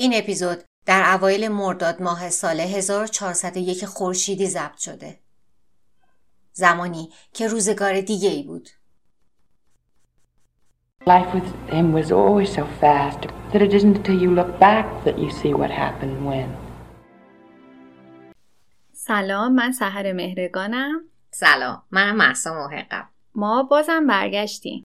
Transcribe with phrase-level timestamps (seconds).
[0.00, 5.20] این اپیزود در اوایل مرداد ماه سال 1401 خورشیدی ضبط شده.
[6.52, 8.68] زمانی که روزگار دیگه ای بود.
[11.06, 13.20] Life with him was always so fast
[13.52, 16.48] that it isn't until you look back that you see what happened when.
[18.92, 24.84] سلام من سهر مهرگانم سلام منم محسا محقم ما بازم برگشتیم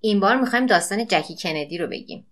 [0.00, 2.31] این بار می‌خوایم داستان جکی کندی رو بگیم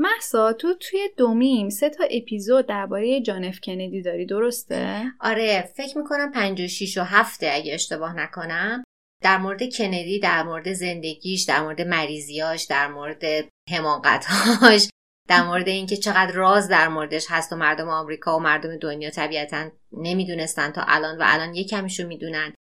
[0.00, 5.98] محسا تو توی دومیم سه تا اپیزود درباره جان اف کندی داری درسته؟ آره فکر
[5.98, 8.84] می‌کنم 56 و هفته اگه اشتباه نکنم.
[9.22, 13.24] در مورد کندی در مورد زندگیش در مورد مریضیاش در مورد
[13.70, 14.88] حماقتهاش
[15.28, 19.70] در مورد اینکه چقدر راز در موردش هست و مردم آمریکا و مردم دنیا طبیعتا
[19.92, 22.54] نمی‌دونستن تا الان و الان یه کمیشو می‌دونن.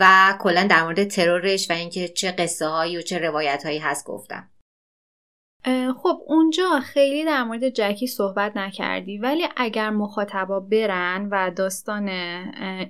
[0.00, 4.06] و کلا در مورد ترورش و اینکه چه قصه هایی و چه روایت هایی هست
[4.06, 4.50] گفتم.
[5.96, 12.08] خب اونجا خیلی در مورد جکی صحبت نکردی ولی اگر مخاطبا برن و داستان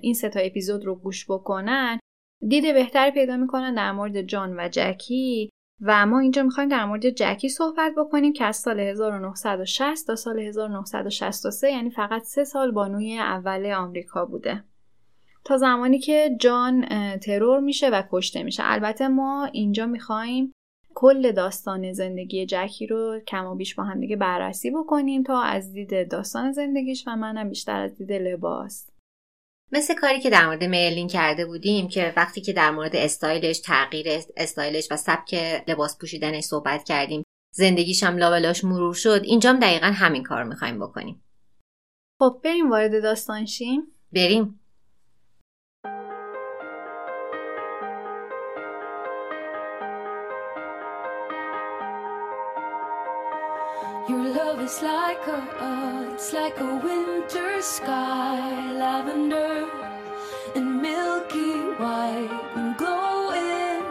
[0.01, 1.99] این سه تا اپیزود رو گوش بکنن
[2.47, 5.49] دید بهتری پیدا می‌کنن در مورد جان و جکی
[5.81, 10.39] و ما اینجا می‌خوایم در مورد جکی صحبت بکنیم که از سال 1960 تا سال
[10.39, 14.63] 1963 یعنی فقط سه سال بانوی اول آمریکا بوده.
[15.45, 16.85] تا زمانی که جان
[17.17, 18.63] ترور میشه و کشته میشه.
[18.65, 20.53] البته ما اینجا می‌خوایم
[20.95, 25.73] کل داستان زندگی جکی رو کم و بیش با هم دیگه بررسی بکنیم تا از
[25.73, 28.89] دید داستان زندگیش و منم بیشتر از دید لباس.
[29.71, 34.07] مثل کاری که در مورد میلین کرده بودیم که وقتی که در مورد استایلش تغییر
[34.37, 35.33] استایلش و سبک
[35.67, 37.23] لباس پوشیدنش صحبت کردیم
[37.55, 41.23] زندگیش هم لابلاش مرور شد اینجام دقیقا همین کار می‌خوایم بکنیم.
[42.19, 43.81] خب بریم وارد داستان شیم.
[44.13, 44.60] بریم.
[54.71, 59.67] Is like a, uh, it's like a winter sky, lavender
[60.55, 63.83] and milky white and glowing.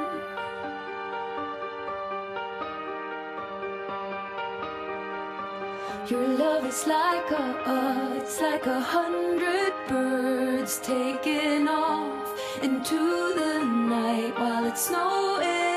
[6.09, 13.65] Your love is like a, uh, it's like a hundred birds taking off into the
[13.67, 15.70] night while it's snowing.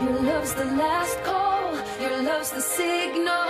[0.00, 3.46] Your love's the last call, your love's the signal.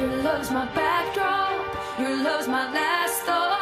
[0.00, 1.60] Your love's my backdrop,
[2.00, 3.60] your love's my last thought.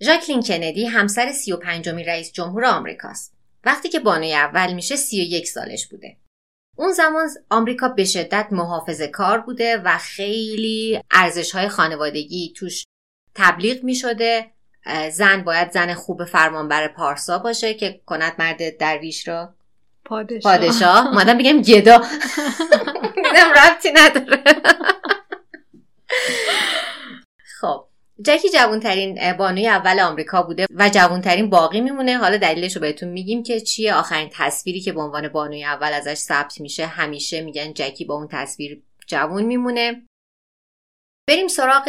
[0.00, 3.34] ژاکلین کندی همسر 35 می رئیس جمهور آمریکاست.
[3.64, 6.16] وقتی که بانوی اول میشه 31 سالش بوده.
[6.76, 12.84] اون زمان آمریکا به شدت محافظه کار بوده و خیلی ارزش های خانوادگی توش
[13.38, 14.50] تبلیغ می شده
[15.12, 19.54] زن باید زن خوب فرمانبر پارسا باشه که کند مرد درویش را.
[20.04, 21.10] پادشاه, پادشاه.
[21.14, 21.98] مادم بگم گدا.
[23.16, 24.42] میدم ربطی نداره.
[27.60, 27.84] خب.
[28.22, 32.18] جکی جوانترین بانوی اول آمریکا بوده و جوانترین باقی میمونه.
[32.18, 33.94] حالا دلیلش رو بهتون میگیم که چیه.
[33.94, 36.86] آخرین تصویری که به عنوان بانوی اول ازش ثبت میشه.
[36.86, 40.02] همیشه میگن جکی با اون تصویر جوون میمونه.
[41.28, 41.88] بریم سراغ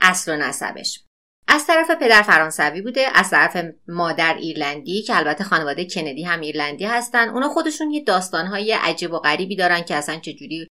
[0.00, 1.04] اصل و نسبش.
[1.48, 6.84] از طرف پدر فرانسوی بوده از طرف مادر ایرلندی که البته خانواده کندی هم ایرلندی
[6.84, 10.68] هستن اونا خودشون یه داستانهای عجیب و غریبی دارن که اصلا چجوری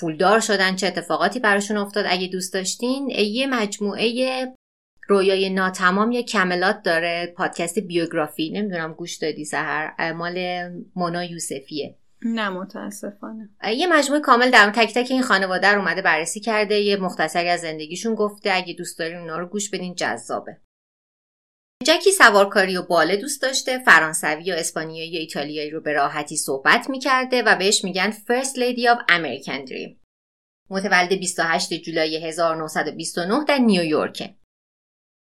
[0.00, 3.10] پولدار شدن چه اتفاقاتی براشون افتاد اگه دوست داشتین.
[3.10, 4.46] یه مجموعه
[5.08, 11.98] رویای ناتمام یه کملات داره پادکست بیوگرافی نمی‌دونم گوش دادی سهر مال مونا یوسفیه.
[12.24, 13.50] نه متاسفانه.
[13.76, 16.80] یه مجموعه کامل در تک تک این خانواده رو اومده بررسی کرده.
[16.80, 18.50] یه مختصری از زندگیشون گفته.
[18.52, 20.60] اگه دوست دارین اونا رو گوش بدین جذابه.
[21.84, 23.78] جکی سوارکاری و باله دوست داشته.
[23.78, 28.84] فرانسوی و اسپانیایی و ایتالیایی رو به راحتی صحبت می‌کرده و بهش میگن First Lady
[28.84, 30.02] of American Dream.
[30.70, 34.34] متولد 28 جولای 1929 در نیویورکه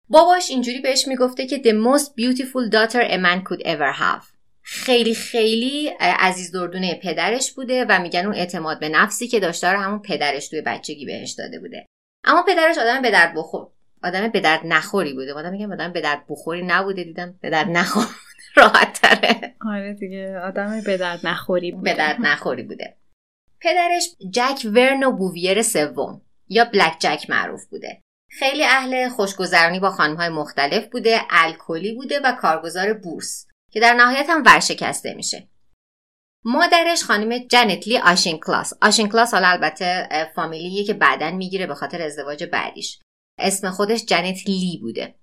[0.08, 4.33] باباش اینجوری بهش می‌گفته که The most beautiful daughter a man could ever have.
[4.66, 9.80] خیلی خیلی عزیز دردونه پدرش بوده و میگن اون اعتماد به نفسی که داشته رو
[9.80, 11.86] همون پدرش توی بچگی بهش داده بوده.
[12.24, 13.68] اما پدرش آدم به درد بخور
[14.04, 15.34] آدم به درد نخوری بوده.
[15.34, 17.04] آدم میگم آدم به درد بخوری نبوده.
[17.04, 18.06] دیدم به درد نخور
[18.56, 19.54] راحت تره.
[19.66, 20.38] آره دیگه.
[20.38, 21.90] آدم به درد نخوری بوده.
[21.90, 22.96] به درد نخوری بوده.
[23.60, 28.00] پدرش جک ورنو بوویر سوم یا بلک جک معروف بوده.
[28.38, 33.46] خیلی اهل خوشگذرانی با خانمهای مختلف بوده الکلی بوده و کارگزار بورس.
[33.74, 35.48] که در نهایت هم ورشکسته میشه.
[36.44, 42.02] مادرش خانم جنتلی آشین کلاس آشین کلاس حالا البته فامیلیه که بعدا می‌گیره به خاطر
[42.02, 42.98] ازدواج بعدیش.
[43.38, 45.14] اسم خودش جنت لی بوده.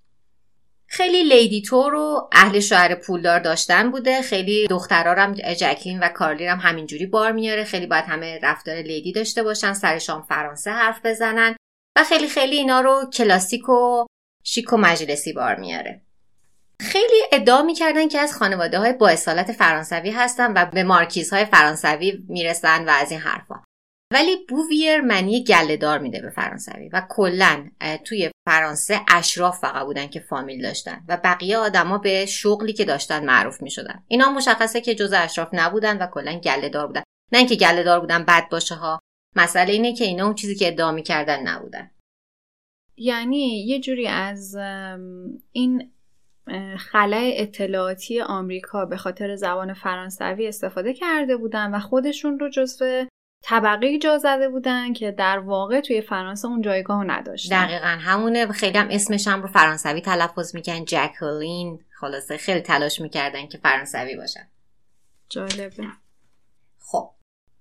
[0.86, 4.22] خیلی لیدی تور و اهل شوهر پولدار داشتن بوده.
[4.22, 7.64] خیلی دخترها هم جکلین و کارلی هم همینجوری بار میاره.
[7.64, 11.56] خیلی باید همه رفتار لیدی داشته باشن سر شام فرانسه حرف بزنن.
[11.96, 14.06] و خیلی خیلی اینا رو کلاسیک و
[14.44, 16.02] شیک و مجلسی بار میاره.
[16.82, 22.24] خیلی ادعا می‌کردن که از خانواده های با اصالت فرانسوی هستن و به مارکیزهای فرانسوی
[22.28, 23.54] می‌رسن و از این حرفا.
[24.12, 27.70] ولی بوویر معنی گلهدار میده به فرانسوی و کلا
[28.04, 33.24] توی فرانسه اشراف فقط بودن که فامیل داشتن و بقیه آدما به شغلی که داشتن
[33.24, 34.04] معروف می‌شدن.
[34.08, 37.02] اینا مشخصه که جز اشراف نبودن و کلا گلهدار بودن.
[37.32, 38.98] نه اینکه گلهدار بودن بد باشه ها.
[39.36, 41.90] مسئله اینه که اینا اون چیزی که ادعا می‌کردن نبودن.
[42.96, 44.56] یعنی یه جوری از
[45.52, 45.92] این
[46.78, 53.06] خلای اطلاعاتی آمریکا به خاطر زبان فرانسوی استفاده کرده بودن و خودشون رو جزو
[53.44, 57.66] طبقه جا زده بودن که در واقع توی فرانسه اون جایگاه نداشتن.
[57.66, 58.52] دقیقا همونه.
[58.52, 64.16] خیلی هم اسمش هم رو فرانسوی تلفظ می‌کنن جکولین خلاصه خیلی تلاش می‌کردن که فرانسوی
[64.16, 64.48] باشن.
[65.28, 65.86] جالبه.
[66.80, 67.10] خب.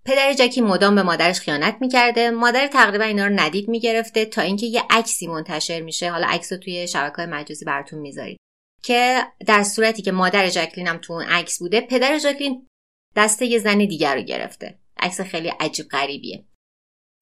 [0.06, 2.32] پدر جکی مدام به مادرش خیانت می‌کرده.
[2.32, 6.12] مادر تقریبا اینا رو ندید می‌گرفته تا اینکه یه عکسی منتشر میشه.
[6.12, 8.38] حالا عکس رو توی شبکه های مجازی براتون می‌ذارید
[8.84, 12.68] که در صورتی که مادر جکلین هم تو اون عکس بوده پدر جکلین
[13.16, 14.80] دست یه زن دیگر رو گرفته.
[14.98, 16.46] عکس خیلی عجیب غریبیه.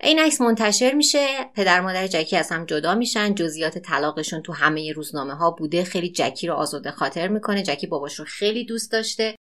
[0.03, 4.91] این عکس منتشر میشه پدر مادر جکی از هم جدا میشن جزئیات طلاقشون تو همه
[4.91, 5.83] روزنامه ها بوده.
[5.83, 7.63] خیلی جکی رو آزاده خاطر می‌کنه.
[7.63, 9.35] جکی باباش رو خیلی دوست داشته.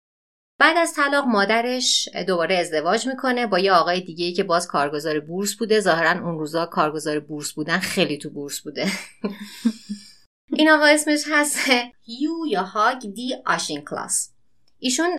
[0.61, 5.20] بعد از طلاق مادرش دوباره ازدواج می‌کنه با یه آقای دیگه ای که باز کارگزار
[5.20, 5.81] بورس بوده.
[5.81, 8.87] ظاهرا اون روزا کارگزار بورس بودن خیلی تو بورس بوده.
[10.52, 11.58] این آقا اسمش هست
[12.06, 14.30] هیو یا هاگ دی آشین کلاس.
[14.78, 15.16] ایشون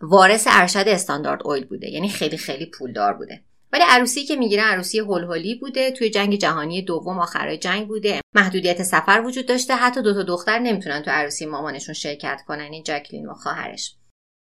[0.00, 3.44] وارث ارشد استاندارد اویل بوده یعنی خیلی خیلی پولدار بوده.
[3.72, 8.20] ولی عروسی که می‌گیرن عروسی هولهولی بوده توی جنگ جهانی دوم آخرای جنگ بوده.
[8.34, 12.82] محدودیت سفر وجود داشته حتی دو تا دختر نمی‌تونن تو عروسی مامانشون شرکت کنن این
[12.86, 13.94] جکلین و خواهرش.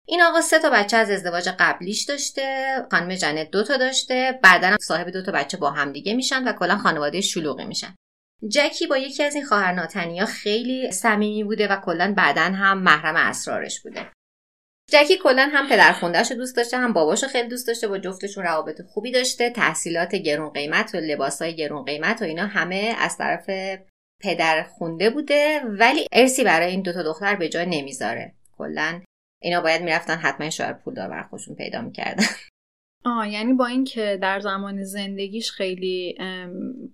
[0.07, 4.77] این آقا سه تا بچه از ازدواج قبلیش داشته خانم جنت دو تا داشته بعدا
[4.81, 7.95] صاحب دو تا بچه با همدیگه میشن و کلا خانواده شلوغی میشن.
[8.49, 13.17] جکی با یکی از این خواهر ناتنیا خیلی صمیمی بوده و کلا بعدا هم محرم
[13.17, 14.07] اسرارش بوده.
[14.91, 18.83] جکی کلا هم پدر خوندهش دوست داشته هم باباشو خیلی دوست داشته با جفتشون روابط
[18.83, 23.51] خوبی داشته تحصیلات گرون قیمت و لباسای گرون قیمت و اینا همه از طرف
[24.23, 28.35] پدر خونده بوده ولی ارسی برای این دوتا دختر به جای نمی‌ذاره.
[28.53, 29.01] کلا
[29.43, 32.25] اینا باید می‌رفتن حتما شوهر بر خودشون پیدا می‌کردن.
[33.09, 36.19] آه یعنی با اینکه در زمان زندگیش خیلی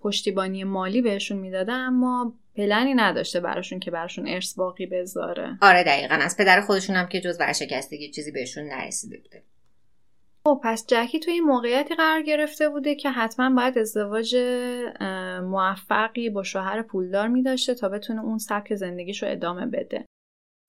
[0.03, 5.59] پشتیبانی مالی بهشون می‌داده اما پلنی نداشته براشون که براشون ارث باقی بذاره.
[5.63, 6.15] آره دقیقا.
[6.15, 9.43] از پدر خودشون هم که جز ورشکستگی چیزی بهشون نرسیده بوده.
[10.47, 14.37] خب پس جکی توی این موقعیتی قرار گرفته بوده که حتما باید ازدواج
[15.43, 20.05] موفقی با شوهر پولدار می داشته تا بتونه اون سبک زندگیش رو ادامه بده.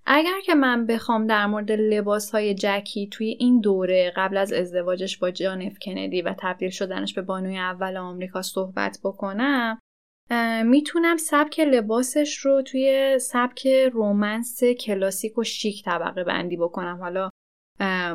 [0.05, 5.17] اگر که من بخوام در مورد لباس های جکی توی این دوره قبل از ازدواجش
[5.17, 9.79] با جان اف کندی و تبدیل شدنش به بانوی اول آمریکا صحبت بکنم
[10.65, 16.97] می‌تونم سبک لباسش رو توی سبک رومنس کلاسیک و شیک طبقه بندی بکنم.
[17.01, 17.29] حالا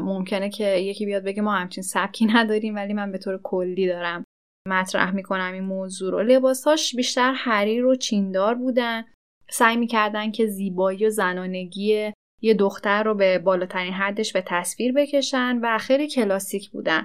[0.00, 4.24] ممکنه که یکی بیاد بگه ما همچین سبکی نداریم ولی من به طور کلی دارم
[4.68, 6.22] مطرح می‌کنم این موضوع رو.
[6.22, 9.04] لباساش بیشتر حریر و چیندار بودن.
[9.50, 15.58] سعی می‌کردن که زیبایی و زنانگی یه دختر رو به بالاترین حدش به تصویر بکشن
[15.62, 17.04] و خیلی کلاسیک بودن.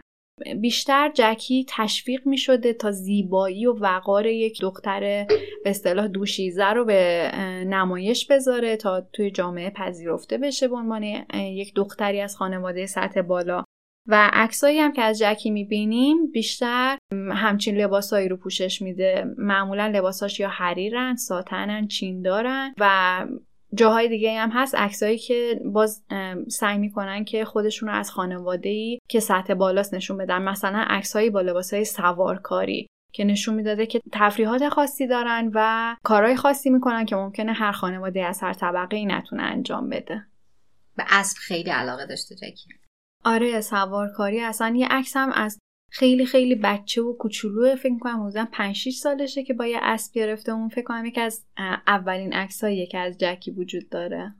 [0.62, 5.00] بیشتر جکی تشویق می شده تا زیبایی و وقار یک دختر
[5.64, 7.32] به اصطلاح دوشیزه رو به
[7.68, 13.64] نمایش بذاره تا توی جامعه پذیرفته بشه به عنوان یک دختری از خانواده سطح بالا.
[14.08, 19.26] و عکسایی هم که از جکی می‌بینیم بیشتر همچین لباسایی رو پوشش میده.
[19.38, 23.28] معمولا لباساش یا حریرن ساتنن چین دارن و
[23.74, 26.04] جاهای دیگه هم هست عکسایی که باز
[26.48, 30.42] سعی می‌کنن که خودشون رو از خانواده ای که سطح بالاست نشون بدن.
[30.42, 36.70] مثلا عکسهایی با لباسهای سوارکاری که نشون می‌داده که تفریحات خاصی دارن و کارهای خاصی
[36.70, 40.26] می‌کنن که ممکنه هر خانواده از هر طبقه ای نتونه انجام بده.
[40.98, 42.70] به اسب خیلی علاقه داشته جکی.
[43.26, 45.60] آره سوارکاری اصلا یه عکس هم از
[45.92, 50.14] خیلی خیلی بچه و کوچولو فکر کنم حدودا 5 6 سالشه که با یه اسب
[50.14, 51.44] گرفته اون فکر کنم یکی از
[51.88, 54.36] اولین عکسایی که از جکی وجود داره.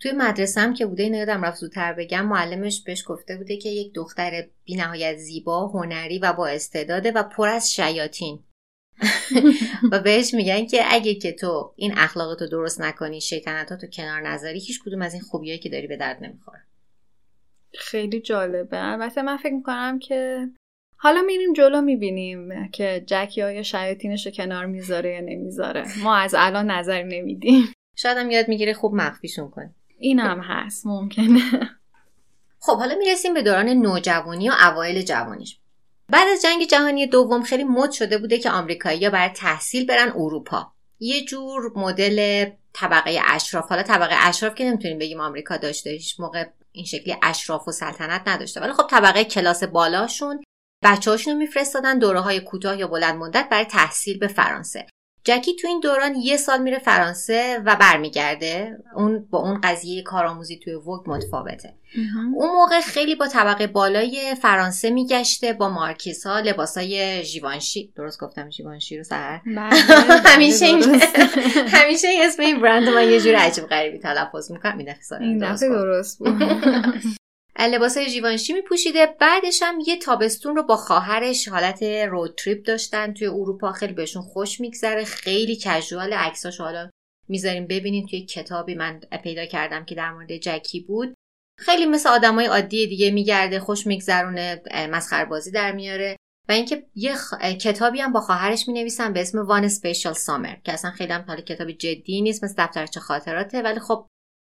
[0.00, 3.68] توی مدرسه هم که بوده اینو یادم رفت زودتر بگم معلمش بهش گفته بوده که
[3.68, 8.44] یک دختر بینهایت زیبا هنری و با استعداده و پر از شیاطین.
[9.92, 14.82] و بهش میگن که اگه که تو این اخلاقتو درست نکنی شیطنتاتو کنار نذاری هیچ
[14.84, 16.62] کدوم از این خوبیایی که داری به درد نمی‌خوره.
[17.78, 18.84] خیلی جالبه.
[18.84, 20.48] البته من فکر می‌کنم که
[20.96, 25.84] حالا میریم جلو می‌بینیم که جکی آیا شیاطینش رو کنار می‌ذاره یا نمی‌ذاره.
[26.02, 27.72] ما از الان نظر نمیدیم.
[27.96, 30.86] شاید هم یاد می‌گیره خوب مخفیشون کنه این هم هست.
[30.86, 31.40] ممکنه.
[32.60, 35.58] خب حالا می‌رسیم به دوران نوجوانی و اوایل جوانیش.
[36.08, 40.72] بعد از جنگ جهانی دوم خیلی مد شده بوده که آمریکایی‌ها برای تحصیل برن اروپا.
[41.00, 43.68] یه جور مدل طبقه اشراف.
[43.68, 48.22] حالا طبقه اشراف که نمی‌تونیم بگیم آمریکا داشته هیچ موقع این شکلی اشراف و سلطنت
[48.26, 48.60] نداشته.
[48.60, 50.44] ولی خب طبقه کلاس بالاشون
[50.84, 54.86] بچه هاشون رو میفرستادن دوره کوتاه یا بلند مدت برای تحصیل به فرانسه.
[55.24, 58.78] جکی تو این دوران یه سال میره فرانسه و برمیگرده.
[58.96, 61.74] اون با اون قضیه کارآموزی توی وگ متفاوته.
[62.36, 68.20] اون موقع خیلی با طبقه بالای فرانسه میگشته با مارکیس ها لباس های ژیوانشی درست
[68.20, 69.74] گفتم ژیوانشی رو سر؟ بله،
[70.34, 70.82] همیشه این.
[71.76, 74.78] همیشه اسم این برند من یه جور عجیب غریبی تلفظ می‌کنم.
[75.20, 75.38] این.
[75.38, 76.42] درست بود.
[77.58, 79.06] لباس های ژیوانشی میپوشیده.
[79.20, 83.12] بعدش هم یه تابستون رو با خواهرش حالت رود تریپ داشتن.
[83.12, 85.04] توی اروپا خیلی بهشون خوش میگذره.
[85.04, 86.90] خیلی کژوال عکساش حالا
[87.28, 91.14] می‌ذاریم ببینید توی کتابی من پیدا کردم که در مورد جکی بود.
[91.58, 96.16] خیلی مثل آدمای عادی دیگه میگرده خوش میگذرونه مسخره بازی در میاره.
[96.48, 100.72] و اینکه یه خ- کتابی هم با خواهرش می‌نویسن به اسم وان اسپیشال سامر که
[100.72, 103.62] اصلا خیلی هم کتاب جدی نیست مثل دفترچه خاطراته.
[103.62, 104.06] ولی خب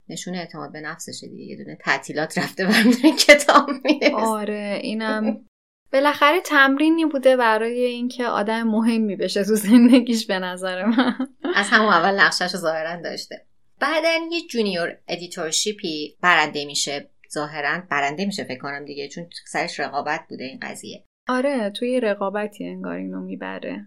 [0.09, 1.45] نشونه اعتماد به نفسشه دیگه.
[1.45, 4.15] یه دونه تعطیلات رفته برمی‌داره کتاب می‌نویسه.
[4.15, 5.47] آره اینم.
[5.93, 11.29] بالاخره تمرینی بوده برای اینکه آدم مهمی بشه تو زندگیش به نظر من.
[11.55, 13.47] از همون اول نقشش رو ظاهرا داشته.
[13.81, 17.11] بعدا یه junior editorship ی برنده میشه.
[17.33, 21.05] ظاهرا برنده میشه فکر کنم دیگه چون سرش رقابت بوده این قضیه.
[21.29, 23.87] آره توی رقابتی انگار اینو می‌بره.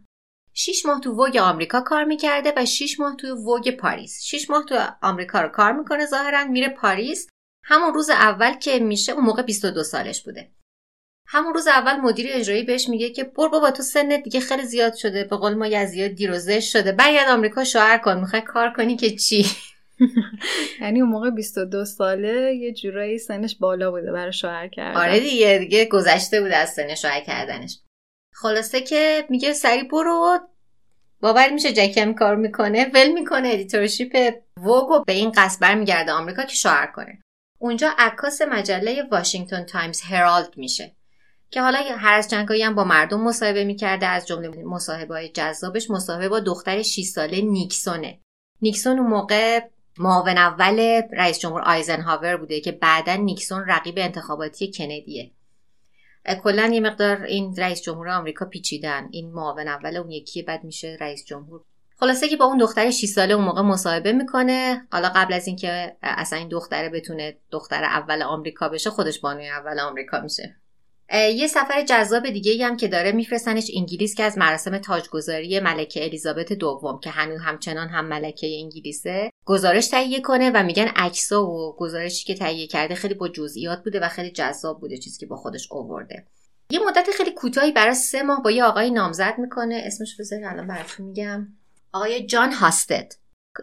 [0.60, 4.22] شیش ماه تو ووگ آمریکا کار می‌کرده و شیش ماه تو ووگ پاریس.
[4.24, 7.30] شیش ماه تو آمریکا رو کار می‌کنه ظاهرا میره پاریس.
[7.64, 10.52] همون روز اول که میشه اون موقع 22 سالش بوده.
[11.28, 14.96] همون روز اول مدیر اجرایی بهش میگه که برو بابا تو سنت دیگه خیلی زیاد
[14.96, 15.24] شده.
[15.24, 16.92] به قول ما زیاد دیر و زشت شده.
[16.92, 18.20] برگرد آمریکا شوهر کن.
[18.20, 19.46] می‌خوای کار کنی که چی؟
[20.82, 25.00] یعنی اون موقع 22 ساله یه جورایی سنش بالا بوده برای شوهر کردن.
[25.00, 27.80] آره دیگه دیگه گذشته بود از سن شوهر کردنش.
[28.42, 30.40] خلاصه که میگه سریع برو
[31.22, 36.44] باورش میشه جکی هم کار می‌کنه ول می‌کنه editorship ووگو به این قصد برمیگرده آمریکا
[36.44, 37.20] که شوهر کنه.
[37.58, 40.96] اونجا عکاس مجله واشنگتن تایمز هرالد میشه
[41.52, 45.90] که حالا هر از چندگاهی هم با مردم مصاحبه می‌کرده از جمله مصاحبه های جذابش
[45.90, 48.20] مصاحبه با دختر 6 ساله نیکسونه.
[48.62, 49.60] نیکسون اون موقع
[49.98, 55.32] معاون اول رئیس جمهور آیزنهاور بوده که بعدا نیکسون رقیب انتخاباتی کندیه.
[56.44, 59.08] کلا یه مقدار این رئیس جمهور آمریکا پیچیدن.
[59.12, 61.62] این معاون اول اون یکی بعد میشه رئیس جمهور.
[62.00, 64.88] خلاصه که با اون دختر 6 ساله اون موقع مصاحبه می‌کنه.
[64.92, 69.80] حالا قبل از اینکه اصلا این دختره بتونه دختر اول آمریکا بشه خودش بانوی اول
[69.80, 70.56] آمریکا میشه.
[71.14, 76.54] یه سفر جذاب دیگه هم که داره میفرستنش انگلیس که از مراسم تاجگذاری ملکه الیزابت
[76.54, 79.32] دوم که هنوز همچنان هم ملکه انگلیسه.
[79.46, 84.00] گزارش تهیه کنه و میگن عکسا و گزارشی که تهیه کرده خیلی با جزئیات بوده
[84.00, 86.28] و خیلی جذاب بوده چیزی که با خودش آورده.
[86.72, 89.84] یه مدت خیلی کوتاهی برای سه ماه با یه آقای نامزد می‌کنه.
[89.86, 91.48] اسمش بذارید الان براتون میگم.
[91.94, 93.14] آقای جان هاستد.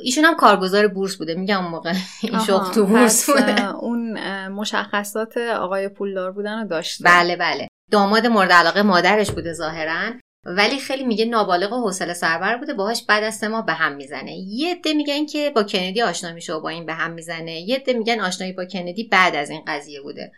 [0.01, 3.75] ایشون هم کارگزار بورس بوده میگم اون موقع این شغل تو بورس بوده.
[3.75, 7.69] اون مشخصات آقای پولدار بودن رو داشته بله بله.
[7.91, 10.13] داماد مورد علاقه مادرش بوده ظاهرا
[10.45, 13.97] ولی خیلی میگه نابالغ و حوصله سربر بوده باهاش بعد از سه ماه به هم
[13.97, 14.37] می‌زنه.
[14.37, 17.61] یه عده میگن که با کندی آشنا میشه و با این به هم می‌زنه.
[17.61, 20.33] یه عده میگن آشنایی با کندی بعد از این قضیه بوده.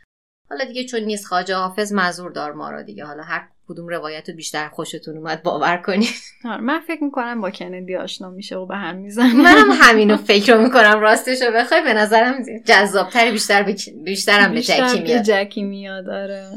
[0.50, 3.04] حالا دیگه چون نیست خواجه حافظ مزور دار ما رو دیگه.
[3.04, 6.14] حالا هر کدوم روایت رو بیشتر خوشتون اومد باور کنید.
[6.44, 9.34] من فکر می‌کنم با کندی آشنا میشه و به هم می‌زنه.
[9.34, 13.76] منم همینو فکر می‌کنم راستش رو بخوای به نظرم جذابتر بیشتر به...
[14.04, 15.22] بیشترم به جکی میاد.
[15.22, 16.50] جکی میاد آره.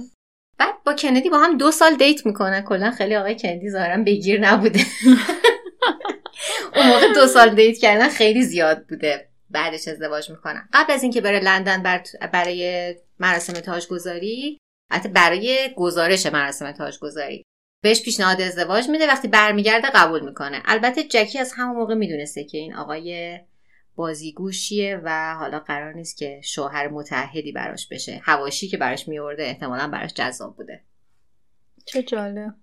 [0.58, 4.40] بعد با کندی با هم دو سال دیت می‌کنن کلا خیلی آقای کندی ظاهرا بگیر
[4.40, 4.80] نبوده.
[6.76, 9.28] اون موقع دو سال دیت کردن خیلی زیاد بوده.
[9.50, 10.70] بعدش ازدواج می‌کنن.
[10.74, 12.04] قبل از اینکه بره لندن بر...
[12.34, 14.58] برای مراسم تاجگذاری
[14.92, 17.44] حتی برای گزارش مراسم تاجگذاری.
[17.84, 20.62] بهش پیشنهاد ازدواج میده وقتی برمیگرده قبول می‌کنه.
[20.66, 23.40] البته جکی از همون موقع می‌دونسته که این آقای
[23.96, 28.22] بازیگوشیه و حالا قرار نیست که شوهر متحدی براش بشه.
[28.24, 30.84] هواشی که براش میورده احتمالا براش جذاب بوده.
[31.86, 32.56] چه جالب.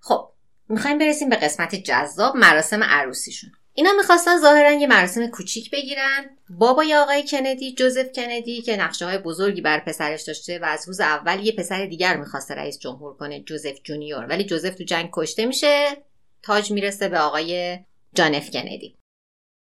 [0.00, 0.32] خب
[0.68, 3.50] می‌خوایم برسیم به قسمت جذاب مراسم عروسیشون.
[3.78, 6.36] اینا می‌خواستن ظاهرا یه مراسم کوچیک بگیرن.
[6.50, 11.00] بابای آقای کندی جوزف کندی که نقشه های بزرگی بر پسرش داشته و از روز
[11.00, 14.26] اول یه پسر دیگر می‌خواسته رئیس جمهور کنه جوزف جونیور.
[14.26, 15.96] ولی جوزف تو جنگ کشته میشه.
[16.42, 17.78] تاج می‌رسه به آقای
[18.14, 18.96] جان اف کندی.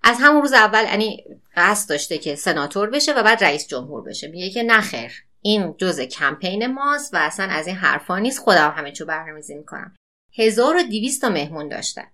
[0.04, 1.24] از همون روز اول یعنی
[1.56, 4.28] قصد داشته که سناتور بشه و بعد رئیس جمهور بشه.
[4.28, 8.40] میگه که نخیر این جزء کمپین ماست و اصلا از این حرفا نیست.
[8.40, 9.96] خودم همه چو برنامه‌ریزی می‌کنم.
[10.38, 12.08] 1200 تا مهمون داشتن.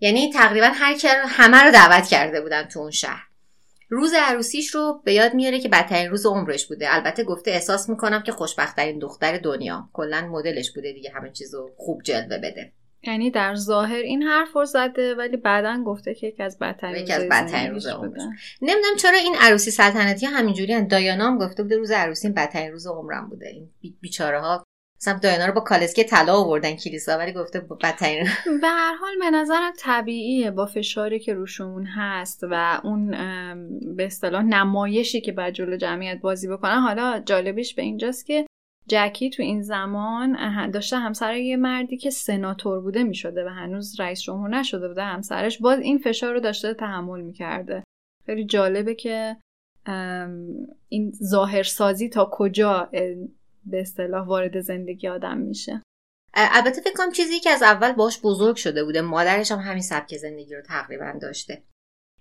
[0.00, 0.94] یعنی تقریبا هر
[1.26, 3.28] همه رو دعوت کرده بودن تو اون شهر.
[3.90, 6.94] روز عروسیش رو به یاد میاره که بدترین روز عمرش بوده.
[6.94, 9.88] البته گفته احساس می‌کنم که خوشبختترین دختر دنیا.
[9.92, 12.72] کلا مدلش بوده دیگه همه چیزو خوب جلوه بده.
[13.02, 17.12] یعنی در ظاهر این حرف رو زده ولی بعدا گفته که یکی از بدترین یکی
[17.12, 18.22] از بدترین روز عمرش.
[18.62, 20.86] نمی‌دونم چرا این عروسی سلطنتی همینجوری هن.
[20.88, 23.48] دایانا هم گفته بوده روز عروسی بدترین روز عمرم بوده.
[23.48, 24.64] این بیچاره ها
[25.00, 28.24] مثلا دایانا رو با کالسکه طلا آوردن کلیسا ولی گفته بدترین.
[28.62, 33.10] به هر حال به نظرم طبیعیه با فشاری که روشون هست و اون
[33.96, 36.78] به اصطلاح نمایشی که بعد جلو جمعیت بازی بکنن.
[36.78, 38.46] حالا جالبیش به اینجاست که
[38.88, 44.20] جکی تو این زمان داشته همسر یه مردی که سناتور بوده می‌شده و هنوز رئیس
[44.20, 45.02] جمهور نشده بوده.
[45.02, 47.84] همسرش باز این فشار رو داشته تحمل می‌کرده.
[48.26, 49.36] خیلی جالبه که
[50.88, 52.90] این ظاهرسازی تا کجا
[53.70, 55.82] به اصطلاح وارد زندگی آدم میشه.
[56.34, 60.16] البته فکر کنم چیزی که از اول باش بزرگ شده بوده مادرش هم همین سبک
[60.16, 61.62] زندگی رو تقریبا داشته.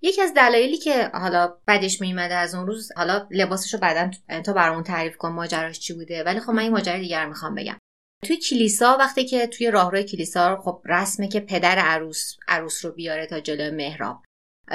[0.01, 4.11] یکی از دلایلی که حالا بدش میمده از اون روز حالا لباسش رو بعدا
[4.45, 7.77] تا برامون تعریف کن ماجراش چی بوده ولی خب من این ماجرای دیگر می‌خوام بگم.
[8.25, 12.91] توی کلیسا وقتی که توی راهروی کلیسا رو خب رسمه که پدر عروس عروس رو
[12.91, 14.23] بیاره تا جلو محراب.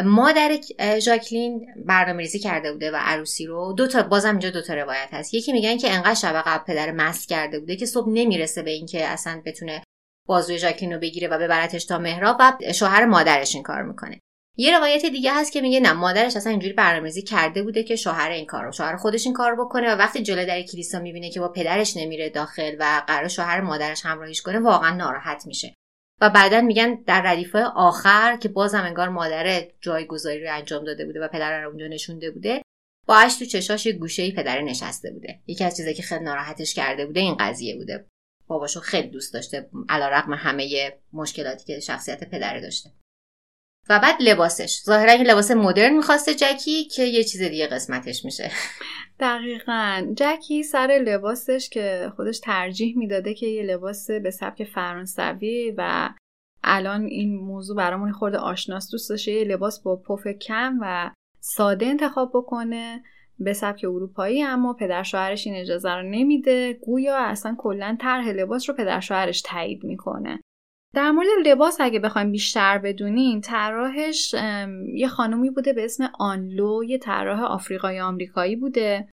[0.05, 0.59] مادر
[0.99, 3.75] ژاکلین برنامه ریزی کرده بوده و عروسی رو.
[3.77, 5.35] دو تا بازم اینجا دو تا روایت هست.
[5.35, 9.07] یکی میگن که انقدر شب قبل پدر مست کرده بوده که صبح نمی‌رسه به اینکه
[9.07, 9.83] اصلا بتونه
[10.29, 14.19] بازوی ژاکلین رو بگیره و ببرتش تا محراب و شوهر مادرش این کار می‌کنه.
[14.57, 18.31] یه روایت دیگه هست که میگه نه مادرش اصلا اینجوری برنامه‌ریزی کرده بوده که شوهر
[18.31, 21.49] این کارو شوهر خودش این کار بکنه و وقتی جلو در کلیسا می‌بینه که با
[21.49, 25.75] پدرش نمیره داخل و قرار شوهر مادرش همراهیش کنه واقعا ناراحت میشه.
[26.23, 31.21] و بعدا میگن در ردیف آخر که بازم انگار مادر جایگذاری رو انجام داده بوده
[31.21, 32.63] و پدر رو اونجا نشونده بوده
[33.07, 35.41] با اش تو چشاش یه گوشه پدر نشسته بوده.
[35.47, 38.07] یکی از چیزایی که خیلی ناراحتش کرده بوده این قضیه بوده.
[38.47, 42.91] باباشو خیلی دوست داشته علیرغم همه مشکلاتی که شخصیت پدر داشته.
[43.89, 44.83] و بعد لباسش.
[44.85, 48.51] ظاهرا لباس مدرن می‌خواسته جکی که یه چیز دیگه قسمتش میشه.
[49.21, 50.13] دقیقا.
[50.17, 56.11] جکی سر لباسش که خودش ترجیح می‌داده که یه لباس به سبک فرانسوی و
[56.65, 61.87] الان این موضوع برامون خورده آشناس دوست داشته یه لباس با پف کم و ساده
[61.87, 63.03] انتخاب بکنه
[63.39, 66.73] به سبک اروپایی اما پدر شوهرش این اجازه رو نمیده.
[66.73, 70.41] گویا اصلا کلا طرح لباس رو پدر شوهرش تایید می‌کنه.
[70.95, 74.35] در مورد لباس اگه بخوایم بیشتر بدونین طراحش
[74.95, 79.09] یه خانومی بوده به اسم آنلو یه طراح آفریقایی آمریکایی بوده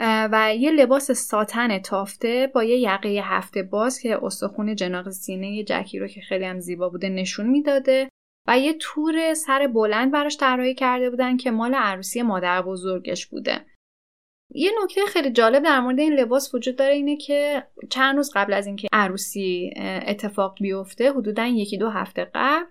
[0.00, 5.98] و یه لباس ساتن تافته با یه یقه هفته باز که استخون جناق سینه جکی
[5.98, 8.08] رو که خیلی هم زیبا بوده نشون می‌داده
[8.48, 13.66] و یه تور سر بلند براش طراحی کرده بودن که مال عروسی مادر بزرگش بوده.
[14.54, 18.52] یه نکته خیلی جالب در مورد این لباس وجود داره اینه که چند روز قبل
[18.52, 19.70] از اینکه عروسی
[20.06, 22.66] اتفاق بیفته حدودا یکی دو هفته قبل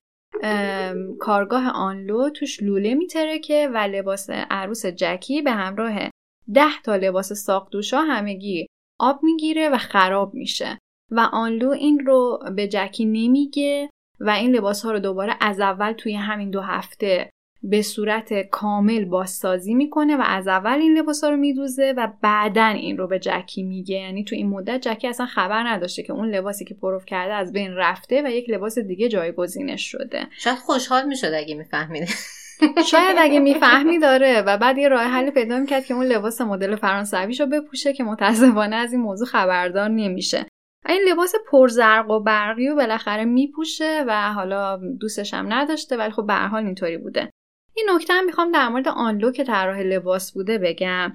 [1.20, 6.10] کارگاه آنلو توش لوله میترکه و لباس عروس جکی به همراه
[6.54, 8.68] ده تا لباس ساق دوشا همگی
[9.00, 10.80] آب می‌گیره و خراب میشه.
[11.12, 15.94] و آنلو این رو به جکی نمیگه و این لباس ها رو دوباره از اول
[15.94, 17.30] توی همین دو هفته
[17.70, 22.66] به صورت کامل بازسازی می‌کنه و از اول این لباس ها رو میدوزه و بعدا
[22.66, 23.96] این رو به جکی میگه.
[23.96, 27.54] یعنی تو این مدت جکی اصلا خبر نداشته که اون لباسی که پروف کرده از
[27.54, 30.28] بین رفته و یک لباس دیگه جایگزینش شده.
[30.38, 32.08] شاید خوشحال می‌شد اگه میفهمیده
[32.92, 36.76] شاید اگه می‌فهمی داره و بعد یه راه حل پیدا می‌کرد که اون لباس مدل
[36.76, 40.46] فرانسویش رو بپوشه که متاسفانه از این موضوع خبردار نمیشه.
[40.90, 46.26] این لباس پرزرق و برقی و بالاخره میپوشه و حالا دوستش هم نداشته ولی خب
[46.26, 47.30] به حال اینطوری بوده.
[47.76, 51.14] این نکته هم می‌خوام در مورد آنلو که طراح لباس بوده بگم.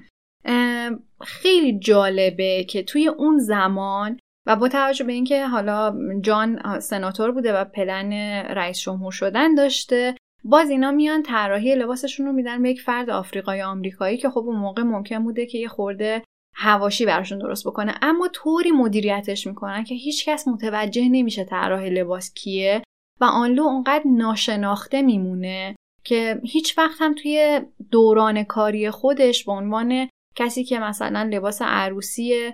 [1.20, 7.52] خیلی جالبه که توی اون زمان و با توجه به اینکه حالا جان سناتور بوده
[7.52, 12.80] و پلن رئیس جمهور شدن داشته باز اینا میان طراحی لباسشون رو میدن به یک
[12.80, 16.22] فرد آفریقایی آمریکایی که خب اون موقع ممکن بوده که یه خورده
[16.54, 17.94] هواشی براشون درست بکنه.
[18.02, 22.82] اما طوری مدیریتش می‌کنن که هیچکس متوجه نمیشه طراح لباس کیه
[23.20, 27.60] و آنلو اونقدر ناشناخته میمونه که هیچ وقت هم توی
[27.90, 32.52] دوران کاری خودش به عنوان کسی که مثلا لباس عروسی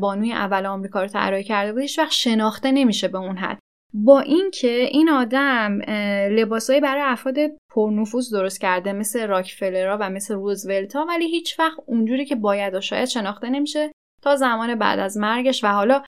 [0.00, 3.58] بانوی اول آمریکا رو طراحی کرده بود هیچ وقت شناخته نمیشه به اون حد.
[3.94, 5.80] با اینکه این آدم
[6.30, 7.36] لباسایی برای افراد
[7.74, 12.80] پرنفوذ درست کرده مثل راکفلرا و مثل روزولتا ولی هیچ وقت اونجوری که باید و
[12.80, 13.92] شاید شناخته نمیشه
[14.22, 15.64] تا زمان بعد از مرگش.
[15.64, 16.02] و حالا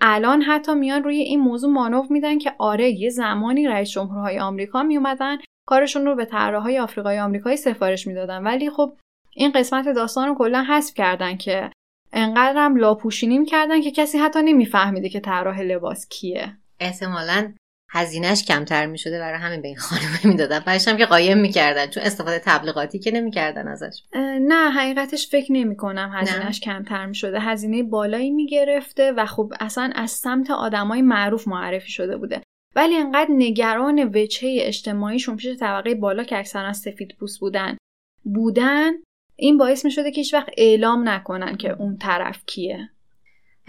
[0.00, 4.82] الان حتی میان روی این موضوع مانوف میدن که آره یه زمانی رئیس جمهورهای آمریکا
[4.82, 8.42] میومدن کارشون رو به طراحهای آفریقای آمریکایی سفارش می‌دادن.
[8.42, 8.96] ولی خب
[9.36, 11.70] این قسمت داستان رو کلا حذف کردن که
[12.12, 16.56] انقدرم لاپوشینی می‌کردن که کسی حتی نمیفهمیده که طراح لباس کیه.
[16.80, 17.52] احتمالا
[17.90, 20.58] هزینهش کمتر می‌شده برای همین به این خانم می‌دادن.
[20.58, 24.02] بعدش هم که قایم می‌کردن چون استفاده تبلیغاتی که نمی‌کردن ازش.
[24.40, 29.52] نه حقیقتش فکر نمی کنم هزینهش کمتر می شده هزینه بالایی می گرفته و خب
[29.60, 32.42] اصلا از سمت آدمای معروف معرفی شده بوده.
[32.76, 37.76] ولی انقدر نگران وجهه اجتماعیشون پیش طبقه بالا که اکثرا سفید پوست بودن
[38.24, 38.92] بودن
[39.36, 42.90] این باعث می شده که هیچ وقت اعلام نکنن که اون طرف کیه.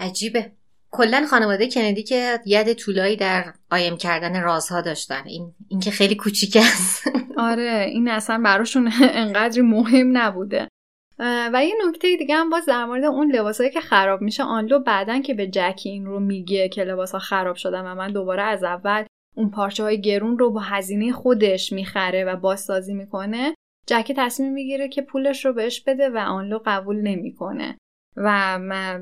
[0.00, 0.52] عجیبه.
[0.90, 5.22] کلا خانواده کندی که ید طولایی در قایم کردن رازها داشتن.
[5.26, 7.10] این این که خیلی کوچیک است.
[7.36, 10.68] آره این اصلا براشون انقدری مهم نبوده.
[11.18, 15.22] و یه نکته دیگه هم باز در مورد اون لباسایی که خراب میشه آنلو بعدن
[15.22, 19.04] که به جکی این رو میگه که لباسا خراب شدن و من دوباره از اول
[19.36, 23.54] اون پارچه های گرون رو با هزینه خودش می‌خره و بازسازی می‌کنه
[23.86, 27.78] جکی تصمیم می‌گیره که پولش رو بهش بده و آنلو قبول نمی‌کنه.
[28.16, 28.58] و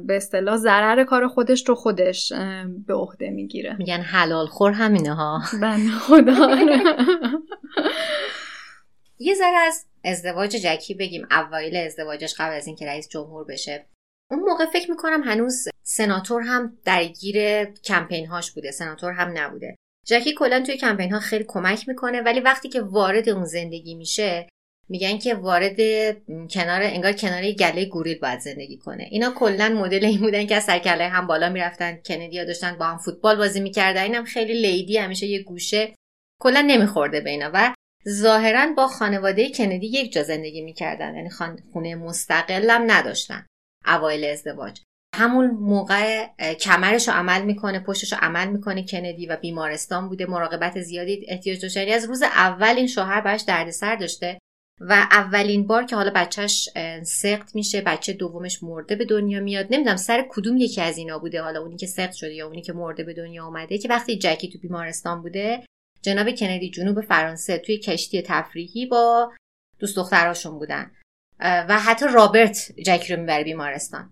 [0.06, 2.32] به اصطلاح ضرر کار خودش رو خودش
[2.86, 3.76] به عهده می‌گیره.
[3.78, 5.42] میگن حلال خور همینه ها.
[5.62, 6.56] بنده خدا.
[9.18, 11.26] یه ذره از ازدواج جکی بگیم.
[11.30, 13.86] اوایل ازدواجش قبل از اینکه رئیس جمهور بشه.
[14.30, 18.70] اون موقع فکر می‌کنم هنوز سناتور هم درگیر کمپین هاش بوده.
[18.70, 19.76] سناتور هم نبوده.
[20.06, 24.48] جکی کلا توی کمپین ها خیلی کمک می‌کنه ولی وقتی که وارد اون زندگی میشه
[24.88, 25.76] میگن که وارد
[26.50, 29.06] کنار انگار کنار گله گوریل باید زندگی کنه.
[29.10, 32.98] اینا کلا مدل این بودن که از سرکله هم بالا می‌رفتن کندی داشتن با هم
[32.98, 34.02] فوتبال بازی می‌کردن.
[34.02, 35.94] اینم خیلی لیدی همیشه یه گوشه.
[36.40, 37.50] کلا نمیخورده به اینا.
[37.54, 37.73] و
[38.08, 41.30] ظاهرا با خانواده کندی یک جا زندگی می‌کردن یعنی
[41.72, 43.46] خونه مستقلم نداشتن
[43.86, 44.80] اوایل ازدواج.
[45.14, 50.26] همون موقع کمرش رو عمل می‌کنه پشتش رو عمل می‌کنه کندی و بیمارستان بوده.
[50.26, 54.38] مراقبت زیادی احتیاج داشته یعنی از روز اول این شوهر براش دردسر داشته
[54.80, 56.68] و اولین بار که حالا بچهش
[57.02, 59.66] سقط میشه بچه دومش مرده به دنیا میاد.
[59.70, 62.72] نمی‌دونم سر کدوم یکی از اینا بوده حالا اونی که سقط شده یا اونی که
[62.72, 65.64] مرده به دنیا اومده که وقتی جکی تو بیمارستان بوده
[66.04, 69.32] جناب کندی جنوب فرانسه توی کشتی تفریحی با
[69.78, 70.90] دوست دختراشون بودن.
[71.40, 74.10] و حتی رابرت جکی رو می‌بره بیمارستان.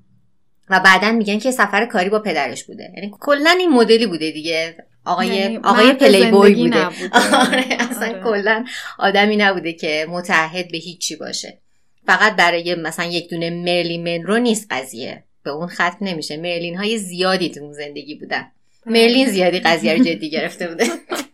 [0.71, 2.93] و بعدا میگن که سفر کاری با پدرش بوده.
[2.97, 4.77] یعنی کلا این مدلی بوده دیگه.
[5.05, 6.79] آقای یعنی آقای پلی بوی بوده.
[6.79, 7.37] نبوده.
[7.47, 8.23] آره اصلا آره.
[8.25, 8.65] کلا
[8.99, 11.59] آدمی نبوده که متحد به هیچی باشه.
[12.07, 15.25] فقط برای مثلا یک دونه مرلین منرو نیست قضیه.
[15.45, 16.37] به اون ختم نمیشه.
[16.37, 18.53] مرلین های زیادی تو اون زندگی بودن.
[18.87, 20.85] مرلین زیادی قضیه رو جدی گرفته بوده.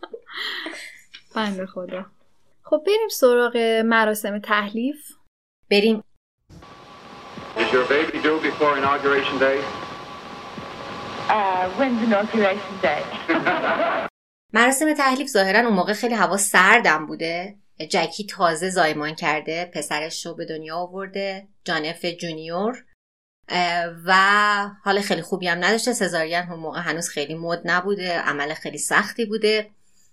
[1.39, 2.05] بنده خدا.
[2.63, 4.97] خب بریم سراغ مراسم تحلیف.
[5.71, 6.03] بریم.
[7.57, 9.57] Is your baby due before inauguration day?
[11.29, 13.03] Uh, when's inauguration day?
[14.57, 17.55] مراسم تحلیف ظاهرا اون موقع خیلی هوا سردم بوده.
[17.89, 22.85] جکی تازه زایمان کرده پسرش رو به دنیا آورده جانف جونیور.
[24.05, 24.13] و
[24.83, 25.93] حال خیلی خوبی هم نداشته.
[25.93, 29.69] سزارین اون موقع هنوز خیلی مد نبوده عمل خیلی سختی بوده.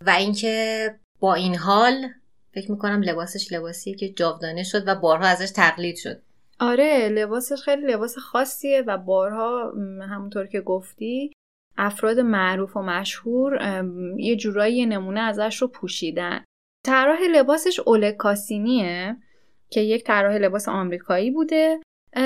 [0.07, 2.09] و اینکه با این حال
[2.55, 6.23] فکر می‌کنم لباسش لباسیه که جاودانه شد و بارها ازش تقلید شد.
[6.61, 9.73] آره لباسش خیلی لباس خاصیه و بارها
[10.11, 11.33] همونطور که گفتی
[11.79, 13.85] افراد معروف و مشهور
[14.17, 16.45] یه جورایی نمونه ازش رو پوشیدن.
[16.85, 19.17] طراح لباسش اولگ کاسینیه
[19.71, 21.81] که یک طراح لباس آمریکایی بوده.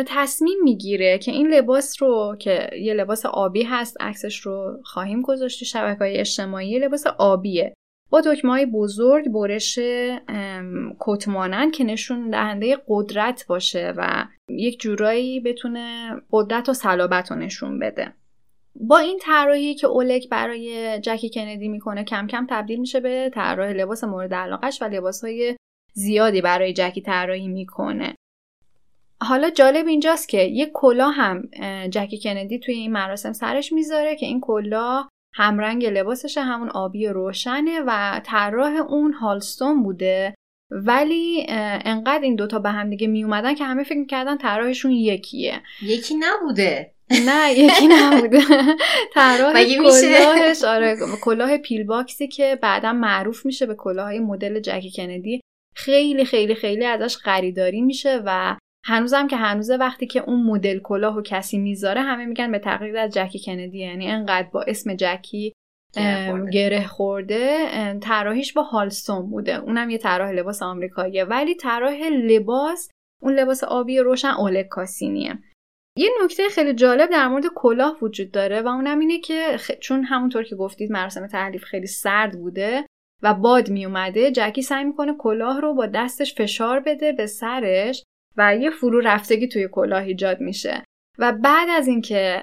[0.06, 5.64] تصمیم می‌گیره که این لباس رو که یه لباس آبی هست عکسش رو خواهیم گذاشت
[5.64, 7.74] شبکه های اجتماعی لباس آبیه.
[8.10, 9.78] با دکمه های بزرگ برش
[10.28, 17.30] ام، کت مانند که نشون دهنده قدرت باشه و یک جورایی بتونه قدرت و صلابت
[17.30, 18.12] رو نشون بده.
[18.74, 23.70] با این طراحی که اولک برای جکی کندی می‌کنه کم کم تبدیل میشه به طراح
[23.70, 25.56] لباس مورد علاقش و لباسهای
[25.92, 28.14] زیادی برای جکی طراحی می‌کنه.
[29.22, 31.48] حالا جالب اینجاست که یک کلاه هم
[31.90, 37.80] جکی کندی توی این مراسم سرش می‌ذاره که این کلاه همرنگ لباسش همون آبی روشنه
[37.86, 40.34] و طراح اون هالستون بوده.
[40.70, 41.46] ولی
[41.84, 45.62] انقدر این دوتا به هم دیگه می اومدن که همه فکر می‌کردن طراحشون یکیه.
[45.82, 46.94] یکی نبوده.
[47.26, 48.40] نه یکی نبوده.
[49.14, 55.40] طراح؟ کلاهش آره کلاه پیل باکسی که بعدا معروف میشه به کلاهای مدل جکی کندی.
[55.74, 61.16] خیلی خیلی خیلی ازش خریداری میشه و هنوزم که هنوزه وقتی که اون مدل کلاه
[61.16, 63.78] و کسی می‌ذاره همه میگن به تقلید از جکی کندی.
[63.78, 65.52] یعنی انقدر با اسم جکی
[66.52, 67.68] گره خورده.
[68.00, 69.56] طراحیش با هالستون بوده.
[69.56, 71.24] اونم یه طراح لباس آمریکاییه.
[71.24, 72.90] ولی طراح لباس
[73.22, 75.38] اون لباس آبی روشن اولگ کاسینیه.
[75.96, 80.04] یه نکته خیلی جالب در مورد کلاه وجود داره و اونم اینه که خ- چون
[80.04, 82.86] همونطور که گفتید مراسم تحلیف خیلی سرد بوده
[83.22, 88.04] و باد می اومده جکی سعی می‌کنه کلاه رو با دستش فشار بده به سرش
[88.36, 90.84] و یه فرو رفتگی توی کلاه ایجاد میشه.
[91.18, 92.42] و بعد از اینکه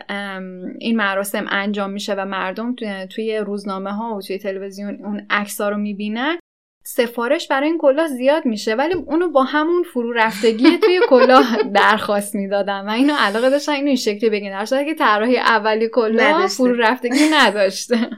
[0.79, 2.75] این مراسم انجام میشه و مردم
[3.09, 6.37] توی روزنامه ها و توی تلویزیون اون عکس ها رو می‌بینن
[6.85, 8.75] سفارش برای این کلاه زیاد میشه.
[8.75, 13.87] ولی اونو با همون فرو رفتگی توی کلاه درخواست می‌دادن و اینو علاقه داشتن اینو
[13.87, 18.09] این شکلی بگین در که طراحی اولی کلاه فرو رفتگی نداشته.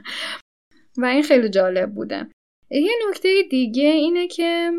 [0.98, 2.28] و این خیلی جالب بوده.
[2.70, 4.70] یه نکته دیگه اینه که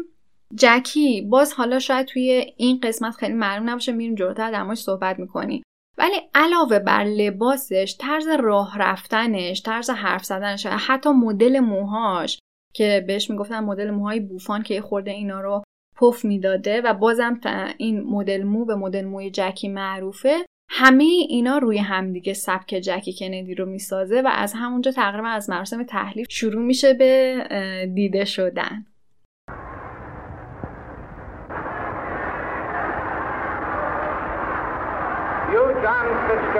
[0.55, 5.63] جکی باز حالا شاید توی این قسمت خیلی معلوم نباشه میریم جلوتر در صحبت می‌کنی
[5.97, 12.39] ولی علاوه بر لباسش طرز راه رفتنش طرز حرف زدنش حتی مدل موهاش
[12.73, 15.63] که بهش می‌گفتن مدل موهای بوفان که خورده اینا رو
[15.97, 17.39] پف می‌داده و بازم
[17.77, 23.55] این مدل مو به مدل موی جکی معروفه همه اینا روی همدیگه سبک جکی کندی
[23.55, 28.85] رو می‌سازه و از همونجا تقریبا از مراسم تحلیف شروع میشه به دیده شدن.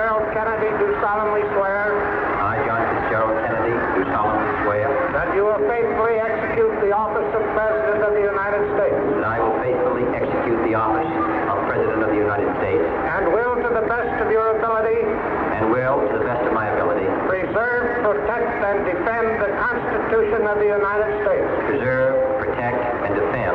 [0.02, 1.94] Fitzgerald Kennedy, do solemnly swear
[2.42, 7.46] I, John Fitzgerald Kennedy, do solemnly swear that you will faithfully execute the office of
[7.54, 12.10] President of the United States that I will faithfully execute the office of President of
[12.10, 16.26] the United States and will, to the best of your ability, and will, to the
[16.26, 21.46] best of my ability, preserve, protect, and defend the Constitution of the United States.
[21.70, 23.54] preserve, protect, and defend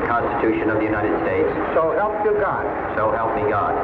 [0.00, 1.52] the Constitution of the United States.
[1.76, 2.64] So help you God.
[2.96, 3.76] So help me God.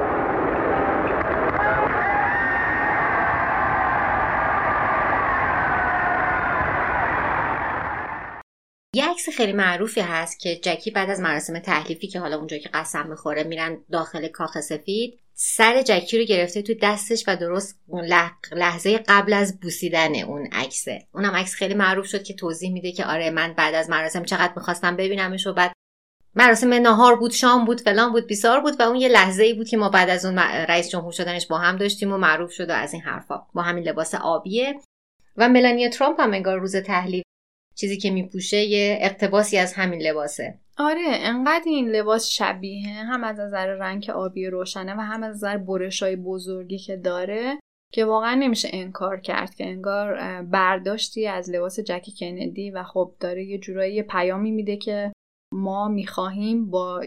[9.30, 13.44] خیلی معروفی هست که جکی بعد از مراسم تحلیفی که حالا اونجا که قسم می‌خوره
[13.44, 17.80] میرن داخل کاخ سفید سر جکی رو گرفته تو دستش و درست
[18.52, 21.06] لحظه قبل از بوسیدن اون عکسه.
[21.14, 24.52] اونم عکس خیلی معروف شد که توضیح میده که آره من بعد از مراسم چقدر
[24.56, 25.72] می‌خواستم ببینمش و بعد
[26.34, 29.68] مراسم نهار بود شام بود فلان بود بیسار بود و اون یه لحظه ای بود
[29.68, 32.72] که ما بعد از اون رئیس جمهور شدنش با هم داشتیم و معروف شد و
[32.72, 33.46] از این حرفا.
[33.54, 34.80] با همین لباس آبیه.
[35.36, 37.24] و ملانیا ترامپ هم انگار روز تحلیف
[37.80, 40.54] چیزی که میپوشه یه اقتباسی از همین لباسه.
[40.78, 45.56] آره انقدر این لباس شبیه هم از نظر رنگ آبی روشنه و هم از نظر
[45.56, 47.58] برش های بزرگی که داره
[47.92, 53.44] که واقعا نمیشه انکار کرد که انگار برداشتی از لباس جکی کندی و خب داره
[53.44, 55.12] یه جورایی پیامی میده که
[55.54, 57.04] ما می‌خواهیم با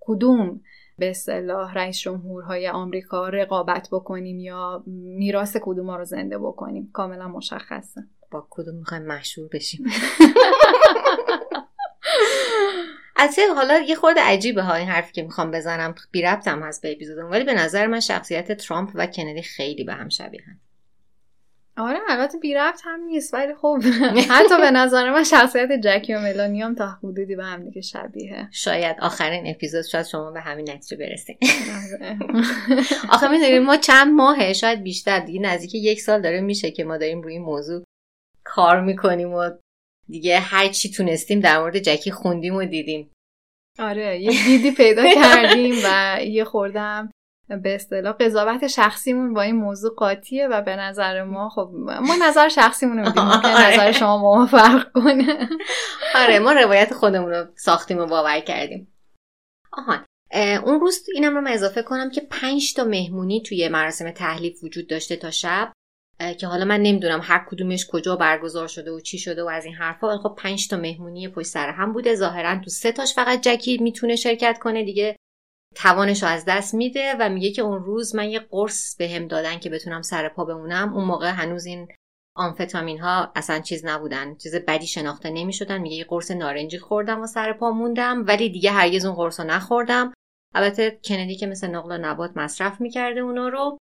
[0.00, 0.60] کدوم
[0.98, 6.90] به اصطلاح رئیس جمهورهای آمریکا رقابت بکنیم یا میراث کدوم رو زنده بکنیم.
[6.92, 8.00] کاملا مشخصه.
[8.34, 9.84] با کدوم می‌خوایم مشهور بشیم.
[13.16, 15.94] البته حالا یه خورده عجیبه ها این حرفی که می‌خوام بزنم.
[16.10, 19.94] بی ربطم هست به اپیزودم ولی به نظر من شخصیت ترامپ و کندی خیلی به
[19.94, 20.60] هم شبیهن
[21.76, 23.78] آره البته بی ربط هم نیست ولی خب
[24.30, 28.48] حتی به نظر من شخصیت جکی و ملانی هم تا حدودی به هم دیگه شبیه
[28.52, 31.38] شاید آخرین اپیزود شاید شما به همین نتیجه برسید
[33.14, 36.96] آخه می‌دونیم ما چند ماهه شاید بیشتر دیگه نزدیک یک سال داره میشه که ما
[36.96, 37.84] داریم روی این موضوع
[38.54, 39.50] کار می‌کنیم و
[40.08, 43.10] دیگه هر چی تونستیم در مورد جکی خوندیم و دیدیم.
[43.78, 47.10] آره یه دیدی پیدا کردیم و یه خوردم
[47.62, 52.48] به اصطلاح قضاوت شخصیمون با این موضوع قاطیه و به نظر ما خب ما نظر
[52.48, 55.48] شخصیمون رو میدیم ممکن نظر شما با ما فرق کنه.
[56.14, 58.94] آره ما روایت خودمون رو ساختیم و باور کردیم.
[59.72, 60.04] آهان
[60.64, 64.88] اون روز اینم رو من اضافه کنم که پنج تا مهمونی توی مراسم تحلیف وجود
[64.88, 65.72] داشته تا شب.
[66.40, 69.74] که حالا من نمی‌دونم هر کدومش کجا برگزار شده و چی شده و از این
[69.74, 70.18] حرفا.
[70.18, 72.14] خب پنج تا مهمونی پشت سر هم بوده.
[72.14, 74.84] ظاهرا تو سه تاش فقط جکی می‌تونه شرکت کنه.
[74.84, 75.16] دیگه
[75.76, 79.28] توانش رو از دست میده و میگه که اون روز من یه قرص به هم
[79.28, 80.94] دادن که بتونم سر پا بمونم.
[80.94, 81.88] اون موقع هنوز این
[82.36, 84.36] آمفتامین ها اصلا چیز نبودن.
[84.36, 85.78] چیز بدی شناخته نمی‌شدن.
[85.78, 88.24] میگه یه قرص نارنجی خوردم و سر پا موندم.
[88.26, 90.12] ولی دیگه هرگز اون قرص رو نخوردم.
[90.54, 93.78] البته کندی که مثل نقل و نبات مصرف می‌کرده اونا رو.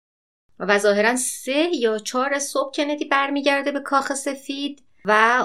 [0.68, 5.44] و ظاهرا سه یا چهار صبح کندی برمیگرده به کاخ سفید و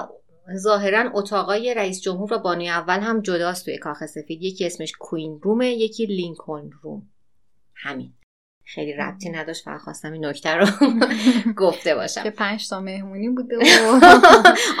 [0.56, 4.42] ظاهرا اتاقای رئیس جمهور و بانوی اول هم جداست توی کاخ سفید.
[4.42, 7.02] یکی اسمش کوین رومه یکی لینکلن روم.
[7.74, 8.12] همین.
[8.64, 10.66] خیلی ربطی نداشت فقط خواستم این نکته رو
[11.62, 12.22] گفته باشم.
[12.22, 14.00] که پنج تا مهمونی بوده و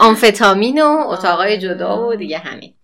[0.06, 2.74] آمفتامین و اتاقای جدا و دیگه همین.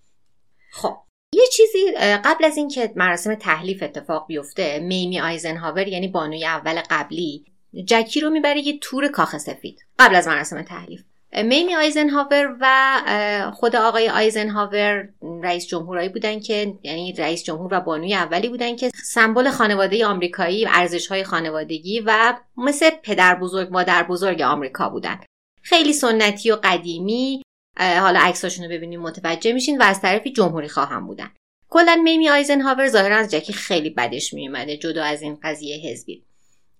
[0.70, 0.96] خب.
[1.34, 1.92] یه چیزی
[2.24, 7.44] قبل از اینکه مراسم تحلیف اتفاق بیفته میمی آیزنهاور یعنی بانوی اول قبلی
[7.86, 11.00] جکی رو می‌بره یه تور کاخ سفید قبل از مراسم تحلیف.
[11.42, 15.08] میمی آیزنهاور و خود آقای آیزنهاور
[15.42, 20.66] رئیس جمهورایی بودن که یعنی رئیس جمهور و بانوی اولی بودن که سمبل خانواده آمریکایی
[20.66, 25.20] ارزش های خانوادگی و مثل پدر بزرگ مادر بزرگ آمریکا بودن.
[25.62, 27.43] خیلی سنتی و قدیمی
[27.76, 31.30] حالا عکساشون رو ببینیم متوجه میشین و از طرفی جمهوری خواهم بودن.
[31.68, 36.24] کلا میمی آیزنهاور ظاهرا از جکی خیلی بدش میومده جدا از این قضیه حزبی.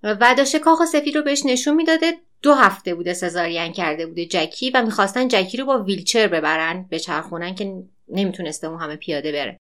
[0.02, 4.70] و داشته کاخ سفید رو بهش نشون می‌داده دو هفته بوده سزارین کرده بوده جکی
[4.70, 9.58] و می‌خواستن جکی رو با ویلچر ببرن به چرخونن که نمی‌تونسته اون همه پیاده بره.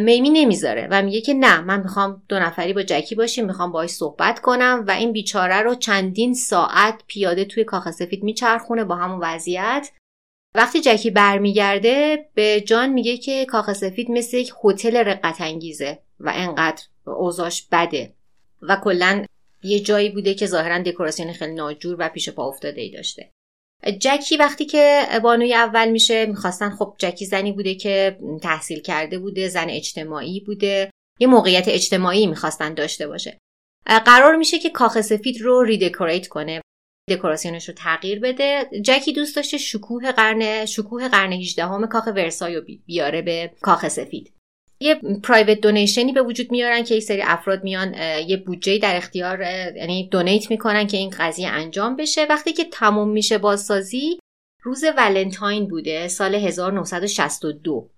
[0.00, 3.90] میمی نمی‌ذاره و میگه که نه من می‌خوام دو نفری با جکی باشیم می‌خوام باهاش
[3.90, 9.18] صحبت کنم و این بیچاره رو چندین ساعت پیاده توی کاخ سفید میچرخونه با همون
[9.22, 9.90] وضعیت.
[10.56, 16.32] وقتی جکی برمیگرده به جان میگه که کاخ سفید مثل یک هتل رقت انگیزه و
[16.34, 18.12] انقدر اوضاش بده.
[18.62, 19.24] و کلا
[19.62, 23.30] یه جایی بوده که ظاهرا دکوراسیون خیلی ناجور و پیش پا افتاده ای داشته.
[23.98, 29.48] جکی وقتی که بانوی اول میشه می‌خواستن خب جکی زنی بوده که تحصیل کرده بوده
[29.48, 30.90] زن اجتماعی بوده.
[31.20, 33.38] یه موقعیت اجتماعی می‌خواستن داشته باشه.
[33.86, 36.60] قرار میشه که کاخ سفید رو ریدکوریت کنه.
[37.10, 38.70] دکوراسیونش رو تغییر بده.
[38.82, 43.88] جکی دوست داشته شکوه قرن شکوه قرن 18 همه کاخ ورسای رو بیاره به کاخ
[43.88, 44.32] سفید.
[44.80, 47.94] یه پرایوت دونیشنی به وجود میارن که یک سری افراد میان
[48.26, 49.40] یه بودجه در اختیار
[49.76, 52.24] یعنی دونیت می‌کنن که این قضیه انجام بشه.
[52.24, 54.18] وقتی که تموم میشه بازسازی
[54.62, 57.90] روز ولنتاین بوده سال 1962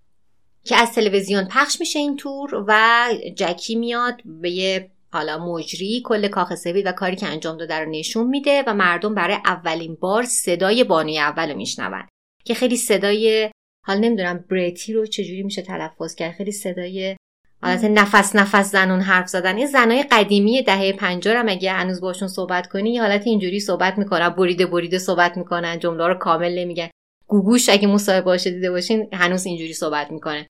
[0.65, 3.05] که از تلویزیون پخش میشه این تور و
[3.37, 7.91] جکی میاد به یه حالا مجری کل کاخ سفید و کاری که انجام داده رو
[7.91, 12.07] نشون میده و مردم برای اولین بار صدای بانوی اول رو میشنون
[12.45, 13.51] که خیلی صدای
[13.87, 17.17] حالا نمی‌دونم بریتی رو چجوری میشه تلفظ کرد خیلی صدای
[17.63, 19.57] حالت نفس نفس زنون حرف زدن.
[19.57, 23.99] این زنای قدیمی دهه 50 هم اگه هنوز باشون صحبت کنی یه حالت اینجوری صحبت
[23.99, 26.89] می‌کنن بریده بریده صحبت می‌کنن جمله رو کامل نمیگن.
[27.27, 30.47] گوگوش اگه مصاحبه باشه دیده باشین هنوز اینجوری صحبت می‌کنه.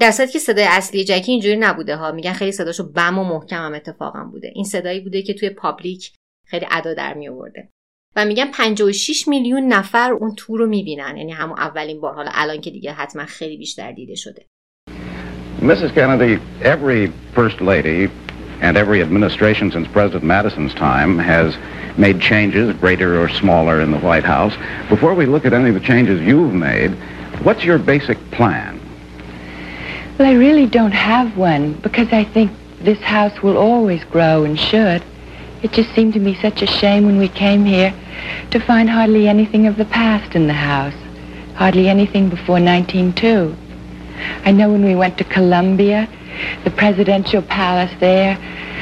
[0.00, 3.64] در صورتی که صدای اصلی جکی اینجوری نبوده ها میگن خیلی صداشو بم و محکم
[3.64, 6.12] هم اتفاقا بوده این صدایی بوده که توی پابلیک
[6.46, 7.68] خیلی ادا در می آورده
[8.16, 12.60] و میگن 56 میلیون نفر اون تور رو می‌بینن یعنی همون اولین بار حالا الان
[12.60, 14.46] که دیگه حتما خیلی بیشتر دیده شده
[15.60, 15.92] Mrs.
[15.92, 18.08] Kennedy, every first lady
[18.60, 21.56] and every administration since President Madison's time has
[21.96, 24.54] made changes, greater or smaller, in the White House.
[24.88, 26.92] Before we look at any of the changes you've made,
[27.42, 28.77] what's your basic plan?
[30.18, 32.50] Well, I really don't have one because I think
[32.80, 35.00] this house will always grow and should.
[35.62, 37.94] It just seemed to me such a shame when we came here
[38.50, 40.94] to find hardly anything of the past in the house.
[41.54, 43.54] Hardly anything before 1902.
[44.44, 46.08] I know when we went to Columbia,
[46.64, 48.34] the presidential palace there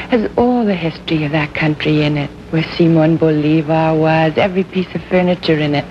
[0.09, 4.33] has all the history of that country in it, where Simon Bolivar was.
[4.39, 5.85] Every piece of furniture in it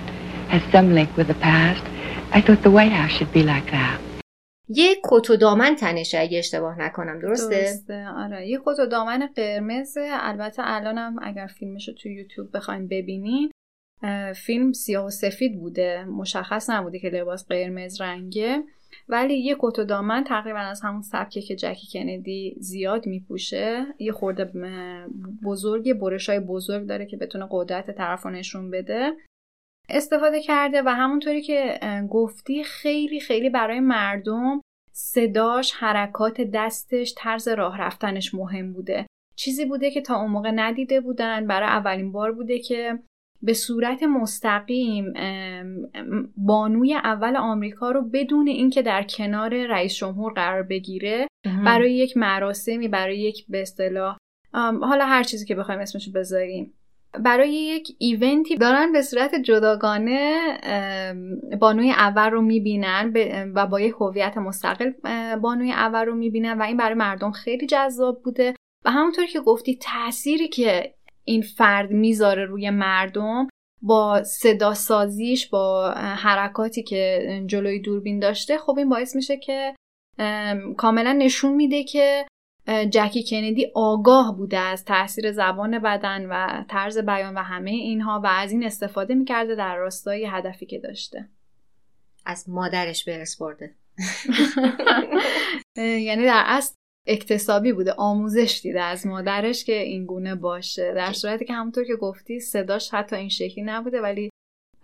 [0.48, 1.84] has some link with the past.
[2.32, 4.00] I thought the White House should be like that.
[4.68, 8.48] یه کت و دامن تنشه اگه اشتباه نکنم درسته؟ درسته آره.
[8.48, 13.50] یه کت و دامن قرمز البته الانم اگر فیلمش رو تو یوتیوب بخواین ببینین
[14.34, 16.04] فیلم سیاه و سفید بوده.
[16.04, 18.62] مشخص نبوده که لباس قرمز رنگه.
[19.08, 23.86] ولی یه کت و دامن تقریبا از همون سبکه که جکی کندی زیاد میپوشه.
[23.98, 24.52] یه خورده
[25.44, 29.12] بزرگ برش های بزرگ داره که بتونه قدرت طرف رو نشون بده.
[29.88, 34.60] استفاده کرده و همونطوری که گفتی خیلی خیلی برای مردم
[34.92, 39.06] صداش حرکات دستش طرز راه رفتنش مهم بوده.
[39.36, 42.98] چیزی بوده که تا اون موقع ندیده بودن برای اولین بار بوده که
[43.42, 45.12] به صورت مستقیم
[46.36, 51.26] بانوی اول آمریکا رو بدون اینکه در کنار رئیس جمهور قرار بگیره
[51.64, 54.16] برای یک مراسمی برای یک به اصطلاح
[54.82, 56.74] حالا هر چیزی که بخوایم اسمشو بذاریم.
[57.24, 60.40] برای یک ایونتی دارن به صورت جداگانه
[61.60, 63.12] بانوی اول رو می‌بینن
[63.54, 64.90] و با یک هویت مستقل
[65.36, 68.54] بانوی اول رو می‌بینن و این برای مردم خیلی جذاب بوده.
[68.84, 73.48] و همونطور که گفتی تأثیری که این فرد می‌ذاره روی مردم
[73.82, 79.74] با صدا سازیش با حرکاتی که جلوی دوربین داشته خب این باعث میشه که
[80.76, 82.26] کاملا نشون میده که
[82.66, 88.26] جکی کندی آگاه بوده از تاثیر زبان بدن و طرز بیان و همه اینها و
[88.26, 91.28] از این استفاده می‌کرده در راستای هدفی که داشته.
[92.26, 93.74] از مادرش به برده.
[95.76, 96.74] یعنی در اصل
[97.06, 100.94] اکتسابی بوده آموزش دیده از مادرش که این گونه باشه.
[100.94, 104.30] در صورتی که همونطور که گفتی صداش حتی این شکلی نبوده ولی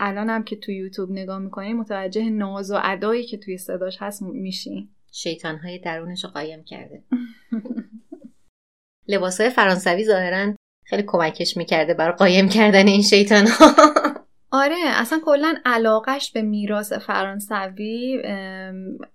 [0.00, 4.22] الان هم که تو یوتیوب نگاه می‌کنی متوجه ناز و ادایی که توی صداش هست
[4.22, 4.88] میشی.
[5.12, 7.02] شیطان های درونش رو قایم کرده.
[9.08, 10.54] لباس های فرانسوی ظاهرا
[10.84, 13.66] خیلی کمکش می‌کرده برای قایم کردن این شیطان ها
[14.54, 18.22] آره اصلا کلا علاقش به میراث فرانسوی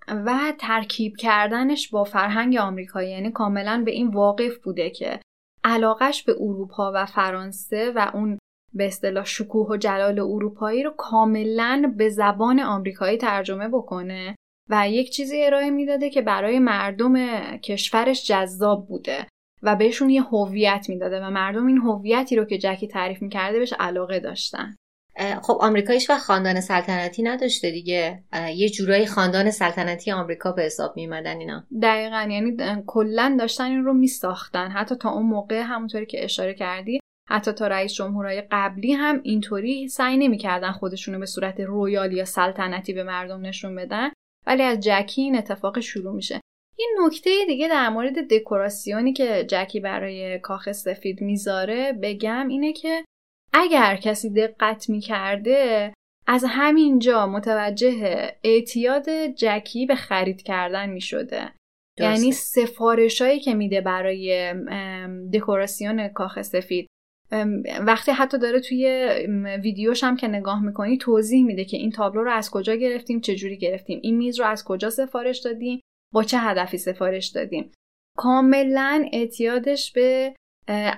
[0.08, 3.12] و ترکیب کردنش با فرهنگ آمریکایی.
[3.12, 5.20] یعنی کاملا به این واقف بوده که
[5.64, 8.38] علاقش به اروپا و فرانسه و اون
[8.74, 14.36] به اصطلاح شکوه و جلال اروپایی رو کاملا به زبان آمریکایی ترجمه بکنه.
[14.70, 19.28] و یک چیزی ارائه می‌داده که برای مردم کشورش جذاب بوده
[19.64, 23.74] و بهشون یه هویت می‌داده و مردم این هویتی رو که جکی تعریف می‌کرده بهش
[23.80, 24.76] علاقه داشتن.
[25.42, 28.24] خب آمریکا هیچ و خاندان سلطنتی نداشته دیگه.
[28.56, 31.64] یه جورایی خاندان سلطنتی آمریکا به حساب میمدن اینا.
[31.82, 32.58] دقیقا یعنی
[32.88, 34.68] کلا داشتن این رو میساختن.
[34.72, 37.00] حتی تا اون موقع همونطوری که اشاره کردی
[37.30, 42.94] حتی تا رئیس جمهورهای قبلی هم اینطوری سعی نمی‌کردن خودشونو به صورت رویال یا سلطنتی
[42.94, 44.10] به مردم نشون بدن.
[44.48, 46.42] ولی از جکی این اتفاق شروع میشه.
[46.78, 53.06] این نکته دیگه در مورد دکوراسیونی که جکی برای کاخ سفید می‌ذاره بگم اینه که
[53.54, 55.94] اگر کسی دقت می‌کرده
[56.28, 61.54] از همینجا متوجه اعتیاد جکی به خرید کردن می‌شده.
[62.00, 64.54] یعنی سفارش هایی که میده برای
[65.34, 66.88] دکوراسیون کاخ سفید.
[67.88, 68.86] وقتی حتی داره توی
[69.64, 73.58] ویدیوش هم که نگاه می‌کنی توضیح میده که این تابلو رو از کجا گرفتیم چجوری
[73.58, 74.00] گرفتیم.
[74.04, 75.82] این میز رو از کجا سفارش دادیم؟
[76.14, 77.72] با چه هدفی سفارش دادیم؟
[78.18, 80.36] کاملا اعتیادش به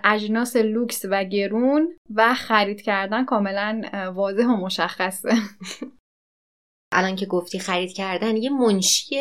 [0.03, 3.81] اجناس لوکس و گرون و خرید کردن کاملا
[4.15, 5.29] واضح و مشخصه.
[6.91, 9.15] الان که گفتی خرید کردن یه منشی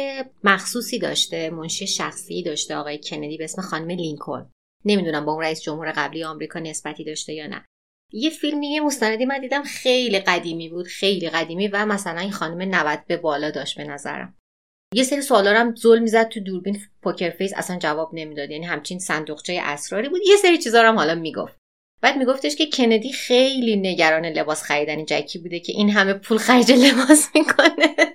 [0.45, 4.51] مخصوصی داشته منشی شخصی داشته آقای کندی به اسم خانم لینکلن.
[4.85, 7.65] نمی‌دونم با اون رئیس جمهور قبلی آمریکا نسبتی داشته یا نه.
[8.13, 12.75] یه فیلمی یه مستندی من دیدم خیلی قدیمی بود خیلی قدیمی و مثلا این خانم
[12.75, 14.35] 90 به بالا داشت به نظرم.
[14.95, 18.51] یه سری سوالا هم زل می‌زد تو دوربین poker face اصلا جواب نمی‌داد.
[18.51, 20.21] یعنی همچین صندوقچه اسراری بود.
[20.27, 21.59] یه سری چیزا هم حالا می‌گفت.
[22.03, 26.73] بعد میگفتش که کندی خیلی نگران لباس خریدن جکی بوده که این همه پول خرج
[26.73, 28.15] لباس می‌کنه.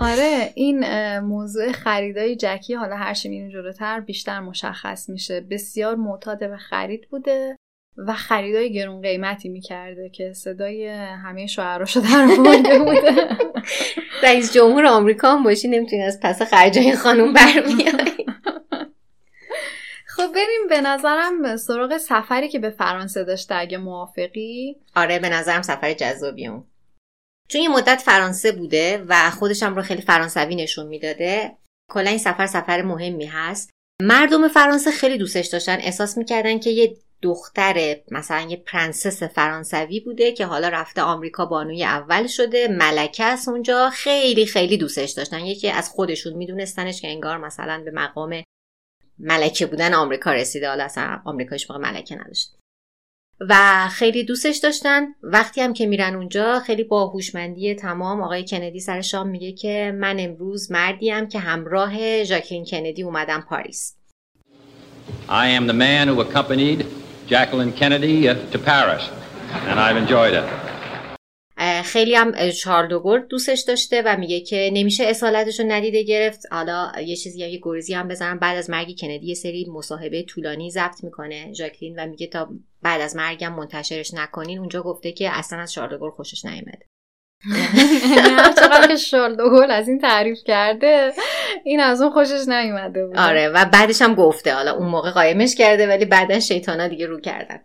[0.00, 0.84] آره این
[1.18, 5.40] موضوع خریدای جکی حالا هر چی میریم جلوتر بیشتر مشخص میشه.
[5.40, 7.56] بسیار معتاد به خرید بوده
[7.96, 13.36] و خریدای گرون قیمتی می‌کرده که صدای همه شوهراشو در برده بوده.
[14.22, 17.92] رئیس جمهور آمریکا هم باشی نمی‌تونی از پس خرجای خانوم برمیای
[20.16, 24.76] خب بریم به نظرم سراغ سفری که به فرانسه داشته اگه موافقی.
[24.96, 26.64] آره به نظرم سفر جذابی اون.
[27.50, 31.56] چون یه مدت فرانسه بوده و خودشم رو خیلی فرانسوی نشون می‌داده
[31.90, 33.70] کلا این سفر سفر مهمی هست.
[34.02, 35.76] مردم فرانسه خیلی دوستش داشتن.
[35.80, 41.84] احساس می‌کردن که یه دختر مثلا یه پرنسس فرانسوی بوده که حالا رفته آمریکا بانوی
[41.84, 43.90] اول شده ملکه است اونجا.
[43.90, 45.40] خیلی خیلی دوستش داشتن.
[45.40, 48.44] یکی از خودشون میدونستنش که انگار مثلا به مقام
[49.18, 50.68] ملکه بودن آمریکا رسیده.
[50.68, 52.59] حالا اصلا آمریکاش موقع ملکه نداشت.
[53.40, 58.80] و خیلی دوستش داشتن وقتی هم که میرن اونجا خیلی با هوشمندی تمام آقای کندی
[58.80, 63.96] سر شام میگه که من امروز مردیم که همراه ژاکلین کندی اومدم پاریس
[65.28, 66.86] I am the man who accompanied
[67.26, 68.22] Jacqueline Kennedy
[68.52, 69.04] to Paris
[69.68, 70.44] and I've enjoyed it.
[71.82, 76.40] خیلی هم چارل دوگل دوستش داشته و میگه که نمیشه اصالتش رو ندیده گرفت.
[76.50, 78.38] حالا یه چیزی یه گریزی هم بزنم.
[78.38, 82.50] بعد از مرگ کندی یه سری مصاحبه طولانی ضبط می‌کنه ژاکلین و میگه تا
[82.82, 84.58] بعد از مرگم منتشرش نکنین.
[84.58, 86.86] اونجا گفته که اصلا از چارل دوگل خوشش نیومده.
[88.60, 91.12] چقدر که شارل دوگل از این تعریف کرده
[91.64, 93.18] این از اون خوشش نیومده بود.
[93.18, 94.54] آره و بعدش هم گفته.
[94.54, 97.60] حالا اون موقع قایمش کرده ولی بعدا شیطانا دیگه رو کردن.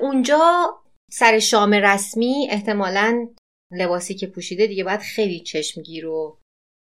[0.00, 0.70] اونجا
[1.10, 3.28] سر شام رسمی احتمالا
[3.72, 6.38] لباسی که پوشیده دیگه باید خیلی چشمگیر و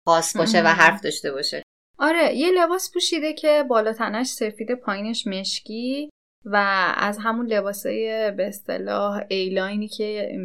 [0.07, 1.63] خاص باشه و حرف داشته باشه.
[1.99, 6.11] آره یه لباس پوشیده که بالا تنش سفید پایینش مشکی
[6.45, 6.57] و
[6.97, 10.39] از همون لباسای به اصطلاح ایلاینی که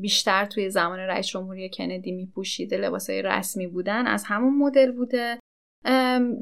[0.00, 5.38] بیشتر توی زمان رئیس جمهوری کندی میپوشیده لباسای رسمی بودن از همون مدل بوده.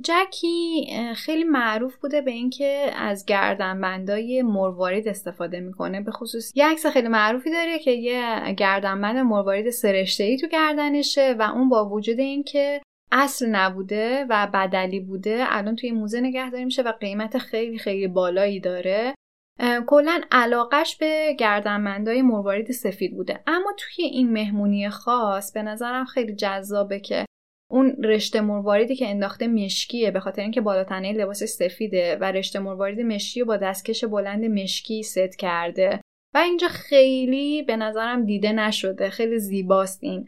[0.03, 0.86] جکی
[1.16, 6.01] خیلی معروف بوده به اینکه از گردنبندای مروارید استفاده می‌کنه.
[6.01, 11.34] به خصوص یه عکس خیلی معروفی داره که یه گردنبند مروارید سرشته ای تو گردنشه
[11.38, 12.80] و اون با وجود اینکه
[13.12, 18.61] اصل نبوده و بدلی بوده الان توی موزه نگهداری میشه و قیمت خیلی خیلی بالایی
[18.61, 19.14] داره.
[19.86, 23.40] کلا علاقش به گردنبندای مروارید سفید بوده.
[23.47, 27.24] اما توی این مهمونی خاص به نظرم خیلی جذابه که
[27.73, 33.01] اون رشته مرواریدی که انداخته مشکیه به خاطر اینکه بالاتنه لباس سفیده و رشته مروارید
[33.01, 36.01] مشکی با دستکش بلند مشکی ست کرده.
[36.35, 39.11] و اینجا خیلی به نظرم دیده نشده.
[39.11, 40.27] خیلی زیباست این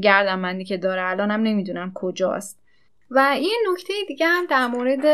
[0.00, 1.02] گردنبندی که داره.
[1.02, 2.60] الانم نمی‌دونم کجاست.
[3.10, 5.06] و یه نکته دیگه هم در مورد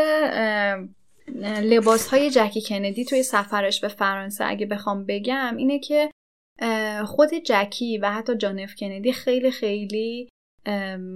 [1.63, 6.11] لباس های جکی کندی توی سفرش به فرانسه اگه بخوام بگم اینه که
[7.05, 10.29] خود جکی و حتی جانف کندی خیلی خیلی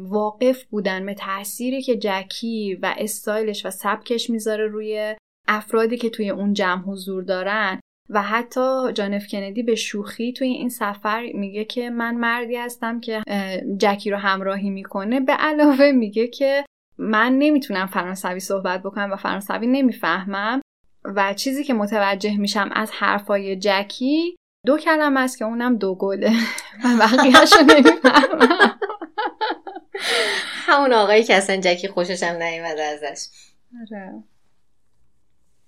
[0.02, 5.16] واقف بودن به تأثیری که جکی و استایلش و سبکش می‌ذاره روی
[5.48, 7.80] افرادی که توی اون جمع حضور دارن.
[8.10, 13.22] و حتی جانف کندی به شوخی توی این سفر میگه که من مردی هستم که
[13.78, 15.20] جکی رو همراهی می‌کنه.
[15.20, 16.66] به علاوه میگه که
[16.98, 20.62] من نمی‌تونم فرانسوی صحبت بکنم و فرانسوی نمی‌فهمم.
[21.04, 24.36] و چیزی که متوجه میشم از حرفای جکی
[24.66, 26.32] دو کلمه است که اونم دو گله.
[26.84, 28.80] و بقیهشو نمی‌فهمم.
[30.76, 33.26] همون آقایی که اصلا جکی خوششم نیومده ازش.
[33.82, 34.14] آره.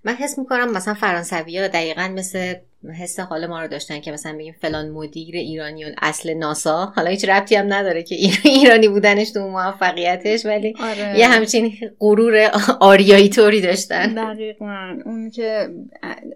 [0.04, 2.56] من حس می‌کنم مثلا فرانسوی ها دقیقا مثل
[3.02, 6.86] حس حال ما رو داشتن که مثلا بگیم فلان مدیر ایرانیون اصل ناسا.
[6.86, 11.20] حالا هیچ ربطی هم نداره که ایرانی بودنش تو موفقیتش ولی آره.
[11.20, 14.14] یه همچین غرور آریایی طوری داشتن.
[14.34, 14.98] دقیقا.
[15.06, 15.70] اون که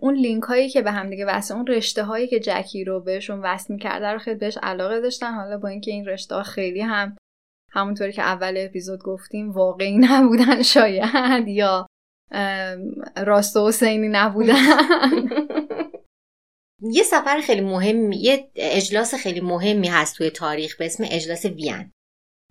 [0.02, 3.40] اون لینک هایی که به هم دیگه وصل اون رشته هایی که جکی رو بهشون
[3.40, 5.34] وصل می‌کرده رو خیلی بهش علاقه داشتن.
[5.34, 7.18] حالا با اینکه این رشته ها خیلی هم
[7.72, 11.88] همونطوری که اول اپیزود گفتیم واقعی نبودن شاید یا
[13.18, 14.56] راست و حسینی نبودن.
[16.98, 21.92] یه سفر خیلی مهم یه اجلاس خیلی مهمی هست توی تاریخ به اسم اجلاس وین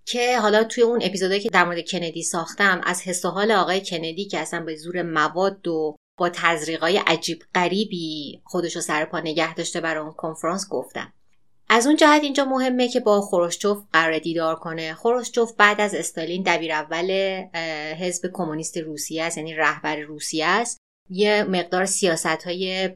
[0.06, 3.80] که حالا توی اون اپیزودهایی که در مورد کندی ساختم از حس و حال آقای
[3.80, 9.54] کندی که اصلا به زور مواد و با تزریقای عجیب غریبی خودشو سر پا نگه
[9.54, 11.12] داشته برای اون کنفرانس گفتم.
[11.72, 14.94] از اون جهت اینجا مهمه که با خروشچوف قرار دیدار کنه.
[14.94, 17.10] خروشچوف بعد از استالین دبیر اول
[18.00, 20.78] حزب کمونیست روسیه است یعنی رهبر روسیه است.
[21.10, 22.90] یه مقدار سیاست های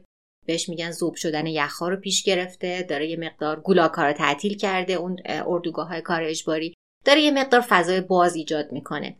[0.45, 4.93] بهش میگن زوب شدن یخها رو پیش گرفته داره یه مقدار گولاکا رو تعطیل کرده
[4.93, 6.73] اون اردوگاه های کار اجباری
[7.05, 9.17] داره یه مقدار فضای باز ایجاد می‌کنه.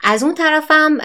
[0.00, 0.98] از اون طرفم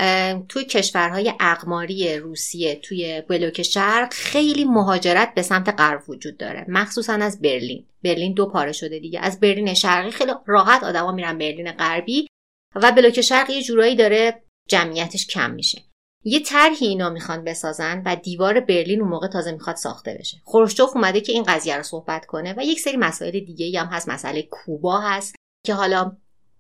[0.50, 7.14] توی کشورهای اقماری روسیه توی بلوک شرق خیلی مهاجرت به سمت غرب وجود داره مخصوصا
[7.14, 7.86] از برلین.
[8.04, 9.20] برلین دو پاره شده دیگه.
[9.20, 12.28] از برلین شرقی خیلی راحت آدما میرن برلین غربی
[12.76, 15.82] و بلوک شرقی یه جورایی داره جمعیتش کم میشه.
[16.24, 20.38] یه طرحی اینا می‌خوان بسازن و دیوار برلین اون موقع تازه می‌خواد ساخته بشه.
[20.46, 24.10] خروشچوف اومده که این قضیه رو صحبت کنه و یک سری مسائل دیگه هم هست.
[24.10, 25.36] مسئله کوبا هست
[25.66, 26.18] که حالا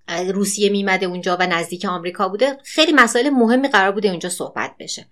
[0.07, 5.05] روسیه میمده اونجا و نزدیک آمریکا بوده خیلی مسائل مهمی قرار بوده اونجا صحبت بشه.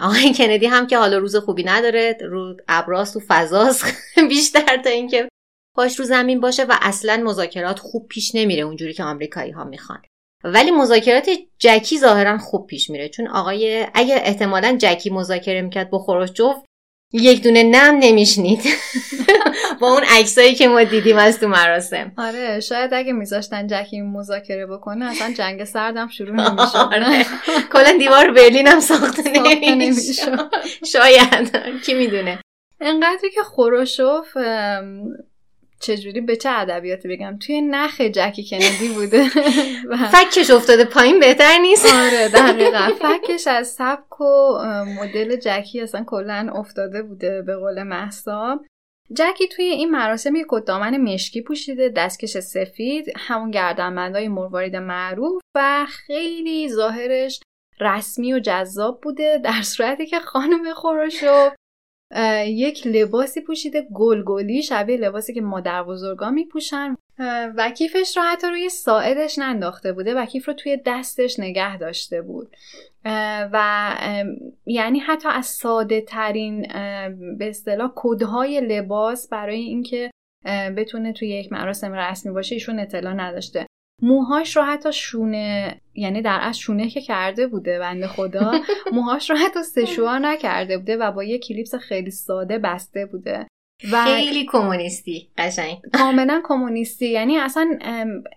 [0.00, 3.84] آقای کندی هم که حالا روز خوبی نداره رو ابراز تو فضاست
[4.28, 5.28] بیشتر تا اینکه
[5.76, 10.02] پاش رو زمین باشه و اصلا مذاکرات خوب پیش نمیره اونجوری که آمریکایی ها می‌خوان.
[10.44, 15.98] ولی مذاکرات جکی ظاهرا خوب پیش میره چون آقای اگه احتمالا جکی مذاکره می‌کرد با
[15.98, 16.56] خروشچوف
[17.12, 18.60] یک دونه نم نمیشنید.
[19.82, 22.12] با اون عکسایی که ما دیدیم از تو مراسم.
[22.18, 26.76] آره شاید اگه میذاشتن جکی مذاکره بکنه اصلا جنگ سردم شروع نمی‌شد.
[26.76, 27.24] آره.
[27.72, 29.22] کلا دیوار برلین هم ساخته
[29.60, 30.50] نمی‌شد.
[30.86, 31.56] شاید.
[31.84, 32.38] کی می‌دونه.
[32.80, 34.36] انقدری که خروشوف
[35.80, 39.24] چجوری به چه ادبیاتی بگم توی نخ جکی کندی بوده.
[40.14, 41.94] فکش افتاده پایین بهتر نیست.
[41.94, 42.88] آره دقیقا.
[43.02, 48.60] فکش از سبک و مدل جکی اصلا کلا افتاده بوده به قول محسا
[49.14, 55.86] جکی توی این مراسم یک دامن مشکی پوشیده دستکش سفید همون گردنبندهای مروارید معروف و
[55.88, 57.40] خیلی ظاهرش
[57.80, 61.50] رسمی و جذاب بوده در صورتی که خانم خورشو
[62.46, 66.94] یک لباسی پوشیده گلگلی شبیه لباسی که مادر بزرگا میپوشن.
[67.56, 70.14] و کیفش رو حتی روی ساعدش ننداخته بوده.
[70.14, 72.56] و کیف رو توی دستش نگه داشته بود.
[73.52, 73.96] و
[74.66, 76.62] یعنی حتی از ساده ترین
[77.38, 80.10] به اصطلاح کدهای لباس برای اینکه
[80.76, 83.66] بتونه توی یک مراسم رسمی باشه ایشون اطلاع نداشته.
[84.02, 88.52] موهاش رو حتی شونه یعنی در از شونه که کرده بوده بنده خدا
[88.94, 93.46] موهاش رو حتی سشوار نکرده بوده و با یه کلیپس خیلی ساده بسته بوده.
[93.92, 95.78] و خیلی کمونیستی قشنگ.
[95.92, 97.08] کاملا کمونیستی.
[97.08, 97.78] یعنی اصلا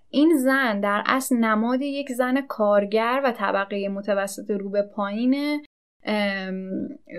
[0.09, 5.65] این زن در اصل نماد یک زن کارگر و طبقه متوسط رو به پایین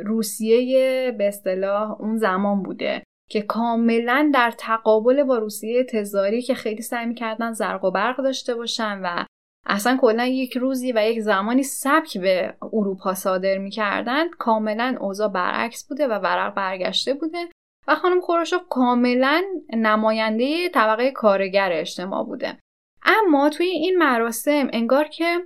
[0.05, 3.03] روسیه به اصطلاح اون زمان بوده.
[3.31, 8.55] که کاملا در تقابل با روسیه تزاری که خیلی سعی می‌کردن زرق و برق داشته
[8.55, 9.25] باشن و
[9.67, 15.89] اصلا کلا یک روزی و یک زمانی سبک به اروپا صادر می‌کردن کاملا اوضاع برعکس
[15.89, 17.49] بوده و ورق برگشته بوده
[17.89, 22.59] و خانم خورشوف کاملا نماینده طبقه کارگر اجتماع بوده.
[23.03, 25.39] اما توی این مراسم انگار که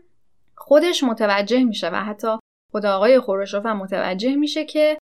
[0.56, 2.28] خودش متوجه میشه و حتی
[2.72, 4.98] خود آقای خورشوف هم متوجه میشه که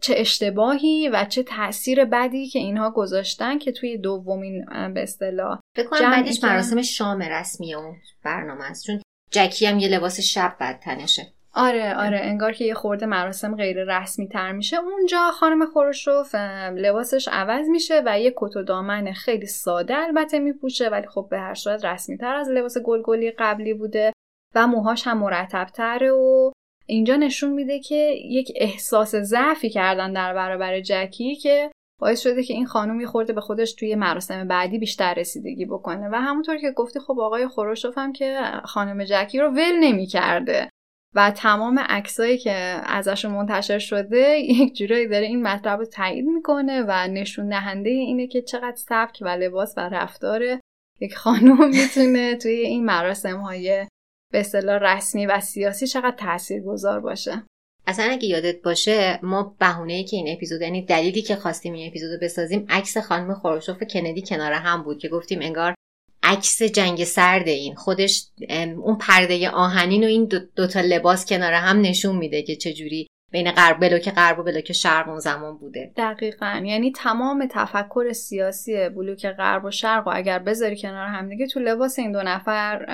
[0.00, 4.64] چه اشتباهی و چه تاثیر بدی که اینها گذاشتن که توی دومین
[4.94, 8.86] به اصطلاح بکنم بعدش مراسم شام رسمی اون برنامه است.
[8.86, 13.56] چون جکی هم یه لباس شب بد تنشه آره آره انگار که یه خورده مراسم
[13.56, 14.76] غیر رسمی تر میشه.
[14.76, 16.34] اونجا خانم خورشوف
[16.74, 21.38] لباسش عوض میشه و یه کت و دامن خیلی ساده البته میپوشه ولی خب به
[21.38, 24.12] هر صورت رسمی تر از لباس گلگلی قبلی بوده
[24.54, 26.52] و موهاش هم مرتب تره و
[26.90, 31.70] اینجا نشون میده که یک احساس ضعفی کردن در برابر جکی که
[32.00, 36.08] باعث شده که این خانم خورده به خودش توی مراسم بعدی بیشتر رسیدگی بکنه.
[36.08, 40.68] و همونطور که گفتی خب آقای خروشوف هم که خانم جکی رو ول نمی‌کرده.
[41.14, 42.52] و تمام عکسایی که
[42.84, 48.26] ازشون منتشر شده یک جورایی داره این مطلب رو تایید می‌کنه و نشون دهنده اینه
[48.26, 50.42] که چقدر سبک و لباس و رفتار
[51.00, 53.86] یک خانم می‌تونه توی این مراسم های
[54.32, 57.42] به اصطلاح رسمی و سیاسی چقدر تأثیر گذار باشه؟
[57.86, 61.88] اصلا اگه یادت باشه ما بهونه ای که این اپیزود یعنی دلیلی که خواستیم این
[61.88, 65.74] اپیزودو بسازیم عکس خانم خروشوف کندی کنار هم بود که گفتیم انگار
[66.22, 67.74] عکس جنگ سرد این.
[67.74, 68.26] خودش
[68.82, 70.24] اون پرده آهنین و این
[70.56, 74.72] دو, تا لباس کنار هم نشون میده که چجوری بین غرب بلوک غرب و بلوک
[74.72, 75.92] شرق اون زمان بوده.
[75.96, 76.62] دقیقا.
[76.64, 81.60] یعنی تمام تفکر سیاسی بلوک غرب و شرق و اگر بذاری کنار هم دیگه تو
[81.60, 82.86] لباس این دو نفر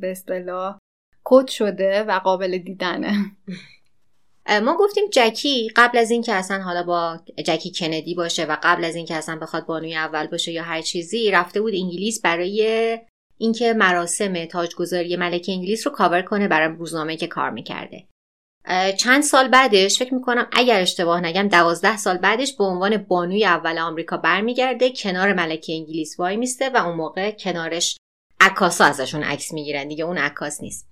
[0.00, 0.78] به اصطلاح
[1.24, 3.14] کد شده و قابل دیدنه.
[4.62, 8.96] ما گفتیم جکی قبل از اینکه اصلا حالا با جکی کندی باشه و قبل از
[8.96, 12.98] اینکه اصلا بخواد بانوی اول باشه یا هر چیزی رفته بود انگلیس برای
[13.38, 18.04] اینکه مراسم تاجگذاری ملک انگلیس رو کاور کنه برای روزنامه که کار می‌کرده.
[18.98, 23.78] چند سال بعدش فکر می‌کنم اگر اشتباه نگم دوازده سال بعدش به عنوان بانوی اول
[23.78, 27.96] آمریکا برمیگرده کنار ملکه انگلیس وای میسته و اون موقع کنارش
[28.40, 29.88] عکاسا ازشون عکس می‌گیرن.
[29.88, 30.90] دیگه اون عکاس نیست.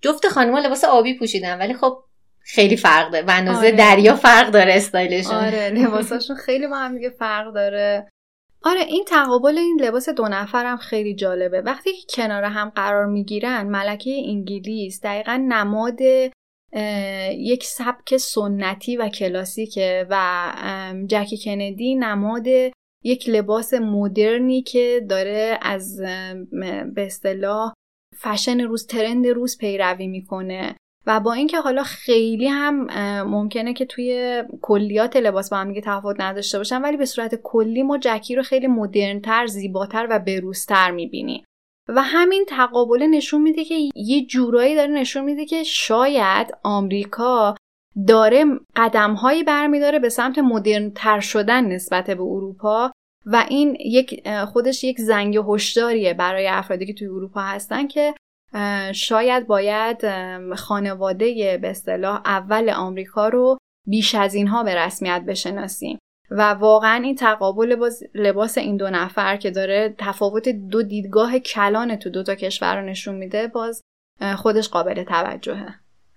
[0.00, 2.04] جفت خانم‌ها لباس آبی پوشیدن ولی خب
[2.40, 3.70] خیلی فرق داره و آره.
[3.72, 5.34] دریا فرق داره استایلشون.
[5.34, 8.08] آره لباساشون خیلی با هم دیگه فرق داره.
[8.62, 11.60] آره این تقابل این لباس دو نفرم خیلی جالبه.
[11.60, 15.98] وقتی که کنار هم قرار می‌گیرن ملکه انگلیس دقیقا نماد
[17.32, 20.52] یک سبک سنتی و کلاسیکه و
[21.06, 22.46] جکی کندی نماد
[23.04, 26.00] یک لباس مدرنی که داره از
[26.94, 27.72] به اصطلاح
[28.18, 30.76] فشن روز ترند روز پیروی می‌کنه.
[31.06, 32.86] و با اینکه حالا خیلی هم
[33.22, 37.82] ممکنه که توی کلیات لباس با هم دیگه تفاوت نداشته باشن ولی به صورت کلی
[37.82, 41.44] ما جکی رو خیلی مدرنتر زیباتر و بروزتر می‌بینیم
[41.88, 47.54] و همین تقابله نشون میده که یه جورایی داره نشون میده که شاید آمریکا
[48.06, 48.44] داره
[48.76, 52.92] قدمهایی برمیداره به سمت مدرنتر شدن نسبت به اروپا
[53.26, 58.14] و این یک خودش یک زنگ هشداریه برای افرادی که توی اروپا هستن که
[58.94, 59.98] شاید باید
[60.54, 65.98] خانواده به اصطلاح اول آمریکا رو بیش از اینها به رسمیت بشناسیم.
[66.30, 72.10] و واقعا این تقابل لباس این دو نفر که داره تفاوت دو دیدگاه کلان تو
[72.10, 73.82] دو تا کشور رو نشون میده باز
[74.36, 75.74] خودش قابل توجهه.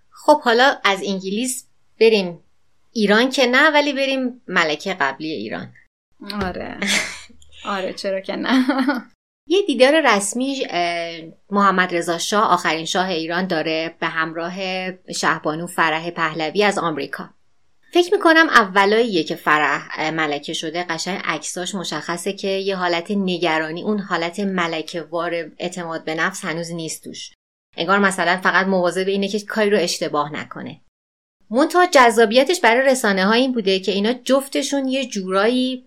[0.10, 1.68] خب حالا از انگلیس
[2.00, 2.40] بریم
[2.92, 5.74] ایران که نه ولی بریم ملکه قبلی ایران.
[6.44, 6.78] آره.
[7.66, 8.66] آره چرا که نه.
[9.48, 10.68] یه دیدار رسمی
[11.50, 14.56] محمد رضا شاه آخرین شاه ایران داره به همراه
[15.12, 17.30] شهبانو فرح پهلوی از آمریکا.
[17.94, 24.00] فکر می‌کنم اولاییه که فرح ملکه شده قشنگ عکساش مشخصه که یه حالت نگرانی اون
[24.00, 27.32] حالت ملکه وار اعتماد به نفس هنوز نیست توش.
[27.78, 30.82] انگار مثلا فقط مواظب اینه که کاری رو اشتباه نکنه.
[31.50, 35.86] منتها جذابیتش برای رسانه ها این بوده که اینا جفتشون یه جورایی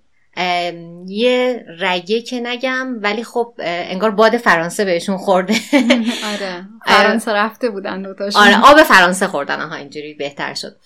[1.07, 5.55] یه رگه که نگم ولی خب انگار باد فرانسه بهشون خورده.
[6.33, 6.67] آره.
[6.87, 10.77] فرانسه رفته بودن دوتاشون آره آب فرانسه خوردن ها اینجوری بهتر شد.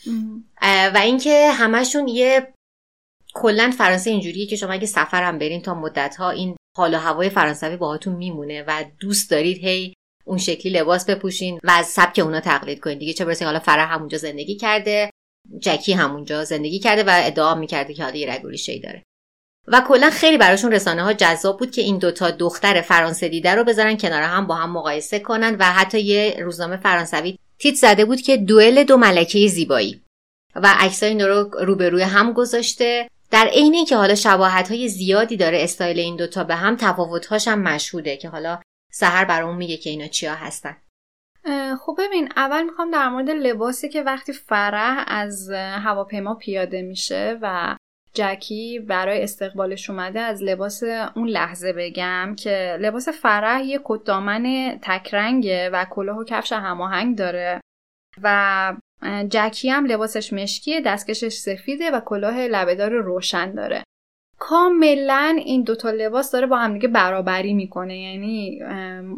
[0.94, 2.52] و اینکه همشون یه
[3.34, 7.30] کلا فرانسه اینجوریه که شما اگه سفرم برین تا مدت ها این حال و هوای
[7.30, 9.94] فرانسوی باهاتون میمونه و دوست دارید هی
[10.24, 13.12] اون شکلی لباس بپوشین و از سبک اونا تقلید کنید دیگه.
[13.12, 15.10] چه برسه حالا فرح همونجا زندگی کرده
[15.60, 19.02] جکی همونجا زندگی کرده و ادعا می‌کرده که حالا یه رگولی شی داره.
[19.72, 23.64] و کلا خیلی براشون رسانه ها جذاب بود که این دوتا دختر فرانسه دیده رو
[23.64, 28.20] بذارن کنار هم با هم مقایسه کنن و حتی یه روزنامه فرانسوی تیت زده بود
[28.20, 30.02] که دوئل دو ملکه زیبایی.
[30.54, 33.08] و عکسای این رو روبروی هم گذاشته.
[33.30, 37.62] در عین اینکه حالا شباهت های زیادی داره استایل این دوتا به هم تفاوت هم
[37.62, 38.60] مشهوده که حالا
[38.92, 40.76] سهر برامون میگه که اینا چیا هستن.
[41.80, 47.76] خب ببین اول می‌خوام در مورد لباسی که وقتی فرح از هواپیما پیاده میشه و
[48.18, 50.82] جکی برای استقبالش اومده از لباس
[51.16, 57.60] اون لحظه بگم که لباس فرح یه کتدامن تکرنگه و کلاه و کفش هماهنگ داره.
[58.22, 58.76] و
[59.28, 63.84] جکی هم لباسش مشکیه دستکشش سفیده و کلاه لبهدار روشن داره.
[64.38, 67.98] کاملا این دوتا لباس داره با همدیگه برابری می‌کنه.
[67.98, 68.60] یعنی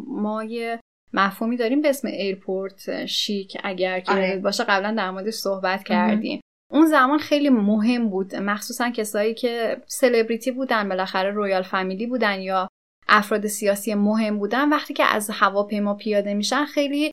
[0.07, 0.79] ما یه
[1.13, 4.37] مفهومی داریم به اسم airport chic اگر که آره.
[4.37, 6.41] باشه قبلا در موردش صحبت کردیم.
[6.71, 8.35] اون زمان خیلی مهم بود.
[8.35, 12.67] مخصوصا کسایی که سلبریتی بودن بالاخره royal family بودن یا
[13.07, 17.11] افراد سیاسی مهم بودن وقتی که از هواپیما پیاده میشن خیلی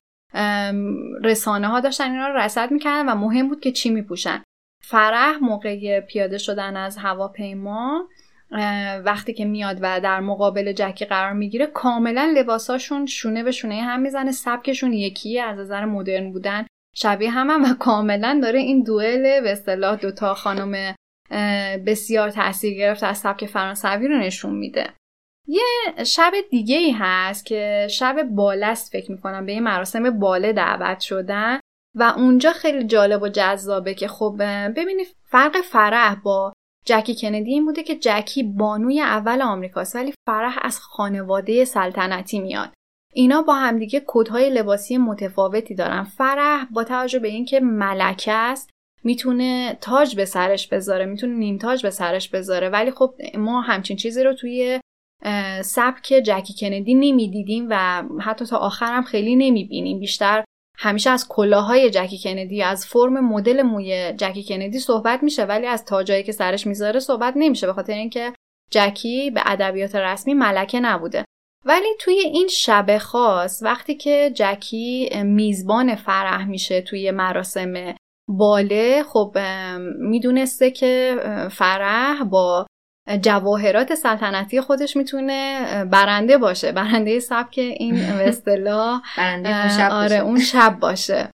[1.25, 4.43] رسانه ها داشتن اینا رو رصد می‌کردن و مهم بود که چی میپوشن.
[4.85, 8.09] فرح موقع پیاده شدن از هواپیما
[9.05, 14.01] وقتی که میاد و در مقابل جکی قرار می‌گیره کاملا لباساشون شونه به شونه هم
[14.01, 16.67] می‌زنه سبکشون یکیه از نظر مدرن بودن.
[17.01, 20.95] شبیه هم, هم و کاملا داره این دوئل به اصطلاح دوتا خانم
[21.87, 24.95] بسیار تاثیر گرفته از سبک فرانسوی رو نشون میده.
[25.47, 31.01] یه شب دیگه ای هست که شب بالست فکر می‌کنم به یه مراسم باله دعوت
[31.01, 31.61] شدن
[31.97, 34.43] و اونجا خیلی جالب و جذابه که خب
[34.77, 36.53] ببینید فرق فرح با
[36.87, 42.73] جکی کندی این بوده که جکی بانوی اول آمریکاست ولی فرح از خانواده سلطنتی میاد.
[43.15, 46.05] اینا با همدیگه کدهای لباسی متفاوتی دارن.
[46.05, 48.71] فرح با توجه به اینکه ملکه است
[49.05, 52.69] می‌تونه تاج به سرش بذاره می‌تونه نیم تاج به سرش بذاره.
[52.69, 54.81] ولی خب ما همچین چیزی رو توی
[55.63, 60.01] سبک جکی کندی نمی‌دیدیم و حتی تا آخرم خیلی نمی‌بینیم.
[60.01, 60.45] بیشتر
[60.81, 65.85] همیشه از کلاهای جکی کندی از فرم مدل موی جکی کندی صحبت میشه ولی از
[65.85, 67.67] تاجایی که سرش می‌ذاره صحبت نمیشه.
[67.67, 68.33] به خاطر اینکه
[68.71, 71.25] جکی به ادبیات رسمی ملکه نبوده.
[71.65, 77.95] ولی توی این شب خاص وقتی که جکی میزبان فرح میشه توی مراسم
[78.29, 79.39] باله خب
[79.99, 81.17] می‌دونسته که
[81.51, 82.67] فرح با
[83.23, 86.73] جواهرات سلطنتی خودش می‌تونه برنده باشه.
[86.73, 89.01] برنده سبک این به اصطلاح
[89.91, 91.31] آره اون شب باشه.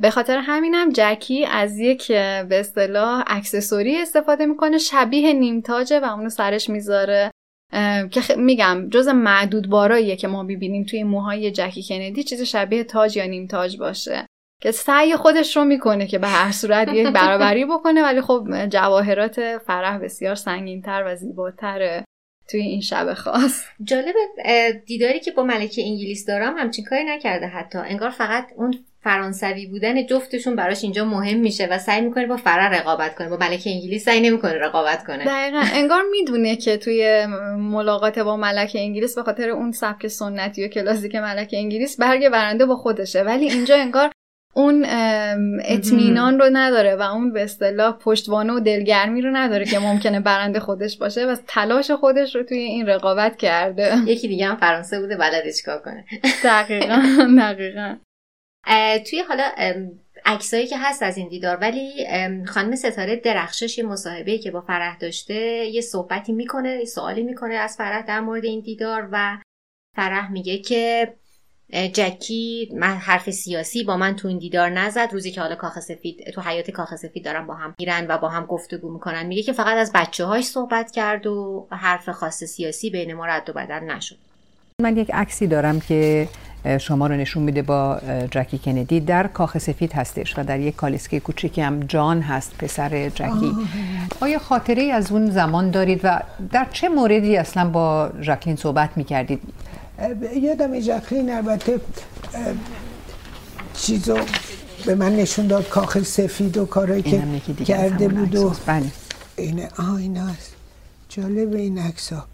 [0.00, 6.28] به خاطر همینم جکی از یک به اصطلاح اکسسوری استفاده می‌کنه شبیه نیمتاجه و اونو
[6.28, 7.30] سرش می‌ذاره.
[8.10, 13.16] که میگم جز معدود باراییه که ما ببینیم توی موهای جکی کندی چیز شبیه تاج
[13.16, 14.26] یا نیمتاج باشه.
[14.62, 19.58] که سعی خودش رو می‌کنه که به هر صورت یک برابری بکنه ولی خب جواهرات
[19.58, 22.04] فرح بسیار سنگینتر و زیباتره
[22.48, 23.64] توی این شب خاص.
[23.84, 24.14] جالب
[24.86, 27.78] دیداری که با ملکه انگلیس دارم همچین کاری نکرده حتی.
[27.78, 32.74] انگار فقط اون فرانسوی بودن جفتشون براش اینجا مهم میشه و سعی می‌کنه با فرح
[32.74, 35.24] رقابت کنه با ملکه انگلیس سعی نمی‌کنه رقابت کنه.
[35.24, 35.62] دقیقا.
[35.74, 37.26] انگار می‌دونه که توی
[37.58, 42.66] ملاقات با ملکه انگلیس به خاطر اون سبک سنتی و کلاسیک ملکه انگلیس برگ برنده
[42.66, 43.22] با خودشه.
[43.22, 44.10] ولی اینجا انگار
[44.54, 44.86] اون
[45.64, 50.60] اطمینان رو نداره و اون به اصطلاح پشتوانه و دلگرمی رو نداره که ممکنه برنده
[50.60, 53.96] خودش باشه و تلاش خودش رو توی این رقابت کرده.
[54.06, 56.04] یکی دیگه هم فرانسه بوده بلده چیکار کنه.
[56.44, 57.02] دقیقا
[57.42, 57.96] دقیقا.
[59.10, 59.50] توی حالا
[60.26, 62.06] عکسایی که هست از این دیدار ولی
[62.46, 65.34] خانم ستاره درخشش یه مصاحبه که با فرح داشته
[65.66, 69.38] یه صحبتی می‌کنه یه سوالی می‌کنه از فرح در مورد این دیدار و
[69.96, 71.14] فرح میگه که
[71.92, 75.08] جکی من حرف سیاسی با من تو این دیدار نزد.
[75.12, 78.28] روزی که حالا کاخ سفید تو حیات کاخ سفید دارن با هم میرن و با
[78.28, 82.90] هم گفتگو می‌کنن میگه که فقط از بچه هاش صحبت کرد و حرف خاص سیاسی
[82.90, 84.16] بین ما رد و بدل نشد.
[84.82, 86.28] من یک عکسی دارم که
[86.80, 88.00] شما رو نشون میده با
[88.30, 89.00] جکی کندی.
[89.00, 93.52] در کاخ سفید هستش و در یک کالسکه کوچیکی هم جان هست پسر جکی.
[94.20, 96.20] آیا خاطره از اون زمان دارید و
[96.52, 99.40] در چه موردی اصلا با جکلین صحبت می‌کردید؟
[100.36, 101.80] یادم جکلین البته
[103.74, 104.18] چیزو
[104.86, 107.22] به من نشون داد کاخ سفید و کارهایی که
[107.64, 108.84] کرده بود و بله.
[109.36, 110.54] اینه آه این هست.
[111.08, 112.24] جالب این عکس ها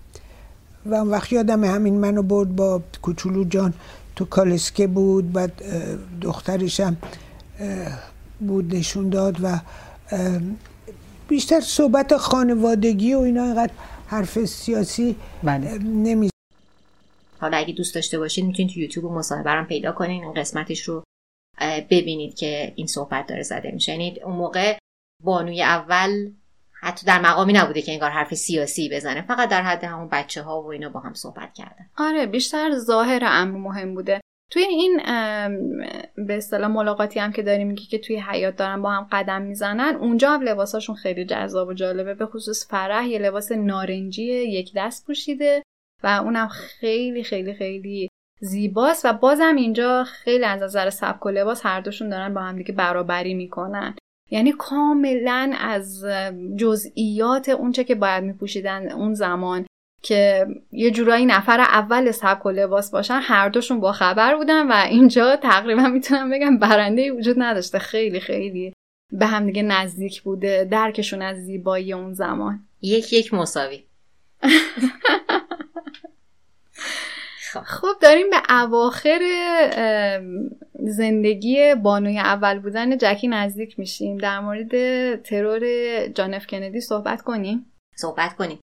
[0.86, 3.74] و اون وقت یادم همین منو برد با کوچولو جان.
[4.20, 5.62] تو کالسکه بود بعد
[6.20, 6.96] دخترش هم
[8.40, 9.60] بود نشون داد و
[11.28, 13.72] بیشتر صحبت خانوادگی و اینا اینقدر
[14.06, 15.78] حرف سیاسی بله.
[15.78, 16.30] نمی
[17.40, 21.02] حالا اگه دوست داشته باشید می‌تونید تو یوتیوب مصاحبه رو پیدا کنین این قسمتش رو
[21.90, 24.78] ببینید که این صحبت داره زده میشه یعنی اون موقع
[25.24, 26.30] بانوی اول
[26.80, 29.22] حتی در مقامی نبوده که انگار حرف سیاسی بزنه.
[29.22, 31.86] فقط در حد همون بچه ها و اینا با هم صحبت کردن.
[31.98, 34.20] آره بیشتر ظاهر امر مهم بوده.
[34.52, 34.96] توی این
[36.26, 39.94] به اصطلاح ملاقاتی هم که داریم میگه که توی حیات دارن با هم قدم می‌زنن
[39.94, 42.14] اونجا هم لباساشون خیلی جذاب و جالبه.
[42.14, 45.62] به خصوص فرح یه لباس نارنجی یک دست پوشیده
[46.02, 48.08] و اونم خیلی خیلی خیلی
[48.40, 52.56] زیباست و بازم اینجا خیلی از نظر سبک و لباس هر دوشون دارن با هم
[52.56, 53.94] دیگه برابری می‌کنن.
[54.30, 56.04] یعنی کاملا از
[56.56, 59.66] جزئیات اونچه که باید میپوشیدن اون زمان
[60.02, 64.86] که یه جورایی نفر اول سبک و لباس باشن هر دوشون با خبر بودن و
[64.90, 67.78] اینجا تقریبا می‌تونم بگم برنده وجود نداشته.
[67.78, 68.72] خیلی خیلی
[69.12, 72.60] به هم دیگه نزدیک بوده درکشون از زیبایی اون زمان.
[72.82, 73.84] یک یک مساوی.
[77.64, 79.20] خب داریم به اواخر
[80.80, 84.18] زندگی بانوی اول بودن جکی نزدیک میشیم.
[84.18, 84.72] در مورد
[85.22, 85.62] ترور
[86.06, 87.72] جان اف کندی صحبت کنیم.
[87.96, 88.60] صحبت کنیم.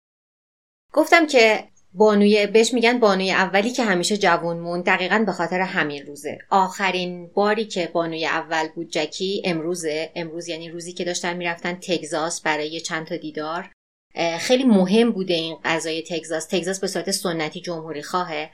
[0.92, 1.64] گفتم که
[1.94, 4.84] بانوی بهش میگن بانوی اولی که همیشه جوون موند.
[4.84, 6.38] دقیقا به خاطر همین روزه.
[6.50, 10.12] آخرین باری که بانوی اول بود جکی امروزه.
[10.14, 13.70] امروز یعنی روزی که داشتن می‌رفتن تگزاس برای چند تا دیدار.
[14.38, 16.46] خیلی مهم بوده این قضای تگزاس.
[16.46, 18.50] تگزاس به صورت سنتی جمهوری خواهه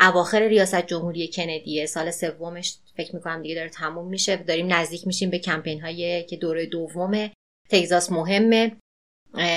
[0.00, 4.36] اواخر ریاست جمهوری کندیه سال سومش فکر می‌کنم دیگه داره تموم میشه.
[4.36, 7.32] داریم نزدیک میشیم به کمپین هایی که دوره دومه.
[7.70, 8.76] تگزاس مهمه.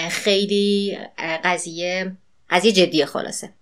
[0.10, 0.98] خیلی
[1.44, 2.18] قضیه
[2.50, 3.54] قضیه جدی خلاصه.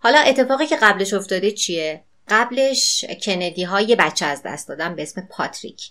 [0.00, 5.28] حالا اتفاقی که قبلش افتاده چیه؟ قبلش کندی های بچه از دست دادن به اسم
[5.30, 5.90] پاتریک.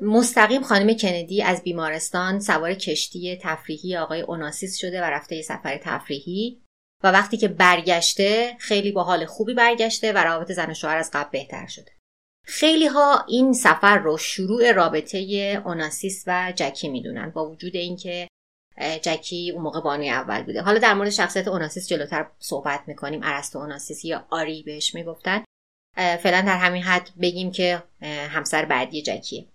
[0.00, 5.80] مستقیم خانم کندی از بیمارستان سوار کشتی تفریحی آقای اوناسیس شده و رفته یه سفر
[5.82, 6.60] تفریحی.
[7.02, 11.10] و وقتی که برگشته خیلی با حال خوبی برگشته و روابط زن و شوهر از
[11.12, 11.92] قبل بهتر شده.
[12.44, 15.18] خیلی ها این سفر رو شروع رابطه
[15.64, 18.28] اوناسیس و جکی می‌دونن با وجود اینکه
[19.02, 20.62] جکی اون موقع بانوی اول بوده.
[20.62, 23.20] حالا در مورد شخصیت اوناسیس جلوتر صحبت می‌کنیم.
[23.24, 25.44] ارسطو اوناسیس یا آری بهش می‌گفتن.
[25.96, 29.46] فعلا در همین حد بگیم که همسر بعدی جکیه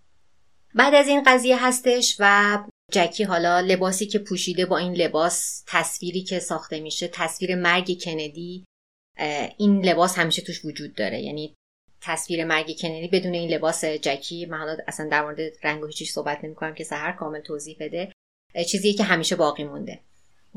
[0.75, 2.57] بعد از این قضیه هستش و
[2.91, 8.65] جکی حالا لباسی که پوشیده با این لباس تصویری که ساخته میشه تصویر مرگ کندی
[9.57, 11.21] این لباس همیشه توش وجود داره.
[11.21, 11.53] یعنی
[12.01, 16.11] تصویر مرگ کندی بدون این لباس جکی من حالا اصلا در مورد رنگ و هیچیش
[16.11, 18.11] صحبت نمی که سهر کامل توضیح بده.
[18.67, 19.99] چیزی که همیشه باقی مونده.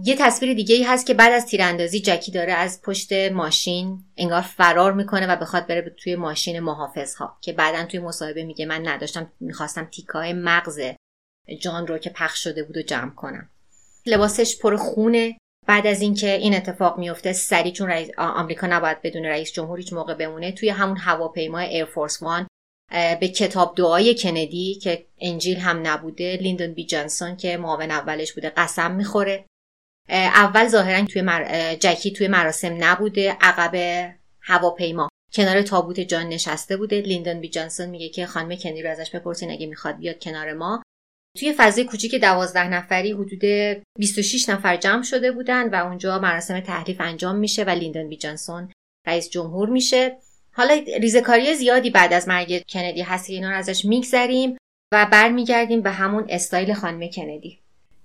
[0.02, 4.40] یه تصویر دیگه ای هست که بعد از تیراندازی جکی داره از پشت ماشین انگار
[4.42, 8.88] فرار می‌کنه و بخواد بره توی ماشین محافظ ها که بعدا توی مصاحبه میگه من
[8.88, 10.80] نداشتم می‌خواستم تیکای مغز
[11.60, 13.50] جان رو که پخش شده بود و جمع کنم.
[14.06, 15.38] لباسش پر خونه.
[15.66, 19.92] بعد از اینکه این اتفاق میفته سریع چون رئیس آمریکا نباید بدون رئیس جمهور هیچ
[19.92, 22.46] موقع بمونه توی همون هواپیمای Air Force One
[23.20, 28.52] به کتاب دعای کندی که انجیل هم نبوده لیندون بی جانسون که معاون اولش بوده
[28.56, 29.44] قسم می‌خوره.
[30.10, 31.74] اول ظاهرا توی مر...
[31.74, 33.74] جکی توی مراسم نبوده عقب
[34.40, 35.08] هواپیما.
[35.32, 37.00] کنار تابوت جان نشسته بوده.
[37.00, 40.82] لیندون بی جانسون میگه که خانم کندی رو ازش بپرسین اگه می‌خواد بیاد کنار ما.
[41.38, 43.44] توی فضای کوچیک دوازده نفری حدود
[43.98, 48.72] 26 نفر جمع شده بودن و اونجا مراسم تحلیف انجام میشه و لیندون بی جانسون
[49.06, 50.16] رئیس جمهور میشه.
[50.52, 54.56] حالا ریزکاری زیادی بعد از مرگ کندی هست که اینا رو ازش میگذریم
[54.92, 57.58] و برمیگردیم به همون استایل خانم کندی.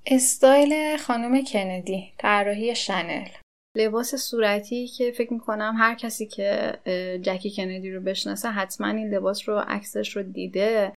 [0.06, 3.28] استایل خانم کندی طراحی شنل.
[3.78, 6.74] لباس صورتی که فکر می‌کنم هر کسی که
[7.22, 10.94] جکی کندی رو بشناسه حتما این لباس رو عکسش رو دیده.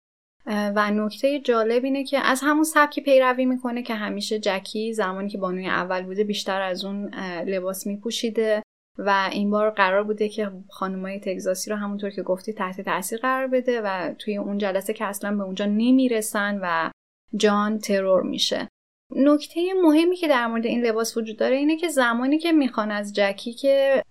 [0.46, 5.38] و نکته جالب اینه که از همون سبکی پیروی می‌کنه که همیشه جکی زمانی که
[5.38, 7.14] بانوی اول بوده بیشتر از اون
[7.46, 8.62] لباس میپوشیده
[8.98, 13.46] و این بار قرار بوده که خانمای تگزاسی رو همونطور که گفتی تحت تاثیر قرار
[13.46, 16.90] بده و توی اون جلسه که اصلا به اونجا نمی‌رسن و
[17.36, 18.68] جان ترور میشه.
[19.16, 23.14] نکته مهمی که در مورد این لباس وجود داره اینه که زمانی که می‌خوان از
[23.14, 24.02] جکی که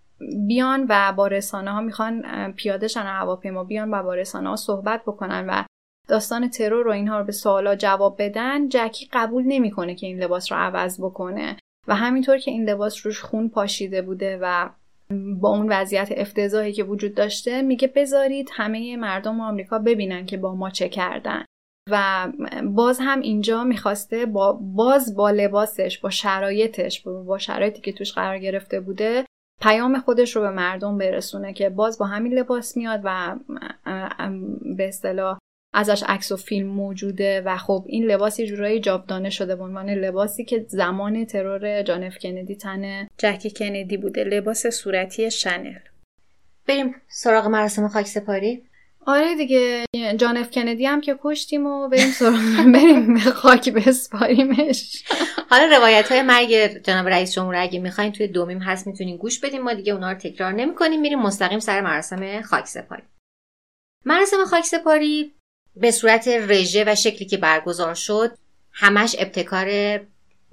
[0.47, 5.01] بیان و با رسانه ها می‌خوان پیاده شن هواپیما بیان و با رسانه ها صحبت
[5.01, 5.63] بکنن و
[6.09, 10.51] داستان ترور رو اینها رو به سوالا جواب بدن جکی قبول نمی‌کنه که این لباس
[10.51, 11.57] رو عوض بکنه
[11.87, 14.69] و همینطور که این لباس روش خون پاشیده بوده و
[15.39, 20.55] با اون وضعیت افتضاحی که وجود داشته میگه بذارید همه مردم آمریکا ببینن که با
[20.55, 21.45] ما چه کردن.
[21.91, 22.27] و
[22.63, 28.39] باز هم اینجا می‌خواسته با باز با لباسش با شرایطش با شرایطی که توش قرار
[28.39, 29.25] گرفته بوده
[29.61, 33.35] پیام خودش رو به مردم برسونه که باز با همین لباس میاد و
[34.77, 35.37] به اصطلاح
[35.73, 39.89] ازش عکس و فیلم موجوده و خب این لباس یه جورایی جابدانه شده به عنوان
[39.89, 44.23] لباسی که زمان ترور جانف کندی تن جکی کندی بوده.
[44.23, 45.79] لباس صورتی شنل.
[46.67, 48.63] بریم سراغ مراسم خاک سپاری.
[49.05, 49.85] آره دیگه
[50.17, 52.35] جان اف کندی هم که کشتیم و بریم سراغ
[52.73, 55.03] بریم خاک بسپاریمش.
[55.49, 59.61] حالا روایت های مرگ جناب رئیس جمهور اگه می‌خواین توی دومیم هست می‌تونین گوش بدیم
[59.61, 61.01] ما دیگه اونا رو تکرار نمی‌کنیم.
[61.01, 63.03] میریم مستقیم سر مراسم خاک سپاری.
[64.05, 65.33] مراسم خاک سپاری
[65.75, 68.37] به صورت رژه و شکلی که برگزار شد
[68.71, 69.99] همش ابتکار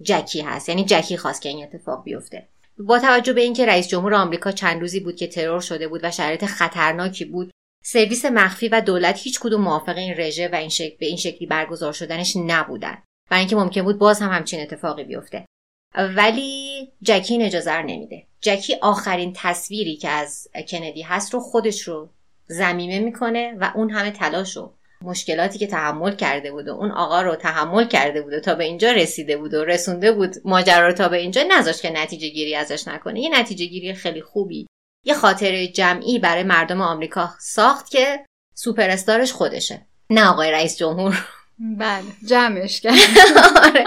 [0.03, 0.69] جکی هست.
[0.69, 2.49] یعنی جکی خواست که این اتفاق بیفته.
[2.79, 6.11] با توجه به اینکه رئیس جمهور آمریکا چند روزی بود که ترور شده بود و
[6.11, 7.51] شرایط خطرناکی بود
[7.85, 11.47] سرویس مخفی و دولت هیچ کدوم موافق این رژه و این شکل به این شکلی
[11.47, 13.03] برگزار شدنش نبودن.
[13.31, 15.47] برای اینکه ممکن بود باز هم همچین اتفاقی بیفته.
[15.95, 18.27] ولی جکی این اجازه نمیده.
[18.41, 22.09] جکی آخرین تصویری که از کندی هست رو خودش رو
[22.47, 24.73] زمیمه می‌کنه و اون همه تلاش رو
[25.03, 28.65] مشکلاتی که تحمل کرده بود و اون آقا رو تحمل کرده بود و تا به
[28.65, 32.55] اینجا رسیده بود و رسونده بود ماجرا رو تا به اینجا نذاشت که نتیجه گیری
[32.55, 33.21] ازش نکنه.
[33.21, 34.67] یه نتیجه گیری خیلی خوبی
[35.07, 38.25] یه خاطر جمعی برای مردم آمریکا ساخت که
[38.55, 39.87] سوپر استارش خودشه.
[40.11, 41.27] نه آقای رئیس جمهور.
[41.79, 42.99] بله جمعش کرد.
[43.67, 43.85] آره.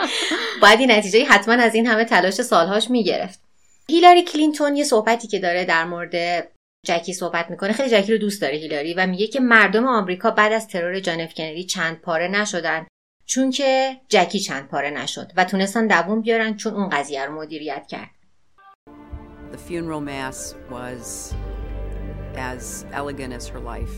[0.61, 3.39] باید این نتیجه حتما از این همه تلاش سالهاش می‌گرفت.
[3.89, 6.47] هیلاری کلینتون یه صحبتی که داره در مورد
[6.85, 7.73] جکی صحبت می‌کنه.
[7.73, 11.27] خیلی جکی رو دوست داره هیلاری و میگه که مردم آمریکا بعد از ترور جان
[11.27, 12.87] کندی چند پاره نشدن.
[13.25, 17.87] چون که جکی چند پاره نشد و تونستن دووم بیارن چون اون قضیه رو مدیریت
[17.87, 18.09] کرد.
[19.51, 21.33] The funeral mass was
[22.35, 23.95] as elegant as her life.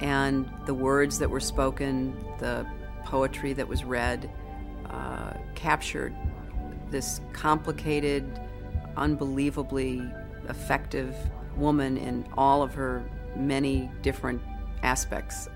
[0.00, 1.94] And the words that were spoken,
[2.38, 2.66] the
[3.04, 4.20] poetry that was read,
[4.98, 6.14] uh, captured
[6.90, 8.24] this complicated,
[8.96, 9.92] unbelievably
[10.54, 11.14] effective
[11.58, 13.02] woman in all of her
[13.36, 14.40] many different
[14.82, 15.48] aspects.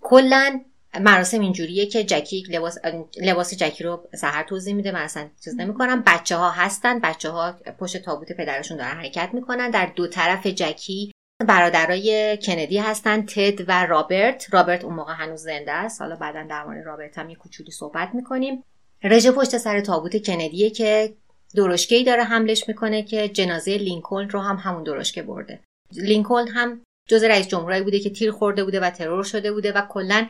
[0.00, 0.60] کلا
[1.00, 2.78] مراسم اینجوریه که جکی لباس
[3.22, 4.92] لباس جکی رو سحر توضیح میده.
[4.92, 6.02] من اصلا چیز نمی‌کنم.
[6.06, 6.98] بچه ها هستن.
[6.98, 9.70] بچه ها پشت تابوت پدرشون دارن حرکت می‌کنن.
[9.70, 11.12] در دو طرف جکی
[11.46, 13.26] برادرای کندی هستن.
[13.26, 14.46] تد و رابرت.
[14.52, 16.00] رابرت اون موقع هنوز زنده است.
[16.00, 18.64] حالا بعدا در مورد رابرت هم یه کوچولی صحبت می‌کنیم.
[19.02, 21.14] رژه پشت سر تابوت کندیه که
[21.54, 25.60] درشکه داره حملش می‌کنه که جنازه لینکلن رو هم همون درشکه برده.
[25.92, 29.82] لینکلن هم جز رئیس جمهورایی بوده که تیر خورده بوده و ترور شده بوده و
[29.88, 30.28] کلا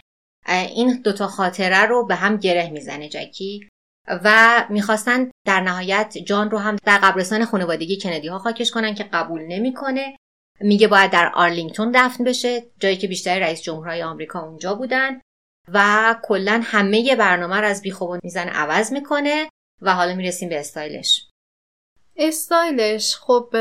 [0.49, 3.69] این دوتا خاطره رو به هم گره می‌زنه جکی.
[4.09, 9.05] و می‌خواستن در نهایت جان رو هم در قبرستان خانوادگی کندی ها خاکش کنن که
[9.05, 10.17] قبول نمی‌کنه.
[10.61, 15.21] میگه باید در آرلینگتون دفن بشه جایی که بیشتر رئیس جمهورهای آمریکا اونجا بودن.
[15.69, 19.49] و کلا همه برنامه رو از بیخوبون می‌زنه عوض می‌کنه.
[19.83, 21.27] و حالا می‌رسیم به استایلش.
[22.17, 23.57] استایلش خب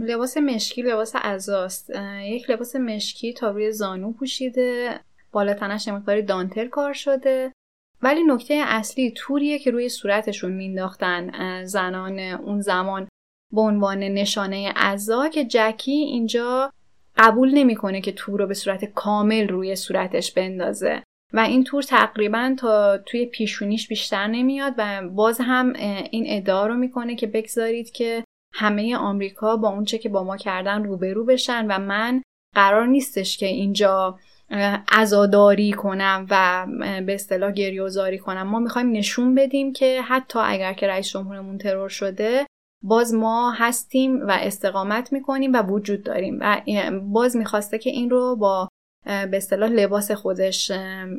[0.00, 1.90] لباس مشکی لباس ازاست
[2.22, 5.00] یک لباس مشکی تا روی زانو پوشیده.
[5.32, 7.52] بالا تنش مقداری دانتل کار شده.
[8.02, 13.08] ولی نکته اصلی توریه که روی صورتشون مینداختن زنان اون زمان
[13.52, 16.72] به عنوان نشانه عزا که جکی اینجا
[17.16, 21.02] قبول نمی‌کنه که تور رو به صورت کامل روی صورتش بندازه.
[21.32, 25.72] و این تور تقریبا تا توی پیشونیش بیشتر نمیاد و باز هم
[26.10, 28.24] این ادعا رو می‌کنه که بگذارید که
[28.54, 32.22] همه آمریکا با اونچه که با ما کردن روبرو بشن و من
[32.54, 34.18] قرار نیستش که اینجا
[34.92, 36.66] عزاداری کنم و
[37.06, 38.42] به اصطلاح گریوزاری کنم.
[38.42, 42.46] ما می‌خوایم نشون بدیم که حتی اگر که رئیس جمهورمون ترور شده
[42.82, 46.38] باز ما هستیم و استقامت می‌کنیم و وجود داریم.
[46.40, 46.60] و
[47.02, 48.68] باز می‌خواسته که این رو با
[49.04, 50.70] به اصطلاح لباس خودش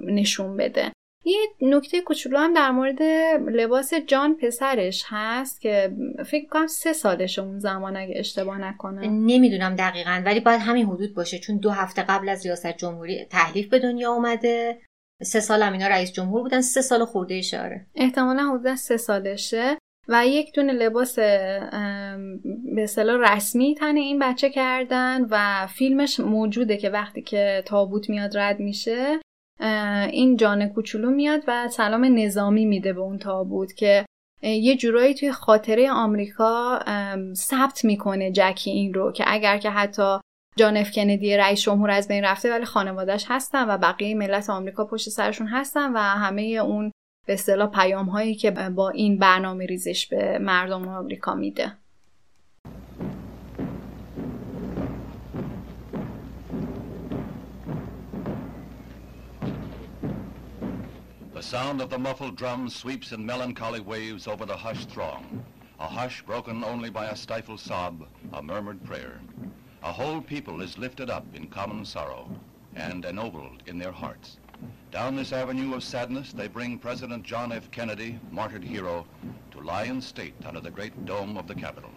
[0.05, 0.91] نشون بده.
[1.25, 3.01] یه نکته کوچولو هم در مورد
[3.51, 9.75] لباس جان پسرش هست که فکر کنم سه سالش اون زمان اگه اشتباه نکنه نمی‌دونم
[9.75, 13.79] دقیقا ولی باید همین حدود باشه چون دو هفته قبل از ریاست جمهوری تحلیف به
[13.79, 14.82] دنیا اومده.
[15.23, 17.86] سه سال هم اینا رئیس جمهور بودن سه سال خورده اشاره.
[17.95, 19.77] احتمالا حدود سه سالشه.
[20.07, 21.15] و یک دونه لباس
[22.75, 28.37] به اصطلاح رسمی تن این بچه کردن و فیلمش موجوده که وقتی که تابوت میاد
[28.37, 29.19] رد میشه
[30.11, 34.05] این جان کوچولو میاد و سلام نظامی میده به اون تابوت که
[34.43, 36.79] یه جورایی توی خاطره آمریکا
[37.33, 40.19] ثبت می‌کنه جکی این رو که اگر که حتی
[40.57, 44.85] جان اف کندی رئیس جمهور از بین رفته ولی خانوادهش هستن و بقیه ملت آمریکا
[44.85, 46.91] پشت سرشون هستن و همه اون
[47.26, 51.72] به اصطلاح پیام هایی که با این برنامه ریزش به مردم آمریکا میده
[61.34, 65.44] The sound of the muffled drum sweeps in melancholy waves over the hushed throng,
[65.78, 67.94] a hush broken only by a stifled sob,
[68.32, 69.20] a murmured prayer.
[69.82, 72.24] A whole people is lifted up in common sorrow
[72.74, 74.38] and ennobled in their hearts.
[74.91, 77.71] Down this avenue of sadness, they bring President John F.
[77.71, 79.07] Kennedy, martyred hero,
[79.51, 81.91] to lie in state under the great dome of the Capitol.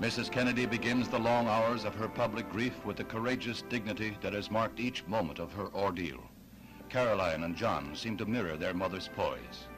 [0.00, 0.32] Mrs.
[0.32, 4.50] Kennedy begins the long hours of her public grief with the courageous dignity that has
[4.50, 6.22] marked each moment of her ordeal.
[6.88, 9.68] Caroline and John seem to mirror their mother's poise.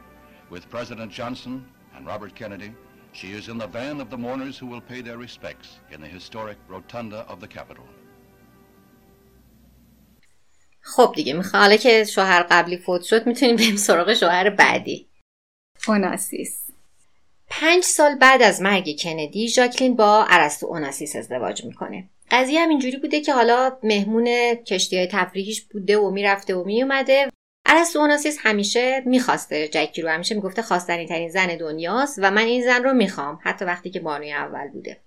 [0.49, 2.73] With President Johnson and Robert Kennedy,
[3.13, 6.07] she is in the van of the mourners who will pay their respects in the
[6.07, 7.87] historic rotunda of the Capitol.
[10.87, 15.09] خب دیگه می‌خوام حالا که شوهر قبلی فوت شد می‌تونیم بریم سراغ شوهر بعدی.
[15.89, 16.67] اوناسیس.
[17.49, 22.09] پنج سال بعد از مرگ کندی ژاکلین با ارسطو اوناسیس ازدواج می‌کنه.
[22.31, 27.29] قضیه هم اینجوری بوده که حالا مهمون کشتی های تفریحیش بوده و می‌رفته و میومده
[27.67, 32.65] ارسطو اوناسیس همیشه می‌خواسته جکی رو همیشه می‌گفته خواستنی ترین زن دنیاست و من این
[32.65, 35.01] زن رو می‌خوام حتی وقتی که بانوی اول بوده.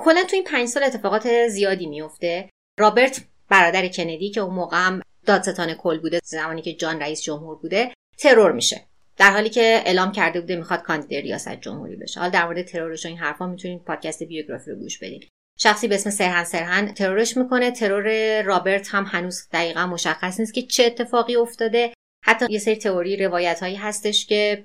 [0.00, 5.02] کلا تو این پنج سال اتفاقات زیادی میفته رابرت برادر کندی که اون موقع هم
[5.26, 8.80] دادستان کل بوده زمانی که جان رئیس جمهور بوده ترور میشه.
[9.16, 12.20] در حالی که اعلام کرده بوده می‌خواد کاندید ریاست جمهوری بشه.
[12.20, 15.28] حالا در مورد ترورش و این حرفا می‌تونید پادکست بیوگرافی رو گوش بدید
[15.58, 17.70] شخصی به اسم سرهن سرهن ترورش می‌کنه.
[17.70, 21.94] ترور رابرت هم هنوز دقیقا مشخص نیست که چه اتفاقی افتاده.
[22.24, 24.64] حتی یه سری تئوری روایت هایی هستش که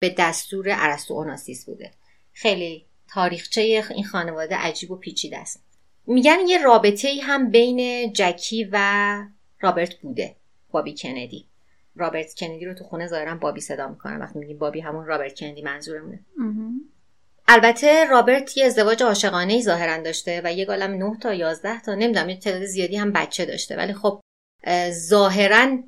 [0.00, 1.90] به دستور ارسطو اوناسیس بوده.
[2.32, 5.64] خیلی تاریخچه این خانواده عجیب و پیچیده است.
[6.06, 8.78] میگن یه رابطه ای هم بین جکی و
[9.60, 10.36] رابرت بوده
[10.70, 11.46] بابی کندی.
[11.96, 15.62] رابرت کندی رو تو خونه ظاهرا بابی صدا می‌کنن وقتی میگیم بابی همون رابرت کندی
[15.62, 16.20] منظورمونه.
[17.48, 21.94] البته رابرت یه ازدواج عاشقانه ای ظاهرا داشته و یه گالم 9 تا 11 تا
[21.94, 23.76] نمی‌دونم یه تعداد زیادی هم بچه داشته.
[23.76, 24.20] ولی خب
[24.90, 25.78] ظاهرا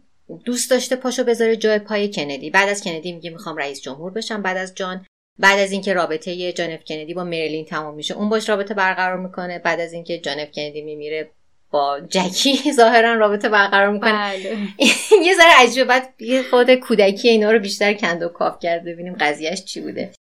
[0.45, 2.51] دوست داشته پاشو بذاره جای پای کندی.
[2.51, 4.43] بعد از کندی میگه می‌خوام رئیس جمهور بشم.
[4.43, 5.07] بعد از جان
[5.39, 9.59] بعد از اینکه رابطه جان کندی با مریلین تمام میشه اون باش رابطه برقرار می‌کنه.
[9.59, 11.31] بعد از اینکه جان کندی میمیره
[11.71, 14.13] با جکی ظاهرا رابطه برقرار می‌کنه.
[14.13, 14.59] بله.
[15.27, 15.85] یه ذره عجیبه.
[15.85, 16.15] بعد
[16.51, 20.13] خود کودکی اینا رو بیشتر کند و کاف کرد ببینیم قضیهش چی بوده.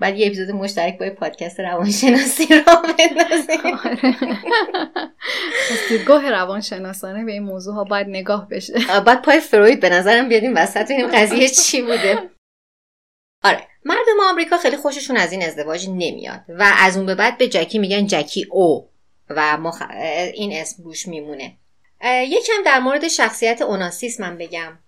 [0.00, 3.74] بعد یه اپیزود مشترک با یه پادکست روانشناسی را بندازیم.
[5.70, 8.74] از دیدگاه روانشناسانه به این موضوع ها باید نگاه بشه.
[9.06, 12.30] بعد پای فروید به نظرم بیادیم وسط ببینیم قضیه چی بوده.
[13.44, 13.67] آره.
[13.84, 17.78] مردم آمریکا خیلی خوششون از این ازدواج نمیاد و از اون به بعد به جکی
[17.78, 18.88] میگن جکی او
[19.30, 19.82] و مخ...
[20.34, 21.56] این اسم روش میمونه.
[22.04, 24.78] یکم در مورد شخصیت اوناسیس من بگم.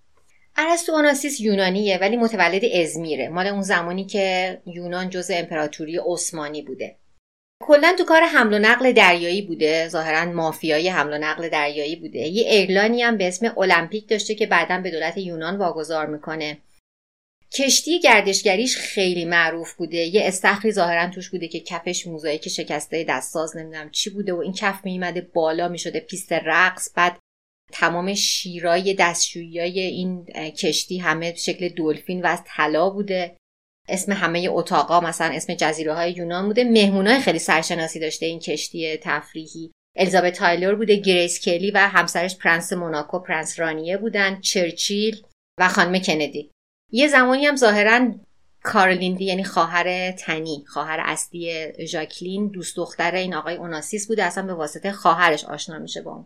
[0.55, 3.29] ارسطو اوناسیس یونانیه ولی متولد ازمیره.
[3.29, 6.95] مال اون زمانی که یونان جز امپراتوری عثمانی بوده.
[7.63, 9.87] کلا تو کار حمل و نقل دریایی بوده.
[9.87, 12.19] ظاهرا مافیای حمل و نقل دریایی بوده.
[12.19, 16.57] یه ایرلانی هم به اسم المپیک داشته که بعدا به دولت یونان واگذار می‌کنه.
[17.53, 19.97] کشتی گردشگریش خیلی معروف بوده.
[19.97, 24.53] یه استخری ظاهرا توش بوده که کفش موزاییک شکسته دستساز نمی‌دونم چی بوده و این
[24.53, 26.93] کف میمده بالا می‌شده پیست رقص.
[26.95, 27.19] بعد
[27.71, 33.37] تمام شیرای دستشویی این کشتی همه شکل دلفین و از طلا بوده.
[33.89, 36.63] اسم همه اتاقا مثلا اسم جزیره های یونان بوده.
[36.63, 39.71] مهمونای خیلی سرشناسی داشته این کشتی تفریحی.
[39.95, 45.21] الیزابت تایلور بوده گریس کلی و همسرش پرنس موناکو پرنس رانیه بودن چرچیل
[45.59, 46.51] و خانم کندی.
[46.91, 48.15] یه زمانی هم ظاهرا
[48.63, 54.45] کارولین لی یعنی خواهر تنی خواهر اصلی ژاکلین دوست دختر این آقای اوناسیس بوده اصلا
[54.45, 56.25] به واسطه خواهرش آشنا میشه با اون.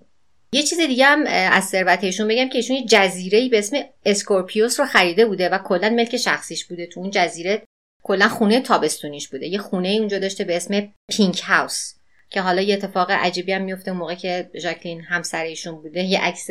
[0.51, 4.85] یه چیز دیگه هم از ثروتشون بگم که ایشون یه جزیره به اسم اسکورپیوس رو
[4.85, 6.87] خریده بوده و کلا ملک شخصیش بوده.
[6.87, 7.63] تو اون جزیره
[8.03, 9.47] کلا خونه تابستونیش بوده.
[9.47, 11.93] یه خونه اونجا داشته به اسم Pink House
[12.29, 16.03] که حالا یه اتفاق عجیبی هم میفته موقع که ژاکلین همسر ایشون بوده.
[16.03, 16.47] یه عکس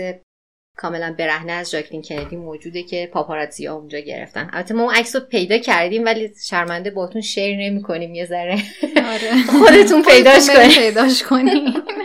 [0.77, 4.51] کاملا برهنه از ژاکلین کندی موجوده که پاپاراتزی ها اونجا گرفتن.
[4.53, 8.59] البته ما اون عکس رو پیدا کردیم ولی شرمنده باتون share نمی کنیم یه ذره.
[8.97, 9.43] آره.
[9.59, 11.75] خودتون پیداش کنیم پیداش کنیم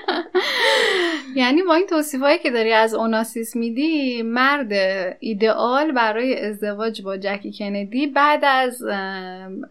[1.40, 4.74] یعنی با این توصیف هایی که داری از اوناسیس میدی مرد
[5.20, 8.84] ایدئال برای ازدواج با جکی کندی بعد از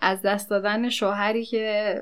[0.01, 1.95] از دست دادن شوهری که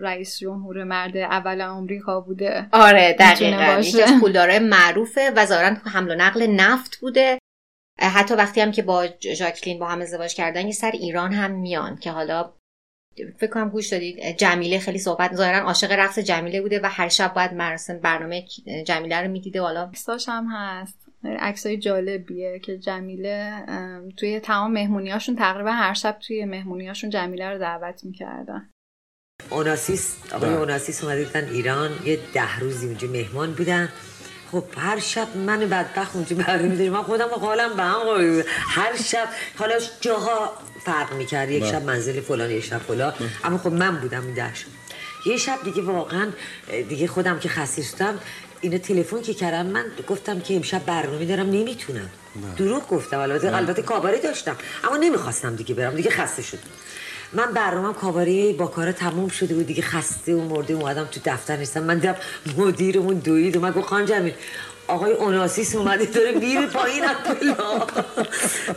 [0.00, 2.66] رئیس جمهور مرد اول آمریکا بوده.
[2.72, 3.80] آره دقیقا.
[3.80, 7.38] یکی از پولدارای معروفه و ظاهرا حمل و نقل نفت بوده.
[8.00, 11.96] حتی وقتی هم که با ژاکلین با هم ازدواج کردن یه سر ایران هم میان
[11.96, 12.52] که حالا
[13.38, 17.34] فکر کنم گوش دادید جمیله خیلی صحبت ظاهرا عاشق رقص جمیله بوده و هر شب
[17.34, 18.44] باید مراسم برنامه
[18.86, 19.60] جمیله رو می‌دیده.
[19.60, 20.98] حالا عکساش هم هست.
[21.24, 23.52] عکسای جالبیه که جمیله
[24.16, 28.70] توی تمام مهمونیاشون تقریبا هر شب توی مهمونیاشون جمیله رو دعوت می‌کردن.
[29.50, 33.88] اوناسیس آقای اوناسیس اومده ایران یه ده روزی اونجا مهمان بودن.
[34.54, 39.28] خب هر شب من بدبخت اونجا برمی من خودم با حالم به هم هر شب
[39.58, 40.52] حالا جاها
[40.84, 41.50] فرق می‌کرد.
[41.50, 43.12] یک شب منزل فلان یک شب فلان.
[43.44, 44.64] اما خب من بودم این دهش
[45.26, 46.30] یه شب دیگه واقعا
[46.88, 48.18] دیگه خودم که خسته شدم
[48.60, 52.10] اینو تلفن که کردم من گفتم که امشب برنامه دارم نمی‌تونم.
[52.56, 53.18] دروغ گفتم.
[53.18, 54.56] البته البته کاباره داشتم.
[54.84, 55.96] اما نمی‌خواستم دیگه برم.
[55.96, 56.60] دیگه خسته شدم.
[57.34, 61.56] من برنامه کاباره با کار تموم شده بود دیگه خسته و مرده اومدم تو دفتر
[61.56, 62.16] نیستم من دیدم
[62.56, 64.32] مدیرمون دوید اومد گفت خان جمیل
[64.88, 67.56] آقای اوناسیس اومده داره میره پایین از پله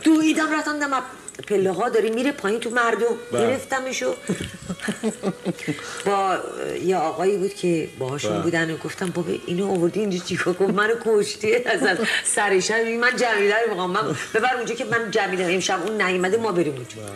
[0.04, 1.04] دویدم رفتم دم
[1.48, 3.16] پله ها داره میره پایین تو مردم.
[3.34, 4.14] گرفتمشو
[6.06, 6.38] با
[6.86, 10.94] یه آقایی بود که باهاشون بودن و گفتم بابا اینو آوردی اینجا چیکار گفت منو
[11.06, 13.92] کشتی از سرشن من جمیله رو می‌خوام.
[13.92, 17.14] من ببر اونجا که من جمیله امشب اون نیومده ما بریم اونجا.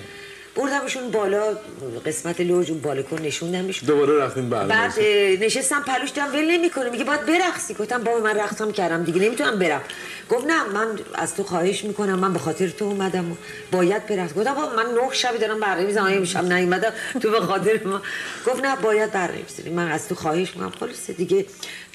[0.56, 1.58] بردمشون بالا
[2.06, 5.00] قسمت لوج اون بالکن نشوندمش دوباره رفتیم بعد بعد
[5.44, 7.74] نشستم پلوش دم ول نمی‌کنه میگه باید برقصی.
[7.74, 9.82] گفتم بابا من رقصم کردم دیگه نمی‌تونم برم.
[10.30, 13.36] گفت نه من از تو خواهش می‌کنم من به خاطر تو اومدم و
[13.72, 14.34] باید برقص.
[14.34, 18.02] گفتم بابا من نه شبی دارم برنامه می‌زنم امشب نیومدم تو به خاطر ما.
[18.48, 19.44] گفت نه باید برنامه
[19.76, 20.72] من از تو خواهش می‌کنم.
[20.80, 21.46] خلاص دیگه.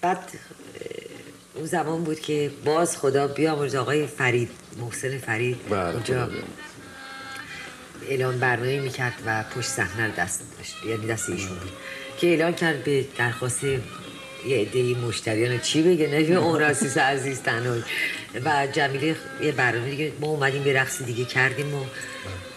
[0.02, 0.18] بعد
[1.54, 4.50] اون زمان بود که باز خدا بیامرز آقای فرید
[4.80, 5.56] محسن فرید.
[5.70, 6.28] اونجا
[8.08, 11.72] اعلان برنامه می‌کرد و پشت صحنه رو دست داشت یعنی دست ایشون بود
[12.18, 17.76] که اعلان کرد به درخواست یه عده مشتریان چی بگه؟ نه اوناسیس عزیز تنها.
[18.44, 21.84] و جمیله یه برنامه دیگه ما اومدیم به رقص دیگه کردیم و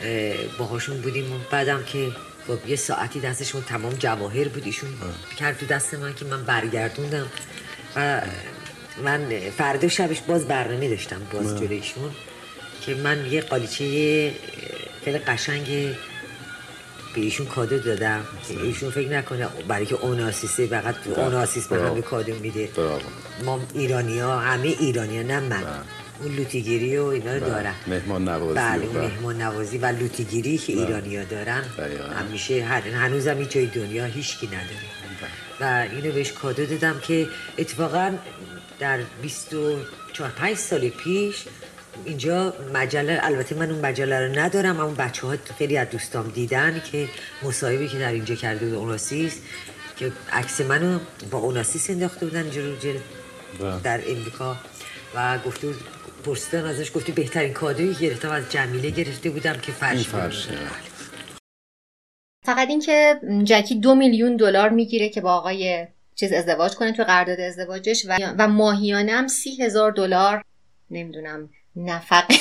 [0.02, 2.08] اه، باهاشون بودیم و بعدم که
[2.48, 4.90] خب یه ساعتی دستشون تمام جواهر بود ایشون
[5.40, 7.28] کرد تو دست من که من برگردوندم
[7.96, 8.22] و
[9.04, 11.60] من فردا شبش باز برنامه داشتم باز.
[11.60, 12.12] جلویشون
[12.82, 14.32] که من یه قالیچه
[15.06, 15.66] خیلی قشنگ
[17.16, 21.94] به ایشون کادو دادم که ایشون فکر نکنه برای که اوناسیسه فقط اوناسیس به برافو.
[21.94, 22.70] همه کادو میده.
[23.46, 25.64] ما ایرانی ها همه ایرانی ها نه من.
[26.22, 27.74] اون لوتیگیری و اینا رو دارن.
[27.88, 30.86] مهمان نوازی بله اون مهمان نوازی و لوتیگیری که بله.
[30.86, 31.64] ایرانی ها دارن.
[32.20, 34.90] همیشه هر هنوزم هیچ جای دنیا هیچکی نداره.
[35.62, 37.28] و اینو بهش کادو دادم که
[37.58, 38.18] اتفاقا
[38.80, 41.36] در 24 5 سال پیش
[42.06, 46.82] اینجا مجله البته من اون مجله رو ندارم اما بچه ها خیلی از دوستام دیدن
[46.92, 47.08] که
[47.44, 49.42] مصاحبه که در اینجا کرده بود اوناسیس
[49.98, 51.00] که عکس منو
[51.32, 53.02] با اوناسیس انداخته بودن اینجا رو جلد
[53.60, 53.82] بله.
[53.82, 54.56] در امریکا
[55.16, 55.78] و گفته بود
[56.26, 60.22] پرسیدن ازش گفتی بهترین کادویی که گرفتم از جمیله گرفته بودم که فرش بود.
[60.22, 60.58] فرشه
[62.46, 67.40] فقط اینکه جکی دو میلیون دلار می‌گیره که با آقای چیز ازدواج کنه تو قرارداد
[67.40, 70.44] ازدواجش و, و ماهیانه هم سی هزار دلار
[70.92, 71.50] نمی‌دونم
[71.92, 72.36] نفقه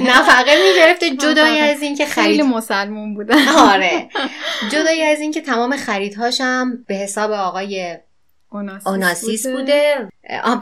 [0.00, 0.72] نفقه.
[0.72, 3.48] می‌گرفته جدای از اینکه خیلی خرید مسلمون بودن.
[3.48, 4.08] آره.
[4.72, 7.98] جدای از اینکه تمام خریدهاش هم به حساب آقای
[8.52, 10.08] اوناسیس, اوناسیس بوده.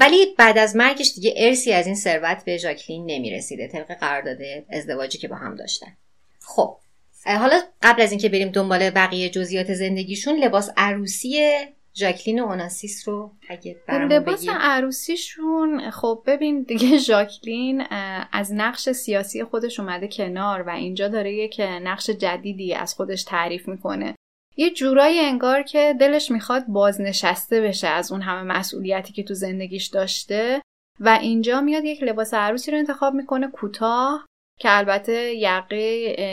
[0.00, 4.38] ولی بعد از مرگش دیگه ارسی از این ثروت به ژاکلین نمی‌رسیده طبق قرارداد
[4.70, 5.96] ازدواجی که با هم داشتن.
[6.40, 6.76] خب
[7.24, 11.66] حالا قبل از اینکه بریم دنبال بقیه جزئیات زندگیشون لباس عروسی
[11.98, 17.84] ژاکلین و اوناسیس رو اگه برامون لباس عروسیشون خب ببین دیگه ژاکلین
[18.32, 23.68] از نقش سیاسی خودش اومده کنار و اینجا داره یک نقش جدیدی از خودش تعریف
[23.68, 24.14] می‌کنه.
[24.56, 29.86] یه جورایی انگار که دلش می‌خواد بازنشسته بشه از اون همه مسئولیتی که تو زندگیش
[29.86, 30.62] داشته
[31.00, 34.26] و اینجا میاد یک لباس عروسی رو انتخاب می‌کنه کوتاه
[34.60, 35.82] که البته یقه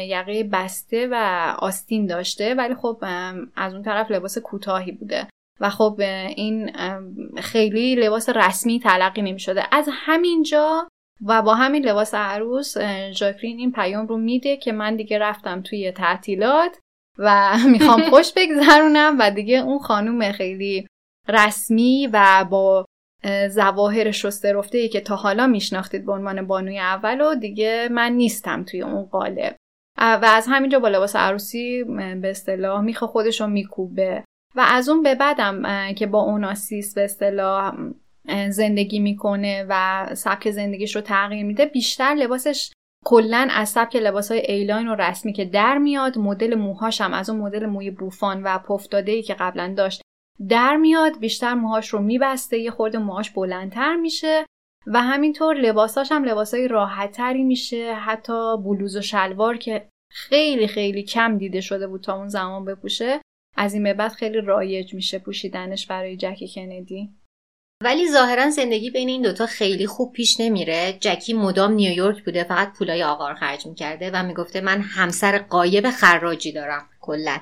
[0.08, 1.16] یقه بسته و
[1.60, 3.04] آستین داشته ولی خب
[3.56, 5.28] از اون طرف لباس کوتاهی بوده.
[5.60, 5.95] و خب
[6.36, 6.72] این
[7.41, 10.88] خیلی لباس رسمی تلقی نمی شده از همینجا
[11.26, 15.61] و با همین لباس عروس اه، ژاکلین این پیام رو میده که من دیگه رفتم
[15.61, 16.80] توی تعطیلات
[17.18, 20.88] و می‌خوام خوش بگذرونم و دیگه اون خانوم خیلی
[21.27, 22.86] رسمی و با
[23.23, 27.90] اه، ظواهر شسته رفته ای که تا حالا میشناختید به عنوان بانوی اول و دیگه
[27.91, 29.56] من نیستم توی اون قالب.
[29.98, 31.84] و از همینجا با لباس عروسی
[32.22, 34.23] به اصطلاح میخه خودش رو میکوبه.
[34.56, 37.76] و از اون به بعدم که با اوناسیس به اصطلاح
[38.49, 42.72] زندگی می‌کنه و سبک زندگیش رو تغییر میده بیشتر لباسش
[43.06, 47.30] کلا از سبک لباس های A-line و رسمی که در میاد مدل موهاش هم از
[47.30, 50.02] اون مدل موی bouffant و پف‌داده ای که قبلا داشت
[50.49, 54.45] در میاد بیشتر موهاش رو میبسته یه خورده موهاش بلندتر میشه
[54.88, 61.38] و همینطور لباساش هم لباسای راحتتری میشه حتی بلوز و شلوار که خیلی خیلی کم
[61.38, 63.22] دیده شده بود تا اون زمان بپوشه.
[63.56, 67.10] از این به بعد خیلی رایج میشه پوشیدنش برای جکی کندی.
[67.84, 70.98] ولی ظاهرا زندگی بین این دوتا خیلی خوب پیش نمیره.
[70.99, 75.90] جکی مدام نیویورک بوده فقط پولای آقا رو خرج می‌کرده و می‌گفته من همسر غایب
[75.90, 77.40] خراجی دارم کلا.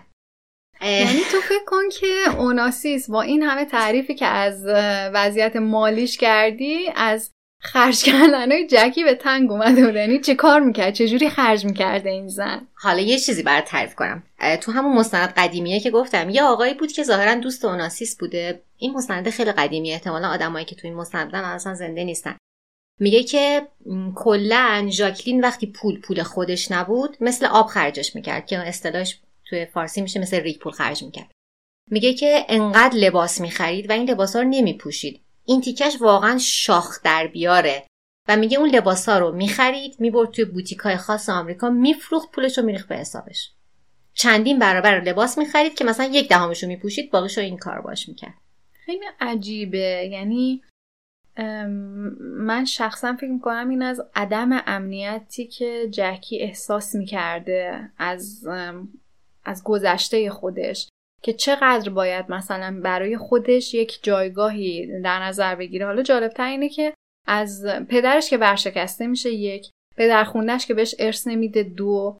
[0.81, 4.65] یعنی تو فکر کن که اوناسیس با این همه تعریفی که از
[5.13, 7.31] وضعیت مالیش کردی از
[7.63, 9.95] خرج کردن جکی به تنگ اومده بود.
[9.95, 14.23] یعنی چه کار می‌کرد؟ چجوری خرج می‌کرده این زن؟ حالا یه چیزی برات تعریف کنم.
[14.61, 18.61] تو همون مستند قدیمیه که گفتم یه آقایی بود که ظاهرا دوست اوناسیس بوده.
[18.77, 19.93] این مستند خیلی قدیمیه.
[19.93, 22.35] احتمالا آدمایی که تو این مستند بودن اصلا زنده نیستن.
[22.99, 23.67] میگه که
[24.15, 29.19] کلا ژاکلین وقتی پول پول خودش نبود مثل آب خرجش می‌کرد که اصطلاحش
[29.49, 31.31] توی فارسی میشه مثل ریگ پول خرج می‌کرد.
[31.91, 35.19] میگه که انقدر لباس می‌خرید و این لباسا رو نمیپوشید.
[35.45, 37.83] این تیکش واقعا شاخ در بیاره.
[38.27, 42.87] و میگه اون لباسا رو می‌خرید می‌برد توی بوتیکای خاص آمریکا میفروخت پولش رو میریخت
[42.87, 43.51] به حسابش.
[44.13, 48.09] چندین برابر لباس می‌خرید که مثلا یک دهمش رو میپوشید باقیش رو این کار باش
[48.09, 48.33] می‌کرد.
[48.85, 50.09] خیلی عجیبه.
[50.11, 50.63] یعنی
[52.19, 58.47] من شخصا فکر می‌کنم این از عدم امنیتی که جکی احساس می‌کرده از
[59.45, 60.89] از گذشته خودش.
[61.23, 65.85] که چقدر باید مثلا برای خودش یک جایگاهی در نظر بگیره.
[65.85, 66.93] حالا جالبتر اینه که
[67.27, 72.17] از پدرش که ورشکسته میشه یک پدر خوندش که بهش ارث نمیده دو.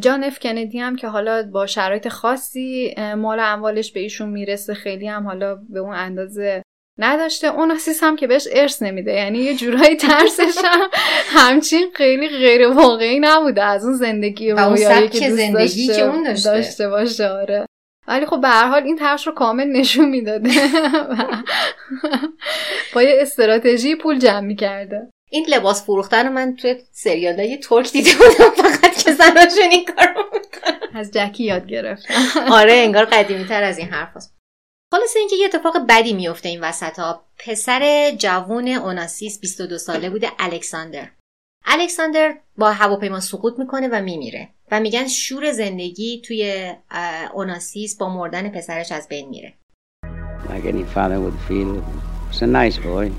[0.00, 4.74] جان اف کندی هم که حالا با شرایط خاصی مال و اموالش به ایشون می‌رسه
[4.74, 6.62] خیلی هم حالا به اون اندازه
[6.98, 7.46] نداشته.
[7.46, 9.12] اون آسیس هم که بهش ارث نمیده.
[9.12, 10.88] یعنی یه جورایی ترسش هم
[11.26, 16.22] همچین خیلی غیر واقعی نبوده از اون زندگی رویایی که دوست زندگی داشته, که اون
[16.22, 16.50] داشته.
[16.50, 17.28] داشته باشه.
[17.28, 17.66] آره.
[18.08, 20.50] ولی خب به هر حال این ترس رو کامل نشون می‌داده.
[22.94, 25.10] با یه استراتژی پول جمع می‌کرده.
[25.30, 28.50] این لباس فروختن رو من توی سریال های ترک دیده بودم.
[28.50, 30.14] فقط که زناشون این کار
[30.94, 32.06] از جکی یاد گرفت
[32.50, 34.36] آره انگار قدیمی تر از این حرف هست.
[34.92, 40.30] خلاصه اینکه یه اتفاق بدی میفته این وسط ها پسر جوون اوناسیس 22 ساله بوده
[40.38, 41.08] الکساندر.
[41.66, 46.72] الکساندر با هواپیما سقوط می‌کنه و میمیره و میگن شور زندگی توی
[47.34, 49.54] اوناسیس با مردن پسرش از بین میره
[50.48, 51.70] Like any father would feel,
[52.30, 53.10] was a nice boy.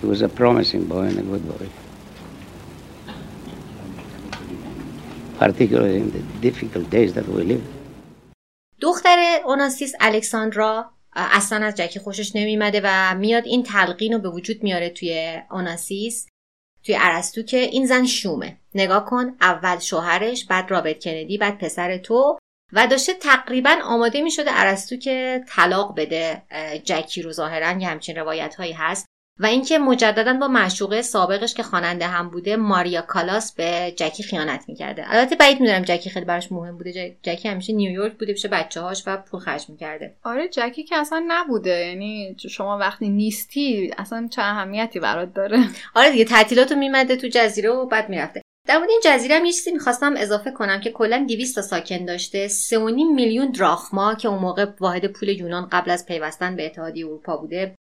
[0.00, 1.66] He was a promising boy and a good boy.
[5.38, 7.64] Particularly in the difficult days that we live.
[8.80, 14.62] دختر اوناسیس الکساندرا اصلا از جکی خوشش نمیمده و میاد این تلقین رو به وجود
[14.62, 16.26] میاره توی اوناسیس
[16.84, 18.56] توی عرستو که این زن شومه.
[18.74, 22.38] نگاه کن اول شوهرش بعد رابرت کندی بعد پسر تو.
[22.72, 26.42] و داشته تقریبا آماده می شده عرستو که طلاق بده.
[26.84, 29.06] جکی رو ظاهرا یه همچین روایت هایی هست.
[29.40, 34.64] و اینکه مجددا با معشوقه سابقش که خواننده هم بوده ماریا کالاس به جکی خیانت
[34.68, 35.04] می‌کرده.
[35.06, 37.16] البته بعید می‌دونم جکی خیلی براش مهم بوده.
[37.22, 40.14] جکی همیشه نیویورک بوده پیش بچه هاش و پول خرج می‌کرده.
[40.24, 41.86] آره جکی که اصلا نبوده.
[41.86, 45.58] یعنی شما وقتی نیستی اصلا چه اهمیتی برات داره؟
[45.94, 48.42] آره دیگه تعطیلاتو میمده تو جزیره و بعد می‌رفته.
[48.68, 52.04] در مورد این جزیره هم یه چیزی می‌خواستم اضافه کنم که کلا 200 تا ساکن
[52.04, 52.74] داشته 3.5
[53.14, 57.74] میلیون دراخما که اون موقع واحد پول یونان قبل از پیوستن به اتحادیه اروپا بوده.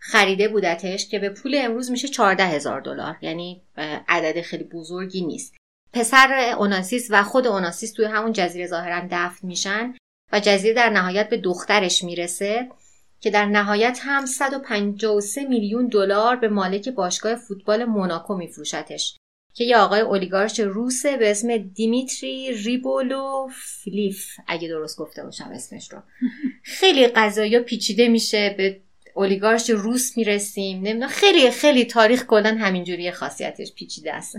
[0.00, 3.16] خریده بودتش که به پول امروز میشه 14 هزار دلار.
[3.20, 3.62] یعنی
[4.08, 5.54] عدد خیلی بزرگی نیست.
[5.92, 9.94] پسر اوناسیس و خود اوناسیس توی همون جزیره ظاهرا دفن میشن
[10.32, 12.68] و جزیره در نهایت به دخترش می‌رسه
[13.20, 19.16] که در نهایت هم 153 میلیون دلار به مالک باشگاه فوتبال موناکو میفروشتش.
[19.54, 25.92] که یه آقای اولیگارش روسه به اسم دیمیتری ریبولو فلیف اگه درست گفته باشم اسمش
[25.92, 25.98] رو.
[26.78, 28.54] خیلی قضایی پیچیده میشه.
[28.58, 28.80] به
[29.14, 30.76] اولیگارش روس می‌رسیم.
[30.76, 34.36] نمی‌دونم خیلی خیلی تاریخ کلا همینجوری خاصیتش پیچیده است.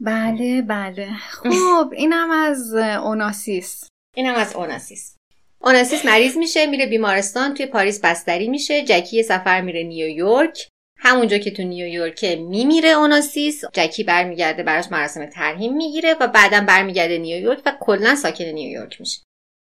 [0.00, 1.08] بله بله.
[1.30, 3.84] خب اینم از اوناسیس.
[4.16, 5.16] اینم از اوناسیس.
[5.60, 10.68] اوناسیس مریض میشه میره بیمارستان توی پاریس بستری میشه جکی سفر میره نیویورک.
[11.00, 17.18] همونجا که تو نیویورک میمیره اوناسیس جکی برمیگرده براش مراسم ترهیم می‌گیره و بعدا برمیگرده
[17.18, 19.20] نیویورک و کلا ساکن نیویورک میشه.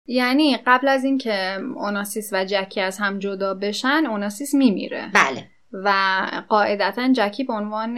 [0.07, 5.11] یعنی قبل از اینکه اوناسیس و جکی از هم جدا بشن اوناسیس میمیره.
[5.13, 5.47] بله.
[5.73, 5.91] و
[6.49, 7.97] قاعدتا جکی به عنوان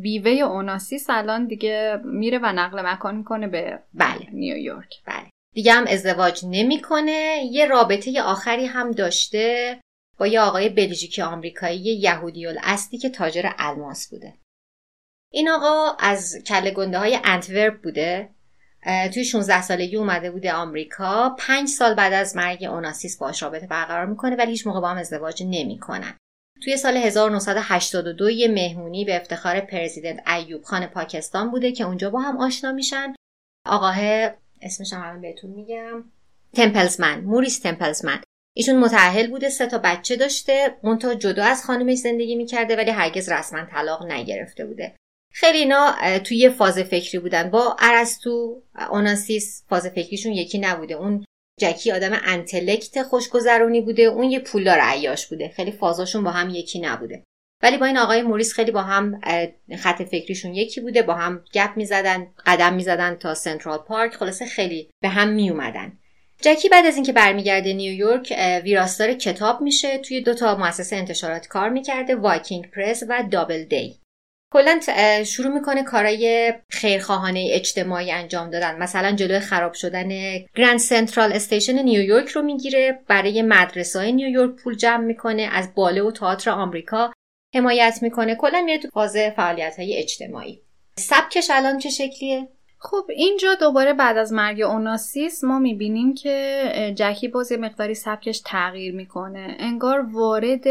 [0.00, 4.28] بیوه اوناسیس الان دیگه میره و نقل مکان می‌کنه به بله.
[4.32, 5.30] نیویورک بله.
[5.54, 7.42] دیگه هم ازدواج نمی‌کنه.
[7.50, 9.80] یه رابطه آخری هم داشته
[10.18, 14.34] با یه آقای بلژیکی آمریکایی یهودی الاصلی که تاجر الماس بوده.
[15.32, 18.30] این آقا از کله گنده های انتورپ بوده.
[19.14, 21.36] توی 16 سالگی اومده بوده آمریکا.
[21.38, 24.96] پنج سال بعد از مرگ اوناسیس باش رابطه برقرار می‌کنه ولی هیچ موقع با هم
[24.96, 26.16] ازدواج نمی‌کنن.
[26.64, 32.20] توی سال 1982 یه مهمونی به افتخار پرزیدنت ایوب خان پاکستان بوده که اونجا با
[32.20, 33.14] هم آشنا میشن.
[33.66, 33.96] آقاه
[34.62, 36.04] اسمش هم بهتون میگم
[36.54, 38.20] تمپلزمن موریس تمپلزمن.
[38.56, 40.76] ایشون متأهل بوده سه تا بچه داشته.
[40.82, 44.94] منتها جدا از خانمش زندگی می‌کرده ولی هرگز رسما طلاق نگرفته بوده.
[45.34, 47.50] خیلی اینا توی یه فاز فکری بودن.
[47.50, 50.94] با ارسطو اوناسیس فاز فکریشون یکی نبوده.
[50.94, 51.24] اون
[51.60, 54.02] جکی آدم انتلکت خوشگذرونی بوده.
[54.02, 55.48] اون یه پولدار عیاش بوده.
[55.48, 57.22] خیلی فازاشون با هم یکی نبوده.
[57.62, 59.20] ولی با این آقای موریس خیلی با هم
[59.78, 61.02] خط فکریشون یکی بوده.
[61.02, 64.14] با هم گپ می‌زدن قدم می‌زدن تا سنترال پارک.
[64.14, 65.92] خلاصه خیلی به هم میومدن
[66.40, 68.32] جکی بعد از اینکه برمیگرده نیویورک
[68.64, 69.98] ویراستار کتاب میشه.
[69.98, 72.16] توی دو تا مؤسسه انتشارات کار می‌کرده.
[72.16, 74.01] Viking Press و Doubleday.
[74.52, 74.80] کلا
[75.24, 78.78] شروع می‌کنه کارای خیرخواهانه اجتماعی انجام دادن.
[78.78, 80.08] مثلا جلوی خراب شدن
[80.56, 86.02] Grand Central Station نیویورک رو می‌گیره برای مدرسه های نیویورک پول جمع می‌کنه از باله
[86.02, 87.12] و تئاتر آمریکا
[87.54, 88.34] حمایت می‌کنه.
[88.34, 90.62] کلا میره تو فاز فعالیت های اجتماعی.
[90.98, 92.48] سبکش الان چه شکلیه؟
[92.84, 98.42] خب اینجا دوباره بعد از مرگ اوناسیس ما می‌بینیم که جکی باز یه مقداری سبکش
[98.44, 99.56] تغییر می‌کنه.
[99.58, 100.68] انگار وارد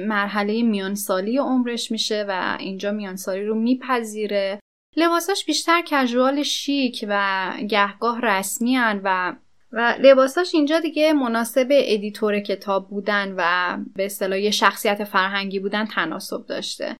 [0.00, 4.60] مرحله میانسالی عمرش میشه و اینجا میانسالی رو میپذیره.
[4.96, 9.36] لباساش بیشتر کژوال شیک و گهگاه رسمی هن و
[9.72, 16.46] و لباساش اینجا دیگه مناسب ادیتور کتاب بودن و به اصطلاح شخصیت فرهنگی بودن تناسب
[16.46, 16.96] داشته.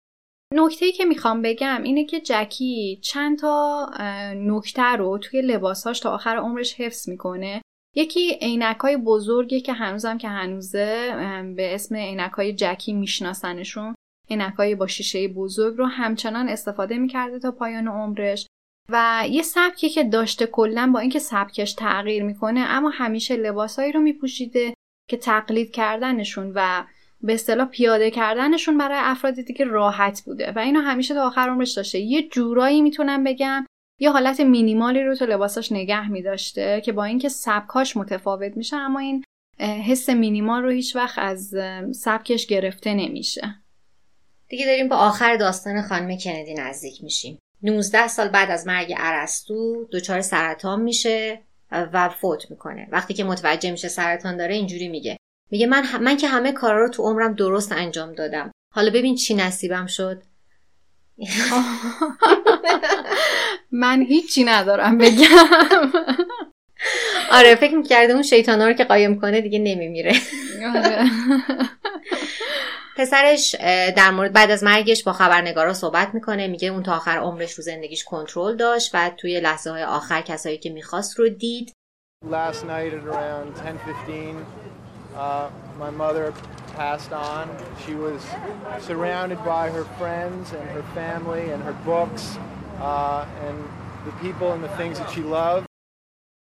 [0.56, 3.90] نکته که می‌خوام بگم اینه که جکی چند تا
[4.36, 7.62] نکته رو توی لباساش تا آخر عمرش حفظ می‌کنه.
[7.96, 11.12] یکی عینک های بزرگی که هنوزم که هنوزه
[11.56, 13.94] به اسم عینک های جکی میشناسنشون.
[14.30, 18.46] عینک های با شیشه بزرگ رو همچنان استفاده می‌کرده تا پایان عمرش.
[18.88, 24.00] و یه سبکی که داشته کلا با اینکه سبکش تغییر می‌کنه اما همیشه لباسهایی رو
[24.00, 24.74] میپوشیده
[25.10, 26.84] که تقلید کردنشون و
[27.26, 31.72] به اصطلاح پیاده کردنشون برای افراد دیگه راحت بوده و اینو همیشه تا آخر عمرش
[31.72, 31.98] داشته.
[31.98, 33.66] یه جورایی می‌تونم بگم
[34.00, 38.98] یه حالت مینیمالی رو تو لباساش نگه میداشته که با اینکه سبکاش متفاوت میشه اما
[38.98, 39.24] این
[39.60, 41.54] حس مینیمال رو هیچ وقت از
[41.92, 43.54] سبکش گرفته نمیشه.
[44.48, 47.38] دیگه داریم به آخر داستان خانم کندی نزدیک میشیم.
[47.62, 52.88] 19 سال بعد از مرگ ارسطو دچار سرطان میشه و فوت می‌کنه.
[52.92, 55.16] وقتی که متوجه میشه سرطان داره اینجوری میگه.
[55.54, 58.50] میگه من من که همه کارا رو تو عمرم درست انجام دادم.
[58.74, 60.22] حالا ببین چی نصیبم شد.
[63.72, 65.92] من هیچی ندارم بگم.
[67.38, 70.12] آره فکر می‌کرده اون شیطانا رو که قایم کنه دیگه نمیمیره.
[70.76, 71.04] آره.
[72.96, 73.54] پسرش
[73.96, 76.46] در مورد بعد از مرگش با خبرنگارا صحبت می‌کنه.
[76.46, 80.58] میگه اون تا آخر عمرش رو زندگیش کنترل داشت و توی لحظه های آخر کسایی
[80.58, 81.72] که می‌خواست رو دید.
[85.14, 86.32] Last night at around 10:15 uh, my mother
[86.76, 87.48] passed on.
[87.86, 88.20] She was
[88.80, 92.38] surrounded by her friends and her family and her books
[92.80, 93.56] uh, and
[94.06, 95.66] the people and the things that she loved.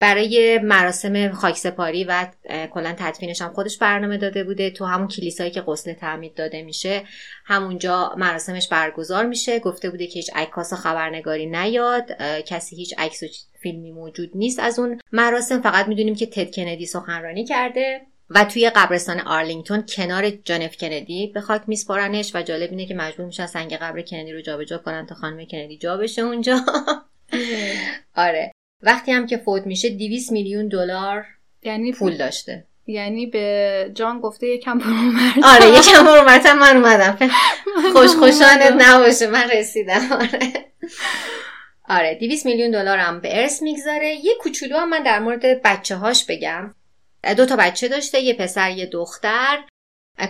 [0.01, 2.27] برای مراسم خاکسپاری و
[2.71, 4.69] کلا تدفینش هم خودش برنامه داده بوده.
[4.69, 7.03] تو همون کلیسایی که غسل تعمید داده میشه
[7.45, 9.59] همونجا مراسمش برگزار میشه.
[9.59, 12.11] گفته بوده که هیچ عکاس خبرنگاری نیاد.
[12.21, 13.25] کسی هیچ عکس و
[13.61, 15.61] فیلمی موجود نیست از اون مراسم.
[15.61, 18.01] فقط می‌دونیم که تد کندی سخنرانی کرده.
[18.29, 23.25] و توی قبرستان آرلینگتون کنار جانف کندی به خاک میسپارنش و جالب اینه که مجبور
[23.25, 26.59] میشن سنگ قبر کندی رو جابجا کنن تا خانم کندی جا بشه اونجا.
[28.15, 28.51] آره.
[28.81, 31.25] وقتی هم که فوت میشه 200 میلیون دلار
[31.63, 32.65] یعنی پول داشته.
[32.87, 37.29] یعنی به جان گفته یکم برو اومد آره یکم برو اومد من اومدم.
[37.93, 40.11] خوش خوشانت نباشه من رسیدم.
[40.11, 40.65] آره.
[41.89, 44.15] آره 200 میلیون دلار هم به ارث می‌گذاره.
[44.15, 46.73] یه کوچولو هم من در مورد بچه هاش بگم.
[47.37, 49.63] دو تا بچه داشته یه پسر یه دختر.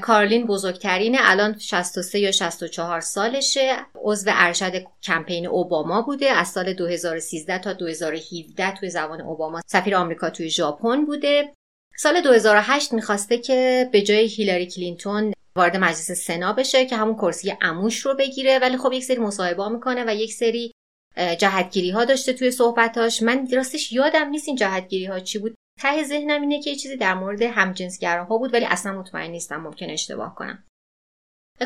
[0.02, 3.78] کارلین بزرگترینه الان 63 یا 64 سالشه.
[3.96, 6.26] عضو ارشد کمپین اوباما بوده.
[6.26, 11.54] از سال 2013 تا 2017 توی زبان اوباما سفیر آمریکا توی ژاپن بوده.
[11.98, 17.54] سال 2008 می‌خواسته که به جای هیلاری کلینتون وارد مجلس سنا بشه که همون کرسی
[17.62, 18.60] اموش رو بگیره.
[18.60, 20.72] ولی خب یک سری مصاحبه می‌کنه و یک سری
[21.18, 23.24] جهتگیری ها داشته توی صحبتاش.
[23.24, 25.56] من راستش یادم نیست این جهتگیری ها چی بود.
[25.82, 29.90] ته ذهنم اینه که یه چیزی در مورد همجنسگراها بود ولی اصلا مطمئن نیستم ممکن
[29.90, 30.64] اشتباه کنم.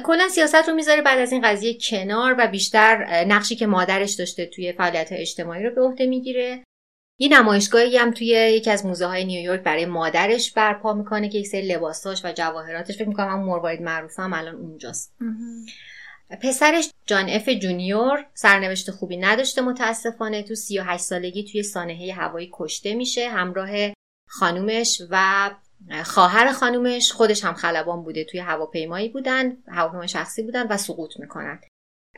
[0.04, 4.46] کلا سیاست رو می‌ذاره بعد از این قضیه کنار و بیشتر نقشی که مادرش داشته
[4.46, 6.64] توی فعالیت اجتماعی رو به عهده می‌گیره.
[7.20, 11.48] یه نمایشگاهی هم توی یکی از موزه های نیویورک برای مادرش برپا می‌کنه که یک
[11.48, 15.16] سری لباساش و جواهراتش فکر می‌کنم هم مروارید معروف هم الان اونجاست.
[16.42, 20.44] پسرش جان اف جونیور سرنوشت خوبی نداشته متاسفانه.
[20.44, 23.30] تو 38 سالگی توی سانحه هوایی کشته میشه.
[23.30, 23.70] همراه
[24.32, 25.49] خانومش و
[26.03, 31.60] خواهر خانومش خودش هم خلبان بوده توی هواپیمایی بودن هواپیمای شخصی بودن و سقوط می‌کنن.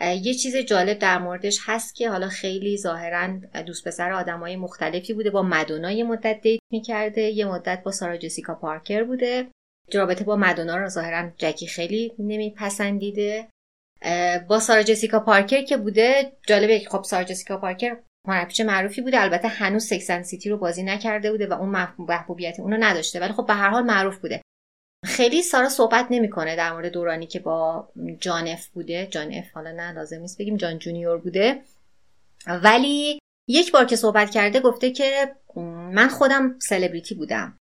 [0.01, 3.27] یه چیز جالب در موردش هست که حالا خیلی ظاهرا
[3.65, 8.17] دوست پسر آدمای مختلفی بوده با مدونا یه مدت دیت می‌کرده یه مدت با سارا
[8.17, 9.47] جسیکا پارکر بوده.
[9.93, 13.47] رابطه با مدونا رو ظاهرا جکی خیلی نمیپسندیده.
[14.47, 19.21] با سارا جسیکا پارکر که بوده جالبه خب سارا جسیکا پارکر هنرپیشه معروفی بوده.
[19.21, 23.19] البته هنوز Sex and the City رو بازی نکرده بوده و اون محبوبیت اونو نداشته
[23.19, 24.41] ولی خب به هر حال معروف بوده.
[25.05, 27.89] خیلی سارا صحبت نمی‌کنه در مورد دورانی که با
[28.19, 29.07] جان اف بوده.
[29.11, 31.61] جان اف حالا نه لازم نیست بگیم جان جونیور بوده.
[32.47, 33.19] ولی
[33.49, 35.35] یک بار که صحبت کرده گفته که
[35.93, 37.57] من خودم سلبریتی بودم.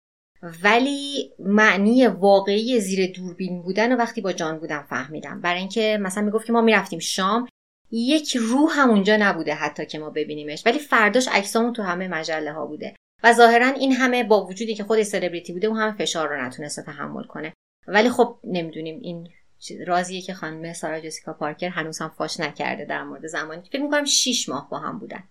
[0.63, 5.41] ولی معنی واقعی زیر دوربین بودن و وقتی با جان بودم فهمیدم.
[5.41, 7.47] برای اینکه مثلا می‌گفت که ما می‌رفتیم شام
[7.91, 10.63] یک روح هم اونجا نبوده حتی که ما ببینیمش.
[10.65, 12.95] ولی فرداش عکسامون تو همه مجله ها بوده.
[13.23, 16.81] و ظاهرا این همه با وجودی که خود سلبریتی بوده اون همه فشار رو نتونسته
[16.81, 17.53] تحمل کنه.
[17.87, 19.29] ولی خب نمی‌دونیم این
[19.87, 23.61] رازیه که خانم سارا جسیکا پارکر هنوز هم فاش نکرده در مورد زمانی.
[23.61, 25.23] فکر می‌کنم 6 ماه با هم بودن.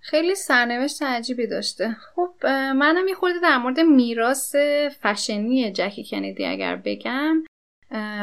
[0.00, 1.96] خیلی سرنوشت عجیبی داشته.
[2.14, 4.54] خب منم یه خورده در مورد میراث
[5.02, 7.44] فشنی جکی کندی اگر بگم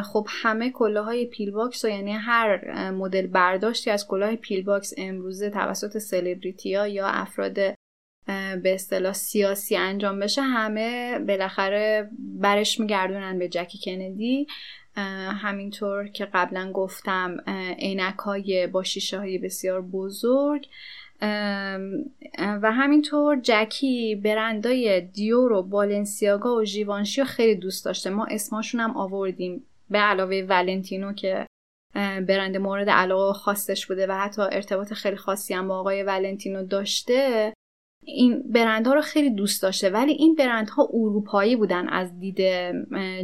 [0.03, 6.75] خب همه کلاهای pillbox و یعنی هر مدل برداشتی از کلاه pillbox امروزه توسط سلبریتی
[6.75, 7.53] ها یا افراد
[8.63, 14.47] به اصطلاح سیاسی انجام بشه همه بالاخره برش میگردونن به جکی کندی.
[15.41, 17.37] همینطور که قبلا گفتم
[17.79, 20.67] عینک های با شیشه های بسیار بزرگ.
[22.61, 28.09] و همینطور جکی برندای دیور و بالنسیاگا و ژیوانشی خیلی دوست داشته.
[28.09, 29.65] ما اسماشون هم آوردیم.
[29.89, 31.47] به علاوه ولنتینو که
[32.27, 37.53] برند مورد علاقه خاصش بوده و حتی ارتباط خیلی خاصی هم با آقای ولنتینو داشته.
[38.05, 39.89] این برندها رو خیلی دوست داشته.
[39.89, 42.37] ولی این برندها اروپایی بودن از دید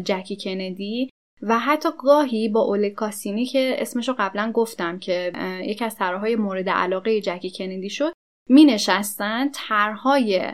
[0.03, 1.09] جکی کندی
[1.47, 5.31] و حتی گاهی با اوله کاسینی که اسمشو قبلا گفتم که
[5.63, 8.13] یکی از طرحهای مورد علاقه جکی کندی شد
[8.49, 10.53] می نشستن طرحهای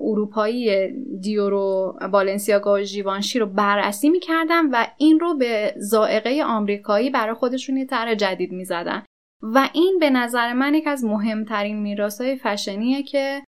[0.00, 0.88] اروپایی
[1.20, 7.84] دیورو بالنسیاگا و رو بررسی می‌کردن و این رو به زائقه آمریکایی برای خودشون یه
[7.84, 9.02] طرح جدید می‌زدن.
[9.42, 13.42] و این به نظر من یک از مهمترین میراثهای فشنیه که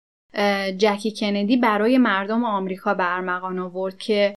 [0.79, 4.35] جکی کندی برای مردم آمریکا برمغان آورد که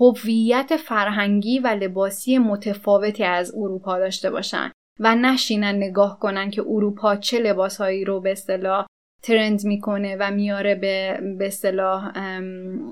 [0.00, 7.16] هویت فرهنگی و لباسی متفاوتی از اروپا داشته باشن و نشینن نگاه کنن که اروپا
[7.16, 8.86] چه لباسهایی رو به اصطلاح
[9.22, 12.18] ترند می‌کنه و میاره به به اصطلاح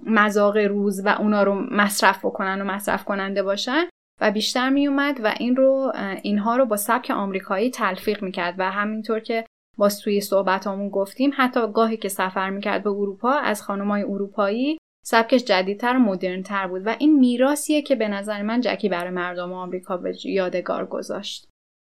[0.06, 3.84] مذاق روز و اونا رو مصرف بکنن و مصرف کننده باشن
[4.20, 5.92] و بیشتر میومد و این رو
[6.22, 9.44] اینها رو با سبک آمریکایی تلفیق می‌کرد و همینطور که
[9.78, 15.44] با توی صحبتامون گفتیم حتی گاهی که سفر می‌کرد به اروپا از خانمای اروپایی سبکش
[15.44, 19.96] جدیدتر و مدرنتر بود و این میراثیه که به نظر من جکی برای مردم آمریکا
[19.96, 21.48] به یادگار گذاشت.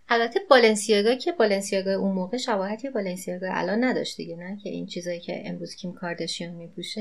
[0.09, 5.21] البته بالنسیاگا که بالنسیاگا اون موقع شباهتی بالنسیاگا الان نداشت دیگه نه؟ که این چیزایی
[5.21, 7.01] که امروز کیم کاردشیان میپوشه.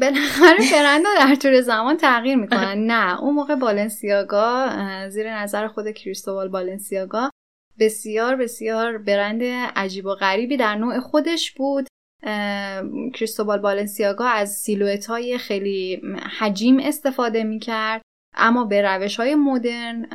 [0.00, 4.68] بالاخره برندها در طول زمان تغییر می‌کنن نه اون موقع بالنسیاگا
[5.08, 7.30] زیر نظر خود کریستوبال بالنسیاگا
[7.78, 9.42] بسیار بسیار برند
[9.76, 11.88] عجیب و غریبی در نوع خودش بود.
[13.14, 16.02] کریستوبال بالنسیاگا از سیلویت های خیلی
[16.38, 18.02] حجیم استفاده می‌کرد
[18.36, 20.06] اما به روش های مدرن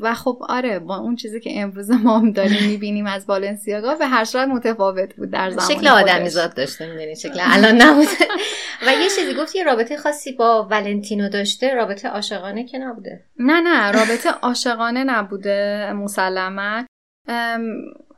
[0.00, 4.06] و خب آره با اون چیزی که امروز ما هم داریم می‌بینیم از بالنسیاگا به
[4.06, 8.08] هر صورت متفاوت بود در زمان شکل آدمی زاد داشته می‌دونی شکل الان نبود
[8.86, 13.60] و یه چیزی گفت یه رابطه خاصی با ولنتینو داشته رابطه عاشقانه که نبوده؟ نه
[13.60, 16.84] نه رابطه عاشقانه نبوده مسلما.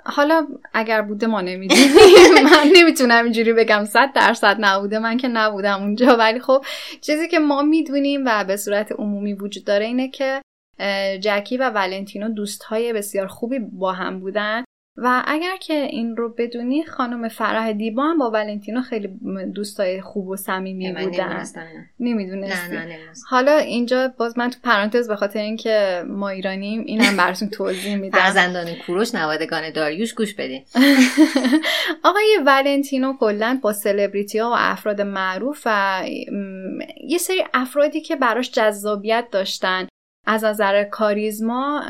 [0.06, 1.90] حالا اگر بوده ما نمی‌دونیم.
[2.52, 6.16] من نمی‌تونم اینجوری بگم صد درصد نبوده من که نبودم اونجا.
[6.16, 6.64] ولی خب
[7.00, 10.42] چیزی که ما می‌دونیم و به صورت عمومی وجود داره اینه که
[11.20, 14.64] جکی و ولنتینو دوستهای بسیار خوبی با هم بودن.
[14.98, 19.08] و اگر که این رو بدونی خانم فرح دیبا هم با ولنتینو خیلی
[19.54, 21.44] دوستای خوب و صمیمی بودن.
[22.00, 22.76] نمی‌دونستی؟
[23.28, 28.18] حالا اینجا باز من تو پرانتز به خاطر اینکه ما ایرانیم اینم براتون توضیح میدم.
[28.18, 30.62] فرزندان کوروش نوادگان داریوش گوش بدین.
[32.04, 36.02] آقای ولنتینو کلا با سلبریتی ها و افراد معروف و
[37.04, 39.86] یه سری افرادی که براش جذابیت داشتن.
[40.26, 41.82] از نظر کاریزما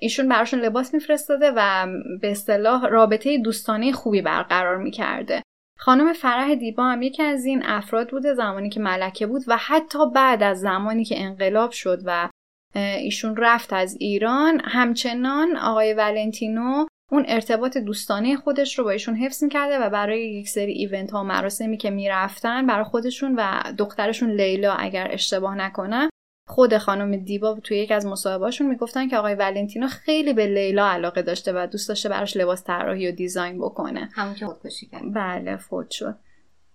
[0.00, 1.86] ایشون براشون لباس میفرستاده و
[2.20, 5.42] به اصطلاح رابطه دوستانه خوبی برقرار می‌کرده.
[5.78, 9.98] خانم فرح دیبا هم یکی از این افراد بوده زمانی که ملکه بود و حتی
[10.14, 12.28] بعد از زمانی که انقلاب شد و
[12.74, 19.44] ایشون رفت از ایران همچنان آقای ولنتینو اون ارتباط دوستانه خودش رو با ایشون حفظ
[19.44, 24.72] می‌کرده و برای یک سری ایونت ها مراسمی که می‌رفتن برای خودشون و دخترشون لیلا
[24.72, 26.08] اگر اشتباه نکنم
[26.46, 31.22] خود خانم دیبا توی یک از مصاحبهاشون می‌گفتن که آقای ولنتینو خیلی به لیلا علاقه
[31.22, 34.10] داشته و دوست داشته براش لباس طراحی و دیزاین بکنه.
[34.14, 35.14] همون که خودکشی کرد.
[35.14, 36.16] بله فوت شد.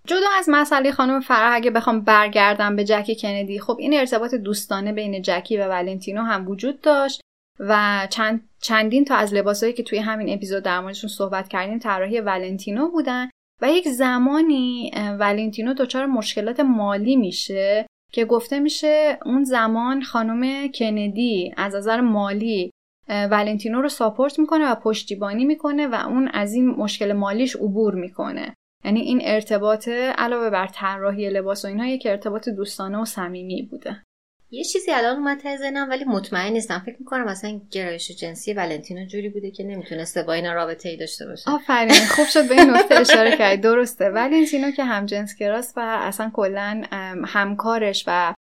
[0.07, 4.93] جدا از مسئله خانم فرح اگه بخوام برگردم به جکی کندی خب این ارتباط دوستانه
[4.93, 7.21] بین جکی و ولنتینو هم وجود داشت
[7.59, 12.19] و چند چندین تا از لباسایی که توی همین اپیزود در موردشون صحبت کردیم طراحی
[12.21, 13.29] ولنتینو بودن
[13.61, 17.85] و یک زمانی ولنتینو دچار مشکلات مالی میشه.
[18.11, 22.71] که گفته میشه اون زمان خانم کندی از نظر مالی
[23.09, 28.53] ولنتینو رو ساپورت می‌کنه و پشتیبانی می‌کنه و اون از این مشکل مالیش عبور می‌کنه.
[28.85, 29.87] یعنی این ارتباط
[30.17, 34.03] علاوه بر طراحی لباس و اینها یک ارتباط دوستانه و صمیمی بوده.
[34.51, 36.83] یه چیزی الان اومد ته ذهنم ولی مطمئن نیستم.
[36.85, 41.25] فکر می‌کنم مثلا گرایش جنسی ولنتینو جوری بوده که نمی‌تونسته با اینا رابطه ای داشته
[41.25, 41.51] باشه.
[41.51, 44.09] آفرین خوب شد به این نکته اشاره کردی درسته.
[44.09, 45.35] ولنتینو که هم جنس
[45.75, 46.83] و اصلا کلا
[47.25, 48.33] همکارش و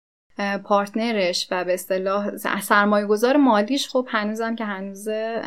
[0.64, 5.42] پارتنرش و به اصطلاح سرمایه گذار مالیش خب هنوزم که هنوزه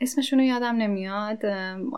[0.00, 1.46] اسمشون رو یادم نمیاد.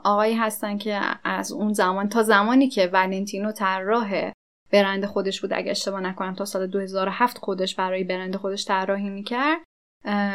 [0.05, 4.31] آقایی هستن که از اون زمان تا زمانی که ولنتینو طراح
[4.71, 5.53] برند خودش بود.
[5.53, 9.59] اگه اشتباه نکنم تا سال 2007 خودش برای برند خودش طراحی می‌کرد.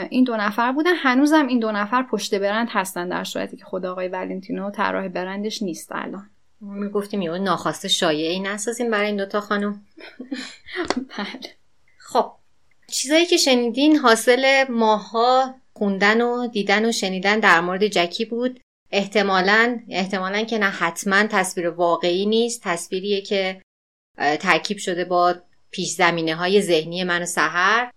[0.10, 0.96] این دو نفر بودن.
[0.96, 5.62] هنوزم این دو نفر پشت برند هستن در صورتی که خود آقای ولنتینو طراح برندش
[5.62, 6.30] نیست الان.
[6.62, 9.86] می‌گفتیم یه ناخواسته شایعی نسازیم برای این دوتا خانم.
[11.18, 11.56] بله.
[12.00, 12.32] خب
[12.88, 18.60] چیزایی که شنیدین حاصل ماها خوندن و دیدن و شنیدن در مورد جکی بود.
[18.92, 22.62] احتمالا احتمالا که نه حتما تصویر واقعی نیست.
[22.64, 23.62] تصویریه که
[24.18, 25.36] ترکیب شده با
[25.72, 27.92] پیش زمینه های ذهنی من و سهر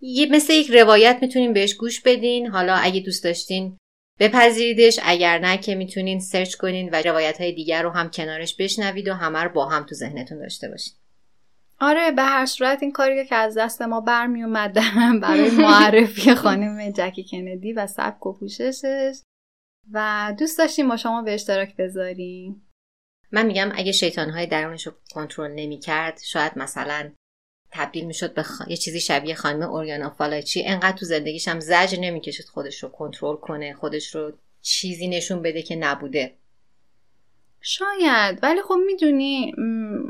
[0.00, 2.46] یه مثل یک روایت می‌تونین بهش گوش بدین.
[2.46, 3.76] حالا اگه دوست داشتین
[4.18, 5.00] بپذیریدش.
[5.02, 9.14] اگر نه که می‌تونین سرچ کنین و روایت های دیگر رو هم کنارش بشنوید و
[9.14, 10.94] همه رو با هم تو ذهنتون داشته باشین.
[11.80, 14.78] آره به هر صورت این کاری که از دست ما برمی اومد
[15.22, 19.16] برای معرفی خانم جکی کندی و سبک و پوششش.
[19.92, 22.69] و دوست داشتیم با شما به اشتراک بذاریم.
[23.32, 27.10] من میگم اگه شیطانهای درونش رو کنترل نمی‌کرد شاید مثلا
[27.72, 28.62] تبدیل می‌شد به خ...
[28.68, 33.36] یه چیزی شبیه خانم اوریانا فالایچی انقدر تو زندگیش هم زجر نمی‌کشید خودش رو کنترل
[33.36, 34.32] کنه خودش رو
[34.62, 36.36] چیزی نشون بده که نبوده.
[37.60, 39.54] شاید ولی خب می‌دونی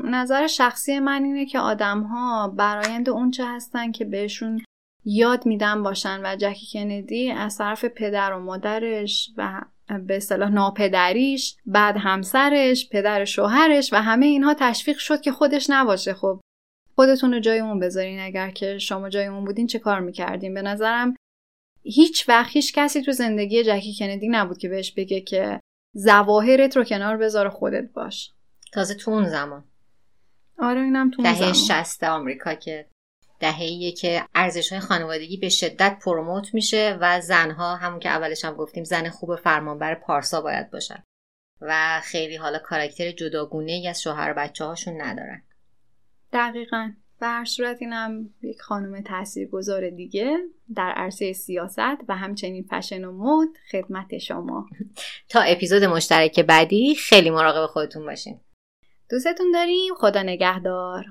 [0.03, 4.61] نظر شخصی من اینه که آدم ها برایند اونچه هستن که بهشون
[5.05, 9.61] یاد میدن باشن و جکی کندی از طرف پدر و مادرش و
[9.99, 16.13] به اصطلاح ناپدریش بعد همسرش پدر شوهرش و همه اینها تشویق شد که خودش نباشه.
[16.13, 16.39] خب
[16.95, 18.19] خودتون رو جای اون بذارین.
[18.19, 21.15] اگر که شما جای اون بودین چه کار می‌کردین؟ به نظرم
[21.83, 25.59] هیچ وقت هیچ کسی تو زندگی جکی کندی نبود که بهش بگه که
[25.95, 28.33] زواهرت رو کنار بذار خودت باش.
[28.73, 29.63] تازه تو اون زمان.
[30.59, 31.83] آره اینم تو دهه زمان.
[31.83, 32.87] 60 آمریکا که
[33.41, 38.53] دهه‌ایه که ارزش های خانوادگی به شدت پروموت میشه و زنها همون که اولش هم
[38.53, 41.03] گفتیم زن خوب فرمانبر پارسا باید باشن.
[41.61, 45.43] و خیلی حالا کاراکتر جداگونه ای از شوهر بچه هاشون ندارن.
[46.33, 46.91] دقیقا.
[47.19, 50.37] به هر صورت اینم یک خانم تاثیرگذار دیگه
[50.75, 54.65] در عرصه سیاست و همچنین فشن و مد خدمت شما.
[55.29, 58.39] تا اپیزود مشترک بعدی خیلی مراقب خودتون باشین.
[59.09, 59.93] دوستتون داریم.
[59.95, 61.05] خدا نگهدار.